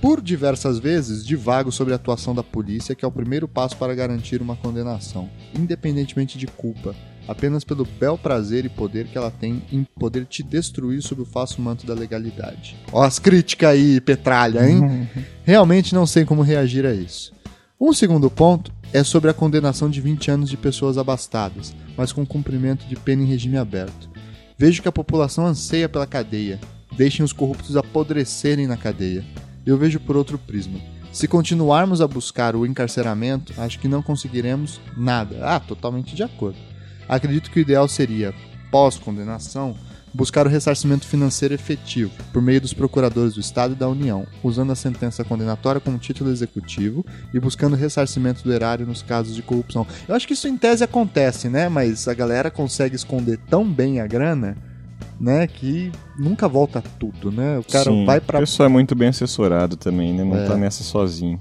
Por 0.00 0.20
diversas 0.20 0.78
vezes, 0.78 1.26
divago 1.26 1.72
sobre 1.72 1.94
a 1.94 1.96
atuação 1.96 2.32
da 2.32 2.44
polícia, 2.44 2.94
que 2.94 3.04
é 3.04 3.08
o 3.08 3.12
primeiro 3.12 3.48
passo 3.48 3.76
para 3.76 3.94
garantir 3.94 4.40
uma 4.40 4.54
condenação, 4.54 5.28
independentemente 5.52 6.38
de 6.38 6.46
culpa, 6.46 6.94
apenas 7.32 7.64
pelo 7.64 7.84
bel 7.84 8.16
prazer 8.16 8.64
e 8.64 8.68
poder 8.68 9.06
que 9.06 9.18
ela 9.18 9.30
tem 9.30 9.62
em 9.72 9.84
poder 9.98 10.24
te 10.26 10.42
destruir 10.42 11.02
sob 11.02 11.22
o 11.22 11.26
falso 11.26 11.60
manto 11.60 11.86
da 11.86 11.94
legalidade. 11.94 12.76
Ó 12.92 13.02
as 13.02 13.18
críticas 13.18 13.70
aí, 13.70 14.00
Petralha, 14.00 14.68
hein? 14.68 15.08
Realmente 15.44 15.94
não 15.94 16.06
sei 16.06 16.24
como 16.24 16.42
reagir 16.42 16.86
a 16.86 16.94
isso. 16.94 17.32
Um 17.80 17.92
segundo 17.92 18.30
ponto 18.30 18.72
é 18.92 19.02
sobre 19.02 19.28
a 19.30 19.34
condenação 19.34 19.90
de 19.90 20.00
20 20.00 20.30
anos 20.30 20.50
de 20.50 20.56
pessoas 20.56 20.96
abastadas, 20.96 21.74
mas 21.96 22.12
com 22.12 22.24
cumprimento 22.24 22.86
de 22.86 22.94
pena 22.94 23.22
em 23.22 23.26
regime 23.26 23.56
aberto. 23.56 24.08
Vejo 24.56 24.82
que 24.82 24.88
a 24.88 24.92
população 24.92 25.46
anseia 25.46 25.88
pela 25.88 26.06
cadeia. 26.06 26.60
Deixem 26.96 27.24
os 27.24 27.32
corruptos 27.32 27.76
apodrecerem 27.76 28.66
na 28.66 28.76
cadeia. 28.76 29.24
Eu 29.66 29.76
vejo 29.76 29.98
por 29.98 30.16
outro 30.16 30.38
prisma. 30.38 30.78
Se 31.12 31.28
continuarmos 31.28 32.00
a 32.00 32.06
buscar 32.08 32.56
o 32.56 32.64
encarceramento, 32.64 33.52
acho 33.58 33.78
que 33.78 33.88
não 33.88 34.02
conseguiremos 34.02 34.80
nada. 34.96 35.38
Ah, 35.42 35.60
totalmente 35.60 36.14
de 36.14 36.22
acordo. 36.22 36.58
Acredito 37.08 37.50
que 37.50 37.58
o 37.58 37.62
ideal 37.62 37.86
seria, 37.88 38.32
pós-condenação, 38.70 39.74
buscar 40.14 40.46
o 40.46 40.50
ressarcimento 40.50 41.06
financeiro 41.06 41.54
efetivo, 41.54 42.10
por 42.32 42.42
meio 42.42 42.60
dos 42.60 42.74
procuradores 42.74 43.34
do 43.34 43.40
Estado 43.40 43.72
e 43.72 43.76
da 43.76 43.88
União, 43.88 44.26
usando 44.42 44.70
a 44.72 44.74
sentença 44.74 45.24
condenatória 45.24 45.80
como 45.80 45.96
título 45.98 46.30
executivo 46.30 47.04
e 47.32 47.40
buscando 47.40 47.76
ressarcimento 47.76 48.42
do 48.44 48.52
erário 48.52 48.86
nos 48.86 49.02
casos 49.02 49.34
de 49.34 49.42
corrupção. 49.42 49.86
Eu 50.06 50.14
acho 50.14 50.26
que 50.26 50.34
isso 50.34 50.48
em 50.48 50.56
tese 50.58 50.84
acontece, 50.84 51.48
né? 51.48 51.68
Mas 51.68 52.08
a 52.08 52.14
galera 52.14 52.50
consegue 52.50 52.94
esconder 52.94 53.38
tão 53.48 53.64
bem 53.70 54.00
a 54.00 54.06
grana, 54.06 54.54
né? 55.18 55.46
Que 55.46 55.90
nunca 56.18 56.46
volta 56.46 56.82
tudo, 56.98 57.32
né? 57.32 57.58
O 57.58 57.64
cara 57.64 57.84
Sim, 57.90 58.04
vai 58.04 58.20
pra 58.20 58.38
O 58.38 58.40
pessoal 58.42 58.68
é 58.68 58.72
muito 58.72 58.94
bem 58.94 59.08
assessorado 59.08 59.76
também, 59.76 60.12
né? 60.12 60.24
Não 60.24 60.36
É. 60.36 60.46
tá 60.46 60.56
nessa 60.56 60.82
sozinho. 60.84 61.40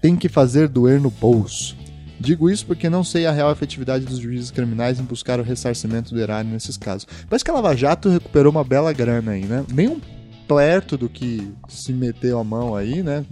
tem 0.00 0.16
que 0.16 0.28
fazer 0.28 0.68
doer 0.68 1.00
no 1.00 1.10
bolso. 1.10 1.76
Digo 2.20 2.50
isso 2.50 2.66
porque 2.66 2.88
não 2.90 3.04
sei 3.04 3.26
a 3.26 3.32
real 3.32 3.50
efetividade 3.52 4.04
dos 4.04 4.18
juízes 4.18 4.50
criminais 4.50 4.98
em 4.98 5.04
buscar 5.04 5.38
o 5.38 5.42
ressarcimento 5.42 6.12
do 6.12 6.20
erário 6.20 6.50
nesses 6.50 6.76
casos. 6.76 7.06
Parece 7.28 7.44
que 7.44 7.50
a 7.50 7.54
Lava 7.54 7.76
Jato 7.76 8.08
recuperou 8.08 8.50
uma 8.50 8.64
bela 8.64 8.92
grana 8.92 9.32
aí, 9.32 9.44
né? 9.44 9.64
Nem 9.72 9.88
um 9.88 10.00
perto 10.48 10.96
do 10.96 11.08
que 11.08 11.52
se 11.68 11.92
meteu 11.92 12.38
a 12.38 12.44
mão 12.44 12.74
aí, 12.74 13.02
né? 13.02 13.24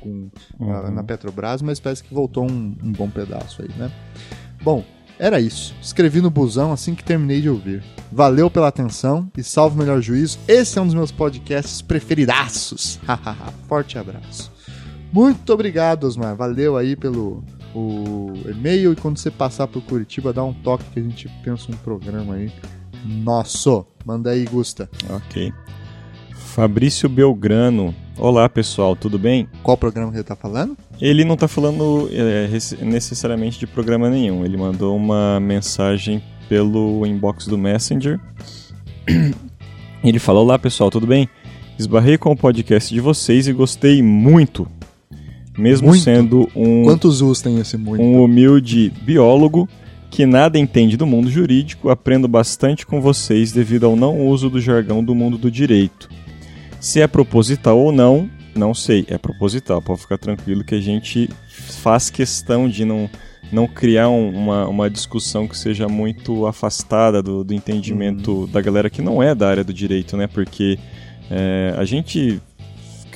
Com, 0.00 0.28
Uhum. 0.58 0.90
na 0.92 1.02
Petrobras, 1.02 1.60
mas 1.62 1.80
parece 1.80 2.02
que 2.04 2.14
voltou 2.14 2.44
um, 2.48 2.76
um 2.82 2.92
bom 2.92 3.10
pedaço 3.10 3.60
aí, 3.62 3.68
né? 3.76 3.90
Bom, 4.62 4.84
era 5.18 5.40
isso. 5.40 5.74
Escrevi 5.82 6.20
no 6.20 6.30
busão 6.30 6.72
assim 6.72 6.94
que 6.94 7.04
terminei 7.04 7.40
de 7.42 7.50
ouvir. 7.50 7.82
Valeu 8.10 8.50
pela 8.50 8.68
atenção 8.68 9.30
e 9.36 9.42
salve 9.42 9.76
o 9.76 9.78
melhor 9.78 10.00
juízo. 10.00 10.38
Esse 10.48 10.78
é 10.78 10.82
um 10.82 10.86
dos 10.86 10.94
meus 10.94 11.10
podcasts 11.12 11.82
preferidaços. 11.82 12.98
Forte 13.68 13.98
abraço. 13.98 14.50
Muito 15.12 15.52
obrigado, 15.52 16.04
Osmar. 16.04 16.36
Valeu 16.36 16.76
aí 16.76 16.94
pelo 16.96 17.42
o 17.74 18.32
e-mail. 18.46 18.92
E 18.92 18.96
quando 18.96 19.18
você 19.18 19.30
passar 19.30 19.66
por 19.66 19.82
Curitiba, 19.82 20.32
dá 20.32 20.42
um 20.44 20.52
toque 20.52 20.84
que 20.92 21.00
a 21.00 21.02
gente 21.02 21.28
pensa 21.44 21.70
um 21.70 21.76
programa 21.76 22.34
aí. 22.34 22.50
Nosso. 23.04 23.86
Manda 24.04 24.30
aí, 24.30 24.44
Gusta. 24.44 24.88
Ok. 25.08 25.52
Fabrício 26.34 27.08
Belgrano. 27.08 27.94
Olá, 28.18 28.48
pessoal, 28.48 28.94
tudo 28.94 29.18
bem? 29.18 29.48
Qual 29.62 29.76
programa 29.76 30.10
que 30.10 30.18
ele 30.18 30.24
tá 30.24 30.36
falando? 30.36 30.76
Ele 31.00 31.24
não 31.24 31.36
tá 31.36 31.48
falando 31.48 32.08
é, 32.12 32.48
necessariamente 32.84 33.58
de 33.58 33.66
programa 33.66 34.10
nenhum. 34.10 34.44
Ele 34.44 34.56
mandou 34.56 34.96
uma 34.96 35.40
mensagem 35.40 36.22
pelo 36.48 37.06
inbox 37.06 37.46
do 37.46 37.56
Messenger. 37.56 38.20
Ele 40.02 40.18
falou: 40.18 40.44
Olá 40.44 40.58
pessoal, 40.58 40.90
tudo 40.90 41.06
bem? 41.06 41.28
Esbarrei 41.78 42.18
com 42.18 42.32
o 42.32 42.36
podcast 42.36 42.92
de 42.92 43.00
vocês 43.00 43.48
e 43.48 43.52
gostei 43.52 44.02
muito. 44.02 44.66
Mesmo 45.60 45.88
Muito. 45.88 46.02
sendo 46.02 46.48
um, 46.56 46.82
Quantos 46.84 47.20
us 47.22 47.40
tem 47.40 47.58
esse 47.60 47.76
muito? 47.76 48.02
um 48.02 48.22
humilde 48.22 48.90
biólogo 49.02 49.68
que 50.10 50.26
nada 50.26 50.58
entende 50.58 50.96
do 50.96 51.06
mundo 51.06 51.30
jurídico, 51.30 51.88
aprendo 51.88 52.26
bastante 52.26 52.84
com 52.84 53.00
vocês 53.00 53.52
devido 53.52 53.84
ao 53.86 53.94
não 53.94 54.26
uso 54.26 54.50
do 54.50 54.60
jargão 54.60 55.04
do 55.04 55.14
mundo 55.14 55.38
do 55.38 55.48
direito. 55.50 56.08
Se 56.80 57.00
é 57.00 57.06
proposital 57.06 57.78
ou 57.78 57.92
não, 57.92 58.28
não 58.54 58.74
sei, 58.74 59.04
é 59.08 59.16
proposital, 59.16 59.80
pode 59.80 60.00
ficar 60.00 60.18
tranquilo 60.18 60.64
que 60.64 60.74
a 60.74 60.80
gente 60.80 61.28
faz 61.48 62.10
questão 62.10 62.68
de 62.68 62.84
não, 62.84 63.08
não 63.52 63.68
criar 63.68 64.08
um- 64.08 64.30
uma, 64.36 64.66
uma 64.66 64.90
discussão 64.90 65.46
que 65.46 65.56
seja 65.56 65.86
muito 65.88 66.44
afastada 66.46 67.22
do, 67.22 67.44
do 67.44 67.54
entendimento 67.54 68.48
da 68.48 68.60
galera 68.60 68.90
que 68.90 69.00
não 69.02 69.22
é 69.22 69.32
da 69.34 69.48
área 69.48 69.62
do 69.62 69.72
direito, 69.72 70.16
né? 70.16 70.26
Porque 70.26 70.76
é, 71.30 71.72
a 71.78 71.84
gente 71.84 72.40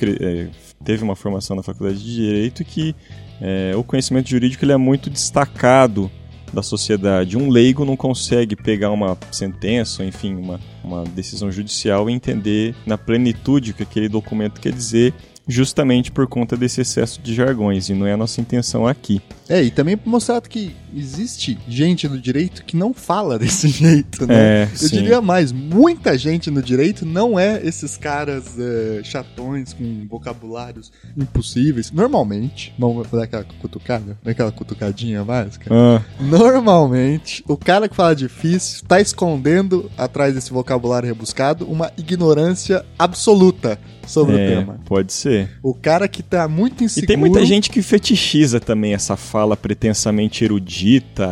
é, 0.01 0.47
teve 0.85 1.03
uma 1.03 1.15
formação 1.15 1.55
na 1.55 1.63
faculdade 1.63 1.99
de 1.99 2.15
direito 2.15 2.63
que 2.63 2.95
é, 3.41 3.73
o 3.75 3.83
conhecimento 3.83 4.29
jurídico 4.29 4.63
ele 4.63 4.71
é 4.71 4.77
muito 4.77 5.09
destacado 5.09 6.09
da 6.53 6.61
sociedade. 6.61 7.37
Um 7.37 7.49
leigo 7.49 7.83
não 7.83 7.97
consegue 7.97 8.55
pegar 8.55 8.91
uma 8.91 9.17
sentença, 9.31 10.05
enfim, 10.05 10.35
uma, 10.35 10.59
uma 10.83 11.03
decisão 11.03 11.51
judicial 11.51 12.09
e 12.09 12.13
entender 12.13 12.73
na 12.85 12.97
plenitude 12.97 13.71
o 13.71 13.73
que 13.73 13.83
aquele 13.83 14.07
documento 14.07 14.61
quer 14.61 14.71
dizer, 14.71 15.13
justamente 15.47 16.11
por 16.11 16.27
conta 16.27 16.55
desse 16.55 16.81
excesso 16.81 17.21
de 17.21 17.33
jargões, 17.33 17.89
e 17.89 17.93
não 17.93 18.07
é 18.07 18.13
a 18.13 18.17
nossa 18.17 18.39
intenção 18.39 18.87
aqui. 18.87 19.21
É, 19.49 19.61
e 19.61 19.69
também 19.69 19.99
mostrar 20.05 20.39
que 20.41 20.73
existe 20.95 21.57
gente 21.67 22.07
no 22.07 22.19
direito 22.19 22.63
que 22.63 22.75
não 22.77 22.93
fala 22.93 23.37
desse 23.39 23.67
jeito, 23.67 24.25
né? 24.25 24.63
É, 24.63 24.69
Eu 24.71 24.77
sim. 24.77 24.95
diria 24.97 25.21
mais, 25.21 25.51
muita 25.51 26.17
gente 26.17 26.49
no 26.49 26.61
direito 26.61 27.05
não 27.05 27.37
é 27.39 27.59
esses 27.63 27.97
caras 27.97 28.57
é, 28.59 29.01
chatões 29.03 29.73
com 29.73 30.05
vocabulários 30.09 30.91
impossíveis. 31.17 31.91
Normalmente, 31.91 32.73
vamos 32.77 33.07
dar 33.09 33.23
aquela 33.23 33.43
cutucada, 33.61 34.17
aquela 34.25 34.51
cutucadinha 34.51 35.23
básica. 35.23 35.69
Ah, 35.73 36.01
Normalmente, 36.19 37.43
o 37.47 37.57
cara 37.57 37.87
que 37.89 37.95
fala 37.95 38.15
difícil 38.15 38.83
tá 38.87 38.99
escondendo 39.01 39.89
atrás 39.97 40.33
desse 40.33 40.51
vocabulário 40.51 41.07
rebuscado 41.07 41.65
uma 41.65 41.91
ignorância 41.97 42.85
absoluta 42.97 43.79
sobre 44.07 44.35
o 44.35 44.37
é, 44.39 44.47
tema. 44.55 44.79
pode 44.85 45.11
ser. 45.11 45.49
O 45.63 45.73
cara 45.73 46.07
que 46.07 46.21
tá 46.21 46.47
muito 46.47 46.81
E 46.81 46.85
inseguro. 46.85 47.07
tem 47.07 47.17
muita 47.17 47.43
gente 47.43 47.69
que 47.71 47.81
fetichiza 47.81 48.59
também 48.59 48.93
essa 48.93 49.17
fala 49.17 49.57
pretensamente 49.57 50.43
erudita, 50.43 50.84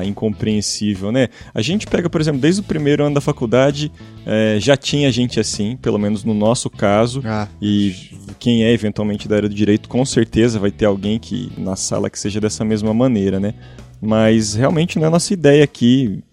incompreensível, 0.05 1.11
né? 1.11 1.27
A 1.53 1.61
gente 1.61 1.85
pega, 1.87 2.09
por 2.09 2.19
exemplo, 2.21 2.39
desde 2.39 2.61
o 2.61 2.63
primeiro 2.63 3.03
ano 3.05 3.15
da 3.15 3.21
faculdade, 3.21 3.91
eh, 4.25 4.57
já 4.59 4.75
tinha 4.77 5.11
gente 5.11 5.39
assim, 5.39 5.77
pelo 5.81 5.97
menos 5.99 6.23
no 6.23 6.33
nosso 6.33 6.69
caso. 6.69 7.21
Ah, 7.25 7.47
E 7.61 7.95
quem 8.39 8.63
é 8.63 8.71
eventualmente 8.73 9.27
da 9.27 9.35
área 9.35 9.49
do 9.49 9.55
direito, 9.55 9.87
com 9.89 10.03
certeza 10.05 10.59
vai 10.59 10.71
ter 10.71 10.85
alguém 10.85 11.19
que 11.19 11.51
na 11.57 11.75
sala 11.75 12.09
que 12.09 12.19
seja 12.19 12.39
dessa 12.41 12.63
mesma 12.65 12.93
maneira, 12.93 13.39
né? 13.39 13.53
Mas 14.01 14.53
realmente 14.55 14.97
não 14.99 15.07
é 15.07 15.09
nossa 15.09 15.33
ideia 15.33 15.63
aqui 15.63 16.23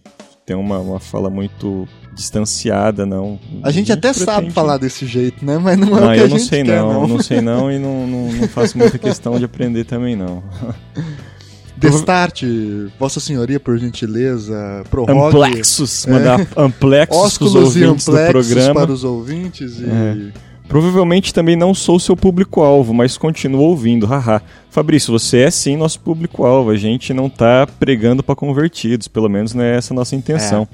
ter 0.47 0.55
uma, 0.55 0.79
uma 0.79 0.99
fala 0.99 1.31
muito 1.31 1.87
distanciada, 2.13 3.07
não. 3.07 3.39
a 3.63 3.71
gente 3.71 3.93
até 3.93 4.13
sabe 4.13 4.27
pretende- 4.47 4.55
falar 4.55 4.77
desse 4.79 5.07
jeito, 5.07 5.45
né? 5.45 5.57
Mas 5.59 5.79
não 5.79 5.97
é 5.97 6.01
Não, 6.01 6.09
o 6.11 6.15
que 6.15 6.21
eu 6.21 6.25
a 6.25 6.29
não 6.29 6.39
gente 6.39 6.49
sei 6.49 6.65
quer, 6.65 6.77
não, 6.81 6.93
não. 6.93 7.09
não 7.09 7.23
sei 7.23 7.41
não 7.41 7.71
e 7.73 7.79
não, 7.79 8.07
não, 8.07 8.33
não 8.33 8.49
faço 8.49 8.77
muita 8.77 8.99
questão 8.99 9.39
de 9.39 9.45
aprender 9.45 9.85
também 9.85 10.17
não. 10.17 10.43
Destarte, 11.81 12.89
Vossa 12.99 13.21
Senhoria, 13.21 13.59
por 13.59 13.79
gentileza, 13.79 14.85
prorrogue 14.91 15.37
Amplexos, 15.37 16.07
mandar 16.07 16.47
amplexos 16.57 17.17
ósculos 17.17 17.77
e 17.77 17.85
amplexos 17.85 18.31
programa. 18.31 18.81
para 18.83 18.93
os 18.93 19.05
ouvintes 19.05 19.81
e... 19.81 19.85
É. 19.85 20.51
Provavelmente 20.69 21.35
também 21.35 21.57
não 21.57 21.75
sou 21.75 21.99
seu 21.99 22.17
público-alvo, 22.17 22.95
mas 22.95 23.19
continuo 23.19 23.63
ouvindo, 23.63 24.07
haha. 24.07 24.41
Fabrício, 24.71 25.11
você 25.11 25.39
é 25.39 25.51
sim 25.51 25.77
nosso 25.77 25.99
público-alvo, 25.99 26.71
a 26.71 26.77
gente 26.77 27.13
não 27.13 27.29
tá 27.29 27.67
pregando 27.67 28.23
para 28.23 28.37
convertidos, 28.37 29.09
pelo 29.09 29.29
menos 29.29 29.53
não 29.53 29.65
é 29.65 29.77
essa 29.77 29.93
a 29.93 29.97
nossa 29.97 30.15
intenção. 30.15 30.69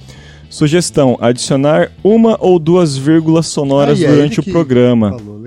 Sugestão: 0.51 1.17
adicionar 1.19 1.91
uma 2.05 2.37
ou 2.41 2.59
duas 2.59 2.95
vírgulas 2.95 3.47
sonoras 3.47 3.99
Ah, 4.03 4.05
é 4.05 4.09
durante 4.09 4.41
o 4.41 4.43
programa. 4.43 5.13
Falou. 5.19 5.45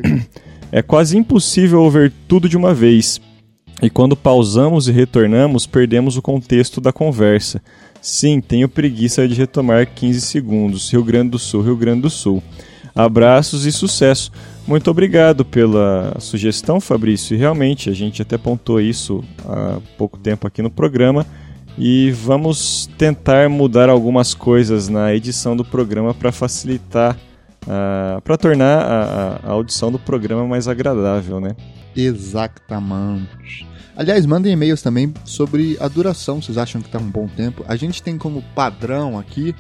É 0.72 0.82
quase 0.82 1.18
impossível 1.18 1.82
ouvir 1.82 2.12
tudo 2.28 2.50
de 2.50 2.58
uma 2.58 2.74
vez. 2.74 3.20
E 3.82 3.90
quando 3.90 4.16
pausamos 4.16 4.88
e 4.88 4.92
retornamos, 4.92 5.66
perdemos 5.66 6.18
o 6.18 6.22
contexto 6.22 6.82
da 6.82 6.92
conversa. 6.92 7.62
Sim, 8.02 8.42
tenho 8.42 8.68
preguiça 8.68 9.28
de 9.28 9.34
retomar 9.36 9.88
15 9.88 10.22
segundos. 10.22 10.92
Rio 10.92 11.04
Grande 11.04 11.32
do 11.32 11.40
Sul, 11.40 11.62
Rio 11.62 11.78
Grande 11.78 12.02
do 12.02 12.10
Sul. 12.10 12.44
Abraços 12.94 13.66
e 13.66 13.72
sucesso. 13.72 14.32
Muito 14.68 14.92
obrigado 14.92 15.46
pela 15.46 16.16
sugestão, 16.20 16.82
Fabrício. 16.82 17.34
E 17.36 17.38
realmente, 17.38 17.90
a 17.90 17.94
gente 17.94 18.22
até 18.22 18.38
pontuou 18.38 18.82
isso 18.82 19.24
há 19.46 19.80
pouco 19.98 20.18
tempo 20.18 20.46
aqui 20.46 20.62
no 20.62 20.70
programa. 20.70 21.26
E 21.78 22.12
vamos 22.12 22.90
tentar 22.98 23.48
mudar 23.50 23.88
algumas 23.90 24.34
coisas 24.34 24.90
na 24.90 25.14
edição 25.16 25.56
do 25.56 25.64
programa 25.64 26.14
para 26.14 26.32
facilitar, 26.32 27.18
para 28.24 28.38
tornar 28.38 28.82
a- 28.82 29.40
a 29.44 29.52
audição 29.52 29.90
do 29.90 30.00
programa 30.00 30.46
mais 30.46 30.68
agradável, 30.68 31.40
né? 31.40 31.56
Exatamente. 31.96 33.69
Aliás, 34.00 34.26
mandem 34.26 34.54
e-mails 34.54 34.82
também 34.82 35.14
sobre 35.26 35.76
a 35.78 35.90
duração, 35.90 36.42
vocês 36.42 36.58
acham 36.58 36.82
que 36.82 36.88
tá 36.88 36.98
um 36.98 37.12
bom 37.12 37.28
tempo. 37.28 37.66
A 37.68 37.76
gente 37.76 38.02
tem 38.02 38.18
como 38.18 38.42
padrão 38.56 39.20
aqui 39.20 39.54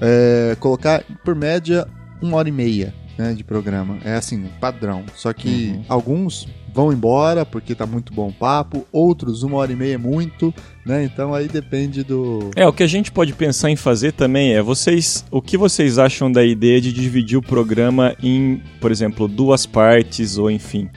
é, 0.00 0.56
colocar, 0.58 1.04
por 1.22 1.34
média, 1.34 1.86
uma 2.22 2.38
hora 2.38 2.48
e 2.48 2.52
meia 2.52 2.94
né, 3.18 3.34
de 3.34 3.44
programa. 3.44 3.98
É 4.02 4.14
assim, 4.14 4.46
padrão. 4.58 5.04
Só 5.14 5.34
que 5.34 5.72
Uhum. 5.74 5.84
alguns 5.86 6.48
vão 6.72 6.94
embora 6.94 7.44
porque 7.44 7.74
tá 7.74 7.84
muito 7.84 8.14
bom 8.14 8.28
o 8.28 8.32
papo, 8.32 8.86
outros 8.90 9.42
uma 9.42 9.58
hora 9.58 9.70
e 9.70 9.76
meia 9.76 9.96
é 9.96 9.98
muito, 9.98 10.52
né? 10.86 11.04
Então 11.04 11.34
aí 11.34 11.46
depende 11.46 12.02
do... 12.02 12.50
É, 12.56 12.66
o 12.66 12.72
que 12.72 12.82
a 12.82 12.86
gente 12.86 13.12
pode 13.12 13.34
pensar 13.34 13.70
em 13.70 13.76
fazer 13.76 14.12
também 14.12 14.54
é 14.54 14.62
vocês, 14.62 15.26
o 15.30 15.42
que 15.42 15.58
vocês 15.58 15.98
acham 15.98 16.32
da 16.32 16.42
ideia 16.42 16.80
de 16.80 16.90
dividir 16.90 17.36
o 17.36 17.42
programa 17.42 18.16
em, 18.22 18.62
por 18.80 18.90
exemplo, 18.90 19.28
duas 19.28 19.66
partes 19.66 20.38
ou 20.38 20.50
enfim, 20.50 20.88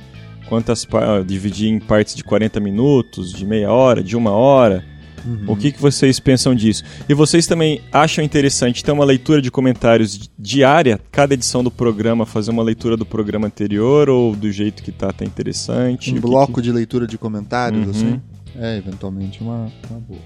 quantas 0.47 0.87
dividir 1.25 1.69
em 1.69 1.79
partes 1.79 2.15
de 2.15 2.23
40 2.23 2.59
minutos, 2.59 3.31
de 3.31 3.45
meia 3.45 3.71
hora, 3.71 4.03
de 4.03 4.15
uma 4.15 4.31
hora? 4.31 4.83
Uhum. 5.25 5.43
O 5.47 5.55
que, 5.57 5.71
que 5.73 5.81
vocês 5.81 6.19
pensam 6.21 6.55
disso? 6.55 6.83
E 7.09 7.13
vocês 7.13 7.45
também 7.45 7.81
acham 7.91 8.23
interessante 8.23 8.81
ter 8.83 8.91
uma 8.91 9.03
leitura 9.03 9.41
de 9.41 9.51
comentários 9.51 10.17
di- 10.17 10.29
diária, 10.39 10.99
cada 11.11 11.33
edição 11.33 11.61
do 11.63 11.69
programa, 11.71 12.25
fazer 12.25 12.51
uma 12.51 12.63
leitura 12.63 12.95
do 12.95 13.05
programa 13.05 13.47
anterior 13.47 14.09
ou 14.09 14.33
do 14.35 14.49
jeito 14.51 14.81
que 14.83 14.91
tá, 14.91 15.11
tá 15.11 15.25
interessante? 15.25 16.09
Um 16.11 16.13
O 16.13 16.15
que 16.15 16.21
bloco 16.21 16.53
que- 16.53 16.61
de 16.61 16.71
leitura 16.71 17.05
de 17.05 17.17
comentários, 17.17 17.83
Uhum. 17.85 17.91
assim. 17.91 18.21
É, 18.55 18.77
eventualmente 18.77 19.41
uma, 19.41 19.69
uma 19.89 19.99
boa. 19.99 20.19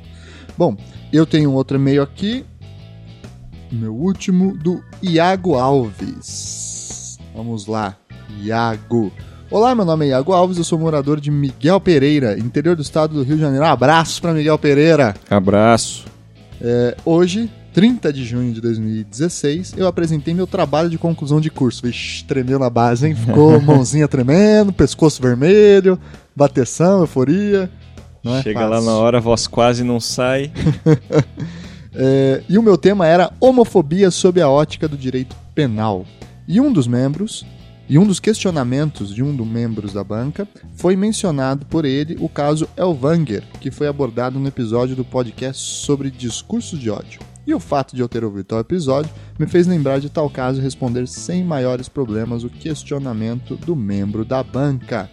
Bom, 0.57 0.77
eu 1.11 1.25
tenho 1.25 1.51
outro 1.51 1.77
e-mail 1.77 2.03
aqui. 2.03 2.45
Meu 3.71 3.95
último, 3.95 4.55
do 4.57 4.83
Iago 5.01 5.55
Alves. 5.55 7.17
Vamos 7.33 7.65
lá, 7.65 7.97
Iago. 8.43 9.11
Olá, 9.51 9.75
meu 9.75 9.83
nome 9.83 10.05
é 10.05 10.09
Iago 10.09 10.31
Alves, 10.31 10.57
eu 10.57 10.63
sou 10.63 10.79
morador 10.79 11.19
de 11.19 11.29
Miguel 11.29 11.79
Pereira, 11.81 12.39
interior 12.39 12.73
do 12.73 12.81
estado 12.81 13.15
do 13.15 13.23
Rio 13.23 13.35
de 13.35 13.41
Janeiro. 13.41 13.65
Um 13.65 13.67
abraço 13.67 14.21
para 14.21 14.33
Miguel 14.33 14.57
Pereira. 14.57 15.13
Abraço. 15.29 16.05
É, 16.61 16.95
hoje, 17.03 17.51
30 17.73 18.13
de 18.13 18.23
junho 18.23 18.53
de 18.53 18.61
2016, 18.61 19.73
eu 19.75 19.87
apresentei 19.87 20.33
meu 20.33 20.47
trabalho 20.47 20.89
de 20.89 20.97
conclusão 20.97 21.41
de 21.41 21.49
curso. 21.49 21.85
Vixe, 21.85 22.23
tremeu 22.23 22.57
na 22.57 22.69
base, 22.69 23.07
hein? 23.07 23.13
Ficou 23.15 23.59
mãozinha 23.61 24.07
tremendo, 24.07 24.71
pescoço 24.71 25.21
vermelho, 25.21 25.99
bateção, 26.33 27.01
euforia. 27.01 27.69
Não 28.23 28.37
é 28.37 28.41
Chega 28.43 28.61
lá 28.61 28.77
fácil. 28.77 28.85
na 28.89 28.97
hora, 28.97 29.17
a 29.17 29.21
voz 29.21 29.47
quase 29.47 29.83
não 29.83 29.99
sai. 29.99 30.51
É, 31.93 32.41
e 32.47 32.57
o 32.57 32.63
meu 32.63 32.77
tema 32.77 33.05
era 33.05 33.33
homofobia 33.37 34.09
sob 34.11 34.41
a 34.41 34.47
ótica 34.47 34.87
do 34.87 34.95
direito 34.95 35.35
penal. 35.53 36.05
E 36.47 36.61
um 36.61 36.71
dos 36.71 36.87
membros, 36.87 37.45
e 37.91 37.99
um 37.99 38.07
dos 38.07 38.21
questionamentos 38.21 39.13
de 39.13 39.21
um 39.21 39.35
dos 39.35 39.45
membros 39.45 39.91
da 39.91 40.01
banca, 40.01 40.47
foi 40.75 40.95
mencionado 40.95 41.65
por 41.65 41.83
ele 41.83 42.15
o 42.21 42.29
caso 42.29 42.65
Elvanger, 42.77 43.43
que 43.59 43.69
foi 43.69 43.85
abordado 43.85 44.39
no 44.39 44.47
episódio 44.47 44.95
do 44.95 45.03
podcast 45.03 45.61
sobre 45.61 46.09
discurso 46.09 46.77
de 46.77 46.89
ódio. 46.89 47.19
E 47.45 47.53
o 47.53 47.59
fato 47.59 47.93
de 47.93 48.01
eu 48.01 48.07
ter 48.07 48.23
ouvido 48.23 48.45
tal 48.45 48.61
episódio 48.61 49.11
me 49.37 49.45
fez 49.45 49.67
lembrar 49.67 49.99
de 49.99 50.09
tal 50.09 50.29
caso 50.29 50.61
e 50.61 50.63
responder 50.63 51.05
sem 51.05 51.43
maiores 51.43 51.89
problemas 51.89 52.45
o 52.45 52.49
questionamento 52.49 53.57
do 53.57 53.75
membro 53.75 54.23
da 54.23 54.41
banca. 54.41 55.09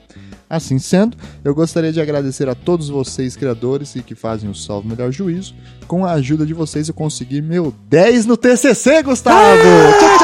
Assim 0.51 0.79
sendo, 0.79 1.17
eu 1.45 1.55
gostaria 1.55 1.93
de 1.93 2.01
agradecer 2.01 2.49
a 2.49 2.55
todos 2.55 2.89
vocês, 2.89 3.37
criadores 3.37 3.95
e 3.97 4.03
que 4.03 4.15
fazem 4.15 4.49
o 4.49 4.55
Salve 4.55 4.89
Melhor 4.89 5.13
Juízo. 5.13 5.55
Com 5.87 6.07
a 6.07 6.13
ajuda 6.13 6.47
de 6.47 6.55
vocês, 6.55 6.89
eu 6.89 6.95
consegui 6.95 7.43
meu 7.43 7.75
10 7.89 8.25
no 8.25 8.37
TCC, 8.37 9.03
Gustavo! 9.03 9.59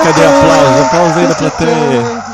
Cadê 0.02 0.24
aplauso? 0.24 0.82
Aplauso 0.84 1.18
aí 1.18 1.26
da 1.26 1.34
plateia. 1.34 2.24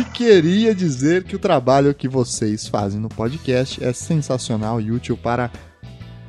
E 0.00 0.04
queria 0.04 0.74
dizer 0.74 1.24
que 1.24 1.36
o 1.36 1.38
trabalho 1.38 1.94
que 1.94 2.08
vocês 2.08 2.66
fazem 2.66 3.00
no 3.00 3.08
podcast 3.08 3.82
é 3.82 3.92
sensacional 3.92 4.80
e 4.80 4.90
útil 4.90 5.16
para 5.16 5.50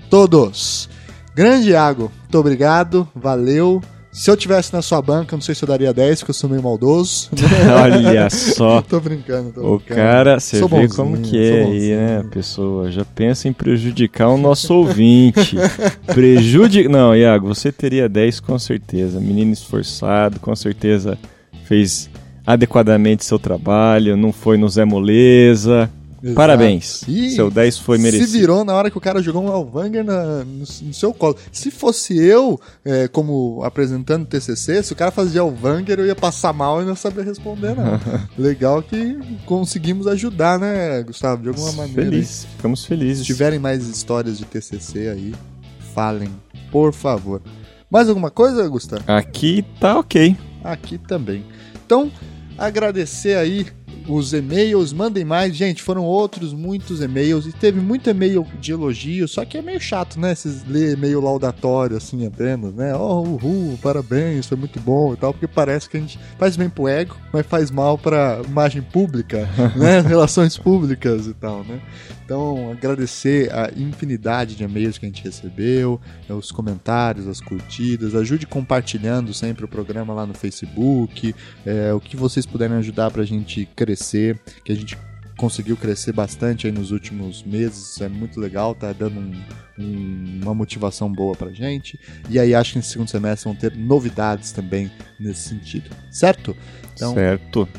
todos. 0.10 0.90
Grande 1.36 1.72
Iago, 1.72 2.12
muito 2.22 2.38
obrigado, 2.38 3.08
valeu. 3.16 3.82
Se 4.20 4.30
eu 4.30 4.36
tivesse 4.36 4.74
na 4.74 4.82
sua 4.82 5.02
banca, 5.02 5.34
não 5.34 5.42
sei 5.42 5.56
se 5.56 5.64
eu 5.64 5.68
daria 5.70 5.94
10, 5.94 6.20
porque 6.20 6.32
eu 6.32 6.36
sou 6.36 6.50
meio 6.50 6.62
maldoso. 6.62 7.30
Olha 7.82 8.30
só. 8.30 8.82
tô 8.84 9.00
brincando, 9.00 9.54
tô 9.54 9.62
O 9.62 9.78
brincando. 9.78 9.98
cara, 9.98 10.38
você 10.38 10.58
vê 10.60 10.68
bonzinho, 10.68 10.94
como 10.94 11.22
que 11.22 11.38
é 11.38 11.64
aí, 11.64 11.96
né? 11.96 12.20
A 12.20 12.24
pessoa 12.26 12.92
já 12.92 13.06
pensa 13.06 13.48
em 13.48 13.54
prejudicar 13.54 14.28
o 14.28 14.38
nosso 14.38 14.74
ouvinte. 14.76 15.56
Prejudicar. 16.06 16.92
Não, 16.92 17.16
Iago, 17.16 17.48
você 17.48 17.72
teria 17.72 18.10
10 18.10 18.42
com 18.42 18.60
certeza. 18.60 19.22
Menino 19.22 19.54
esforçado, 19.54 20.38
com 20.42 20.54
certeza 20.54 21.18
fez 21.64 22.10
adequadamente 22.46 23.24
seu 23.24 23.40
trabalho, 23.40 24.18
não 24.18 24.34
foi 24.34 24.58
no 24.58 24.68
Zé 24.68 24.84
Moleza. 24.84 25.90
Exato. 26.22 26.36
Parabéns. 26.36 27.04
E 27.08 27.32
Seu 27.32 27.50
10 27.50 27.78
foi 27.80 27.98
merecido. 27.98 28.28
Se 28.30 28.38
virou 28.40 28.64
na 28.66 28.74
hora 28.74 28.92
que 28.92 28.98
o 28.98 29.02
cara 29.02 29.22
jogou 29.22 29.44
um 29.44 29.48
Elvanger 29.52 30.04
na- 30.04 30.44
no, 30.44 30.66
no 30.82 30.94
seu 30.94 31.14
colo. 31.14 31.36
Se 31.52 31.72
fosse 31.72 32.18
eu, 32.18 32.60
é, 32.84 33.08
como 33.08 33.62
apresentando 33.64 34.24
o 34.24 34.26
TCC, 34.26 34.84
se 34.84 34.94
o 34.94 34.96
cara 34.96 35.12
fazia 35.12 35.40
Elvanger, 35.42 36.00
eu 36.00 36.06
ia 36.06 36.16
passar 36.16 36.52
mal 36.54 36.82
e 36.82 36.86
não 36.86 36.96
sabia 36.96 37.24
responder, 37.24 37.76
não. 37.76 38.00
Legal 38.38 38.84
que 38.84 39.18
conseguimos 39.46 40.08
ajudar, 40.08 40.60
né, 40.60 41.02
Gustavo? 41.04 41.42
De 41.44 41.50
alguma 41.50 41.72
maneira. 41.74 42.04
Feliz, 42.04 42.46
ficamos 42.56 42.86
felizes. 42.86 43.20
Se 43.20 43.26
tiverem 43.26 43.60
mais 43.60 43.88
histórias 43.88 44.38
de 44.38 44.46
TCC 44.46 45.08
aí, 45.10 45.34
falem, 45.94 46.30
por 46.72 46.94
favor. 46.94 47.42
Mais 47.90 48.08
alguma 48.10 48.30
coisa, 48.30 48.68
Gustavo? 48.68 49.04
Aqui 49.08 49.66
tá 49.80 49.98
ok. 49.98 50.36
aqui 50.64 50.98
também. 50.98 51.44
Então, 51.86 52.12
agradecer 52.58 53.36
aí 53.36 53.66
os 54.10 54.34
e-mails, 54.34 54.92
mandem 54.92 55.24
mais. 55.24 55.56
Gente, 55.56 55.84
foram 55.84 56.04
outros 56.04 56.54
muitos 56.54 57.02
e-mails 57.02 57.46
e 57.46 57.52
teve 57.52 57.80
muito 57.80 58.10
e-mail 58.10 58.46
de 58.60 58.72
elogio, 58.72 59.28
só 59.28 59.46
que 59.46 59.58
é 59.58 59.62
meio 59.62 59.80
chato, 59.80 60.20
né? 60.20 60.32
Esses 60.32 60.66
ler 60.68 60.94
e-mail 60.94 61.22
laudatório 61.22 61.96
assim 61.96 62.26
apenas, 62.26 62.74
né? 62.74 62.96
Oh, 62.96 63.22
uhul, 63.22 63.78
parabéns, 63.82 64.48
foi 64.48 64.58
muito 64.58 64.80
bom 64.80 65.14
e 65.14 65.18
tal, 65.18 65.32
porque 65.32 65.48
parece 65.48 65.88
que 65.88 65.98
a 65.98 66.00
gente 66.00 66.20
faz 66.38 66.58
bem 66.58 66.70
pro 66.70 66.88
ego, 66.88 67.16
mas 67.32 67.46
faz 67.46 67.70
mal 67.70 67.98
pra 67.98 68.42
imagem 68.48 68.82
pública, 68.82 69.48
né? 69.78 70.02
Relações 70.06 70.58
públicas 70.58 71.28
e 71.28 71.34
tal, 71.34 71.64
né? 71.64 71.80
Então, 72.30 72.72
agradecer 72.72 73.52
a 73.52 73.72
infinidade 73.76 74.56
de 74.56 74.64
e-mails 74.64 75.00
que 75.00 75.06
a 75.08 75.10
gente 75.10 75.24
recebeu, 75.24 76.00
eh, 76.30 76.34
os 76.34 76.52
comentários, 76.52 77.28
as 77.28 77.42
curtidas, 77.42 78.14
ajude 78.14 78.46
compartilhando 78.46 79.34
sempre 79.34 79.66
o 79.66 79.68
programa 79.68 80.14
lá 80.14 80.28
no 80.28 80.36
Facebook, 80.36 81.34
é, 81.66 81.92
o 81.92 82.00
que 82.00 82.16
vocês 82.16 82.46
puderem 82.46 82.78
ajudar 82.78 83.10
pra 83.10 83.24
gente 83.24 83.68
crescer, 83.76 83.99
que 84.64 84.72
a 84.72 84.76
gente 84.76 84.98
conseguiu 85.38 85.78
crescer 85.78 86.12
bastante 86.12 86.68
aí 86.68 86.74
nos 86.74 86.92
últimos 86.92 87.44
meses, 87.44 88.02
é 88.02 88.10
muito 88.10 88.40
legal, 88.40 88.76
tá 88.76 88.92
dando 88.92 89.20
um- 89.20 89.42
um- 89.80 90.40
uma 90.44 90.54
motivação 90.54 91.10
boa 91.12 91.34
pra 91.36 91.50
gente. 91.52 91.98
E 92.30 92.38
aí 92.38 92.54
acho 92.54 92.74
que 92.74 92.78
nesse 92.80 92.90
segundo 92.92 93.08
semestre 93.10 93.50
vão 93.50 93.56
ter 93.58 93.74
novidades 93.78 94.52
também 94.52 94.92
nesse 95.18 95.48
sentido, 95.50 95.90
certo? 96.12 96.54
Então, 96.94 97.14
Certo. 97.14 97.70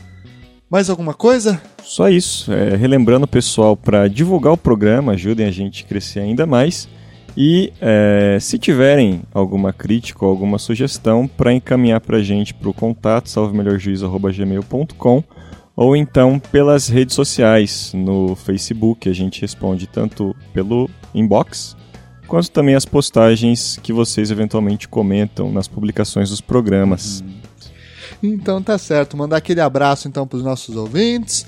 mais 0.70 0.88
alguma 0.88 1.12
coisa? 1.12 1.60
Só 1.82 2.08
isso. 2.08 2.50
É, 2.50 2.74
relembrando 2.76 3.24
o 3.24 3.28
pessoal 3.28 3.76
para 3.76 4.08
divulgar 4.08 4.54
o 4.54 4.56
programa, 4.56 5.12
ajudem 5.12 5.44
a 5.46 5.50
gente 5.50 5.84
a 5.84 5.86
crescer 5.86 6.20
ainda 6.20 6.46
mais. 6.46 6.88
E 7.36 7.72
é, 7.80 8.38
se 8.40 8.58
tiverem 8.58 9.20
alguma 9.32 9.72
crítica 9.72 10.24
ou 10.24 10.30
alguma 10.30 10.58
sugestão, 10.58 11.28
para 11.28 11.52
encaminhar 11.52 12.00
para 12.00 12.16
a 12.16 12.22
gente 12.22 12.52
para 12.54 12.68
o 12.70 12.74
contato 12.74 13.28
salvemelhorjuiz.gmail.com 13.28 15.22
ou 15.80 15.96
então 15.96 16.38
pelas 16.38 16.88
redes 16.88 17.14
sociais, 17.14 17.92
no 17.94 18.36
Facebook, 18.36 19.08
a 19.08 19.14
gente 19.14 19.40
responde 19.40 19.86
tanto 19.86 20.36
pelo 20.52 20.90
inbox, 21.14 21.74
quanto 22.28 22.50
também 22.50 22.74
as 22.74 22.84
postagens 22.84 23.80
que 23.82 23.90
vocês 23.90 24.30
eventualmente 24.30 24.86
comentam 24.86 25.50
nas 25.50 25.66
publicações 25.66 26.28
dos 26.28 26.42
programas. 26.42 27.24
Então 28.22 28.62
tá 28.62 28.76
certo, 28.76 29.16
mandar 29.16 29.38
aquele 29.38 29.62
abraço 29.62 30.06
então 30.06 30.26
pros 30.26 30.42
nossos 30.42 30.76
ouvintes. 30.76 31.46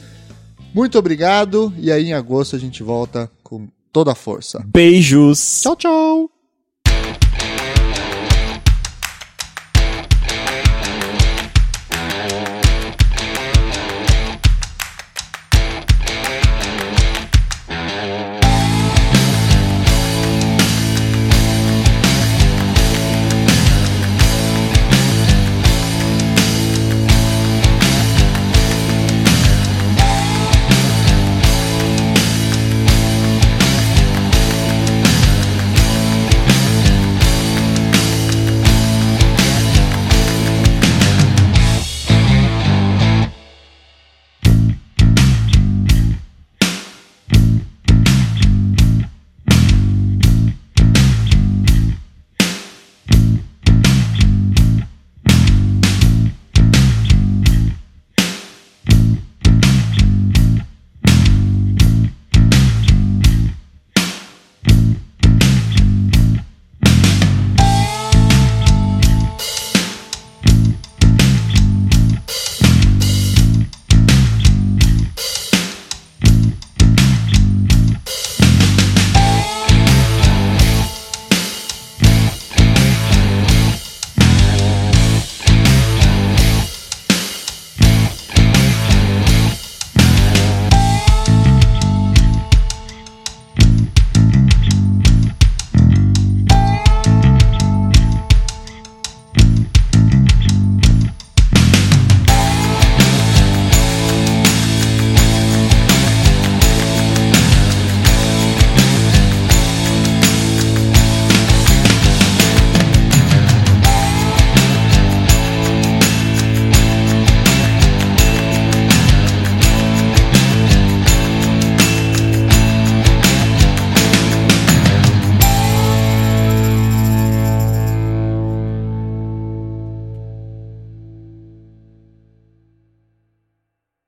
Muito 0.72 0.98
obrigado 0.98 1.70
e 1.76 1.92
aí 1.92 2.06
em 2.06 2.14
agosto 2.14 2.56
a 2.56 2.58
gente 2.58 2.82
volta 2.82 3.30
com 3.42 3.68
toda 3.92 4.12
a 4.12 4.14
força. 4.14 4.64
Beijos! 4.66 5.60
Tchau, 5.60 5.76
tchau! 5.76 6.31